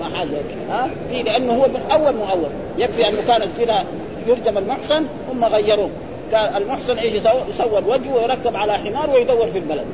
ما 0.00 0.16
حاجة 0.16 0.28
ها؟ 0.70 0.88
في 1.08 1.22
لأنه 1.22 1.52
هو 1.52 1.68
من 1.68 1.80
أول 1.92 2.16
مؤول. 2.16 2.50
يكفي 2.78 3.08
أنه 3.08 3.18
كان 3.26 3.42
الزنا 3.42 3.84
يرجم 4.26 4.58
المحسن 4.58 5.04
ثم 5.30 5.44
غيروه. 5.44 5.90
كان 6.32 6.56
المحسن 6.56 6.98
إيش 6.98 7.14
يصور 7.48 7.84
وجهه 7.86 8.14
ويركب 8.14 8.56
على 8.56 8.72
حمار 8.72 9.10
ويدور 9.10 9.46
في 9.46 9.58
البلد. 9.58 9.86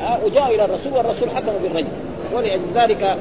ها؟ 0.00 0.18
وجاء 0.24 0.54
إلى 0.54 0.64
الرسول 0.64 0.92
والرسول 0.92 1.30
حكم 1.30 1.52
بالرجم. 1.62 1.88
ولذلك 2.32 3.18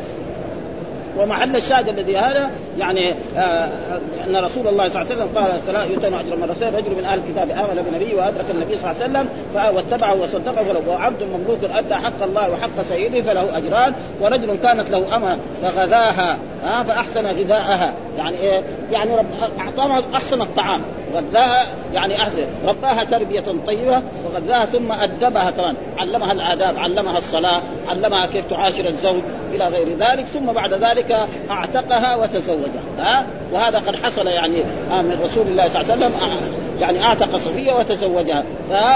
ومحل 1.17 1.55
الشاهد 1.55 1.87
الذي 1.87 2.17
هذا 2.17 2.49
يعني 2.77 3.15
آه 3.37 3.69
أن 4.27 4.35
رسول 4.35 4.67
الله 4.67 4.89
صلى 4.89 5.01
الله 5.01 5.11
عليه 5.11 5.15
وسلم 5.15 5.29
قال 5.35 5.51
فلا 5.67 5.83
يؤتون 5.83 6.13
اجر 6.13 6.35
مرتين 6.35 6.75
رجل 6.75 6.91
من 6.97 7.05
أهل 7.05 7.19
الكتاب 7.19 7.49
آمن 7.49 7.85
بنبيه 7.91 8.15
وأدرك 8.15 8.45
النبي 8.49 8.77
صلى 8.77 8.91
الله 8.91 9.03
عليه 9.03 9.11
وسلم 9.11 9.29
واتبعه 9.75 10.21
وصدقه 10.21 10.63
فله 10.63 10.81
وعبد 10.89 11.23
مملوك 11.23 11.63
أدى 11.63 11.95
حق 11.95 12.23
الله 12.23 12.51
وحق 12.51 12.81
سيده 12.81 13.21
فله 13.21 13.57
أجران 13.57 13.93
ورجل 14.21 14.57
كانت 14.63 14.89
له 14.89 15.15
اما 15.15 15.37
فغذاها 15.63 16.37
ها 16.65 16.83
فأحسن 16.83 17.25
غذاءها. 17.25 17.93
يعني 18.19 18.37
إيه؟ 18.37 18.63
يعني 18.91 19.15
رب 19.15 19.25
اعطاها 19.59 20.03
أحسن 20.13 20.41
الطعام. 20.41 20.81
غذاها 21.15 21.65
يعني 21.93 22.21
احسن 22.21 22.45
رباها 22.65 23.03
تربية 23.03 23.43
طيبة 23.67 24.01
وغذاها 24.25 24.65
ثم 24.65 24.91
أدبها 24.91 25.51
كمان. 25.51 25.75
علمها 25.97 26.31
الآداب 26.31 26.77
علمها 26.77 27.17
الصلاة 27.17 27.61
علمها 27.89 28.25
كيف 28.25 28.45
تعاشر 28.49 28.85
الزوج 28.85 29.21
إلى 29.53 29.67
غير 29.67 29.87
ذلك. 29.97 30.25
ثم 30.25 30.45
بعد 30.45 30.73
ذلك 30.73 31.17
أعتقها 31.49 32.15
وتزوجها. 32.15 32.83
ها؟ 32.99 33.25
وهذا 33.51 33.79
قد 33.79 33.95
حصل 33.95 34.27
يعني 34.27 34.63
من 34.91 35.19
رسول 35.23 35.47
الله 35.47 35.67
صلى 35.67 35.81
الله 35.81 35.93
عليه 35.93 36.05
وسلم 36.05 36.13
يعني 36.81 37.03
اعتق 37.03 37.37
صفية 37.37 37.73
وتزوجها. 37.73 38.43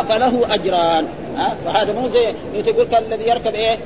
فله 0.10 0.54
أجران. 0.54 1.06
ها؟ 1.38 1.56
فهذا 1.66 1.94
مو 1.94 2.08
زي 2.08 2.34
تقول 2.64 2.88
الذي 2.96 3.30
يركب 3.30 3.56
إيه؟ 3.56 3.78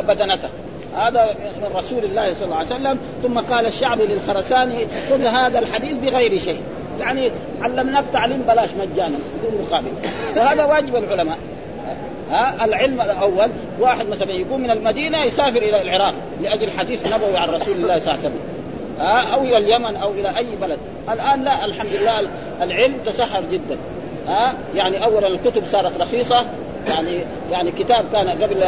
بدنته. 0.00 0.48
هذا 0.96 1.36
من 1.56 1.76
رسول 1.76 2.04
الله 2.04 2.34
صلى 2.34 2.44
الله 2.44 2.56
عليه 2.56 2.66
وسلم 2.66 2.98
ثم 3.22 3.38
قال 3.38 3.66
الشعبي 3.66 4.06
للخرساني 4.06 4.86
خذ 5.10 5.26
هذا 5.26 5.58
الحديث 5.58 5.96
بغير 5.96 6.38
شيء. 6.38 6.60
يعني 7.00 7.32
علمناك 7.62 8.04
تعليم 8.12 8.42
بلاش 8.48 8.68
مجانا 8.70 9.18
بدون 9.38 9.62
مقابل 9.62 9.88
وهذا 10.36 10.64
واجب 10.64 10.96
العلماء. 10.96 11.38
ها؟ 12.30 12.64
العلم 12.64 13.00
الأول 13.00 13.50
واحد 13.80 14.08
مثلا 14.08 14.32
يكون 14.32 14.60
من 14.60 14.70
المدينة 14.70 15.24
يسافر 15.24 15.62
إلى 15.62 15.82
العراق 15.82 16.14
لأجل 16.42 16.70
حديث 16.78 17.06
نبوي 17.06 17.36
عن 17.36 17.48
رسول 17.48 17.74
الله 17.74 17.98
صلى 17.98 18.14
الله 18.14 18.24
عليه 18.24 18.28
وسلم. 18.28 18.40
ها؟ 19.00 19.34
أو 19.34 19.40
إلى 19.40 19.56
اليمن 19.56 19.96
أو 19.96 20.10
إلى 20.10 20.36
أي 20.38 20.46
بلد. 20.62 20.78
الآن 21.12 21.44
لا 21.44 21.64
الحمد 21.64 21.92
لله 21.92 22.28
العلم 22.62 22.94
تسهل 23.06 23.50
جدا. 23.50 23.76
ها؟ 24.28 24.54
يعني 24.74 25.04
اولا 25.04 25.26
الكتب 25.26 25.62
صارت 25.66 26.00
رخيصة 26.00 26.46
يعني 26.88 27.18
يعني 27.50 27.72
كتاب 27.72 28.04
كان 28.12 28.28
قبل 28.28 28.64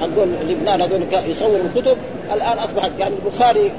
حقون 0.00 0.36
لبنان 0.48 0.82
هذول 0.82 1.02
يصوروا 1.12 1.58
الكتب. 1.74 1.96
الآن 2.32 2.58
أصبحت 2.58 2.90
يعني 2.98 3.14
البخاري 3.24 3.72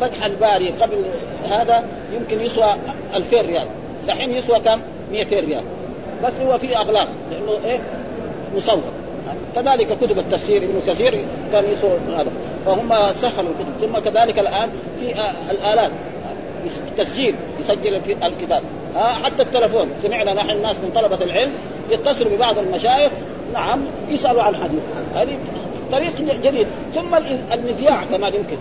فتح 0.00 0.24
الباري 0.24 0.68
قبل 0.68 1.04
هذا 1.44 1.84
يمكن 2.14 2.46
يسوى 2.46 2.74
2000 3.14 3.40
ريال. 3.40 3.66
دحين 4.06 4.30
يسوى 4.34 4.60
كم؟ 4.60 4.80
200 5.12 5.40
ريال. 5.40 5.62
بس 6.24 6.32
هو 6.46 6.58
في 6.58 6.76
اغلاق 6.76 7.08
لأنه 7.30 7.58
إيه؟ 7.64 7.80
مصور. 8.56 8.82
كذلك 9.54 9.98
كتب 9.98 10.18
التفسير 10.18 10.64
ابن 10.64 10.80
كثير 10.86 11.24
كان 11.52 11.64
يسوى 11.72 11.90
هذا. 12.16 12.30
فهم 12.66 13.12
سهلوا 13.12 13.50
الكتب. 13.50 13.86
ثم 13.86 13.98
كذلك 13.98 14.38
الآن 14.38 14.70
في 15.00 15.14
الآلات. 15.50 15.90
تسجيل 16.98 17.34
يسجل 17.60 18.00
الكتاب. 18.22 18.62
حتى 18.96 19.42
التلفون. 19.42 19.88
سمعنا 20.02 20.32
نحن 20.32 20.50
الناس 20.50 20.76
من 20.76 20.90
طلبة 20.94 21.24
العلم 21.24 21.52
يتصلوا 21.90 22.36
ببعض 22.36 22.58
المشايخ 22.58 23.12
نعم 23.54 23.80
يسألوا 24.08 24.42
عن 24.42 24.54
الحديث 24.54 24.80
هذه 25.14 25.38
طريق 25.92 26.12
جديد. 26.42 26.66
ثم 26.94 27.14
المذياع 27.52 28.04
كمان 28.04 28.34
يمكن. 28.34 28.56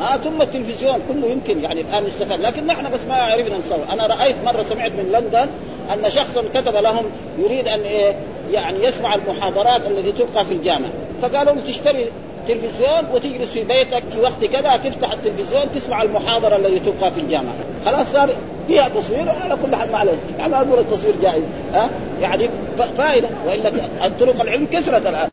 ها 0.00 0.16
ثم 0.16 0.42
التلفزيون 0.42 1.00
كله 1.08 1.26
يمكن. 1.26 1.64
يعني 1.64 1.80
الآن 1.80 2.06
يستفاد 2.06 2.40
لكن 2.40 2.66
نحن 2.66 2.90
بس 2.90 3.04
ما 3.08 3.14
عرفنا 3.14 3.58
نصور. 3.58 3.84
أنا 3.92 4.06
رأيت 4.06 4.36
مرة 4.44 4.62
سمعت 4.62 4.92
من 4.92 5.12
لندن 5.12 5.46
أن 5.94 6.10
شخصا 6.10 6.44
كتب 6.54 6.76
لهم 6.76 7.04
يريد 7.38 7.68
أن 7.68 7.80
إيه 7.80 8.14
يعني 8.52 8.84
يسمع 8.84 9.14
المحاضرات 9.14 9.86
التي 9.86 10.12
تلقى 10.12 10.44
في 10.44 10.54
الجامعة. 10.54 10.90
فقالوا 11.22 11.54
تشتري 11.66 12.12
تلفزيون 12.48 13.06
وتجلس 13.14 13.50
في 13.50 13.64
بيتك 13.64 14.02
في 14.12 14.20
وقت 14.20 14.44
كذا 14.44 14.76
تفتح 14.76 15.12
التلفزيون 15.12 15.72
تسمع 15.74 16.02
المحاضرة 16.02 16.56
التي 16.56 16.78
تلقى 16.78 17.12
في 17.12 17.20
الجامعة. 17.20 17.54
خلاص 17.86 18.12
صار 18.12 18.34
فيها 18.68 18.88
تصوير 18.88 19.28
على 19.42 19.56
كل 19.66 19.76
حال 19.76 19.92
معلش 19.92 20.18
يعني 20.38 20.52
ما 20.52 20.60
أقول 20.60 20.78
التصوير 20.78 21.14
جائز 21.22 21.42
ها؟ 21.72 21.90
يعني 22.20 22.48
فائدة. 22.96 23.28
وإلا 23.46 23.72
طرق 24.20 24.40
العلم 24.40 24.66
كثرت 24.66 25.06
الآن. 25.06 25.31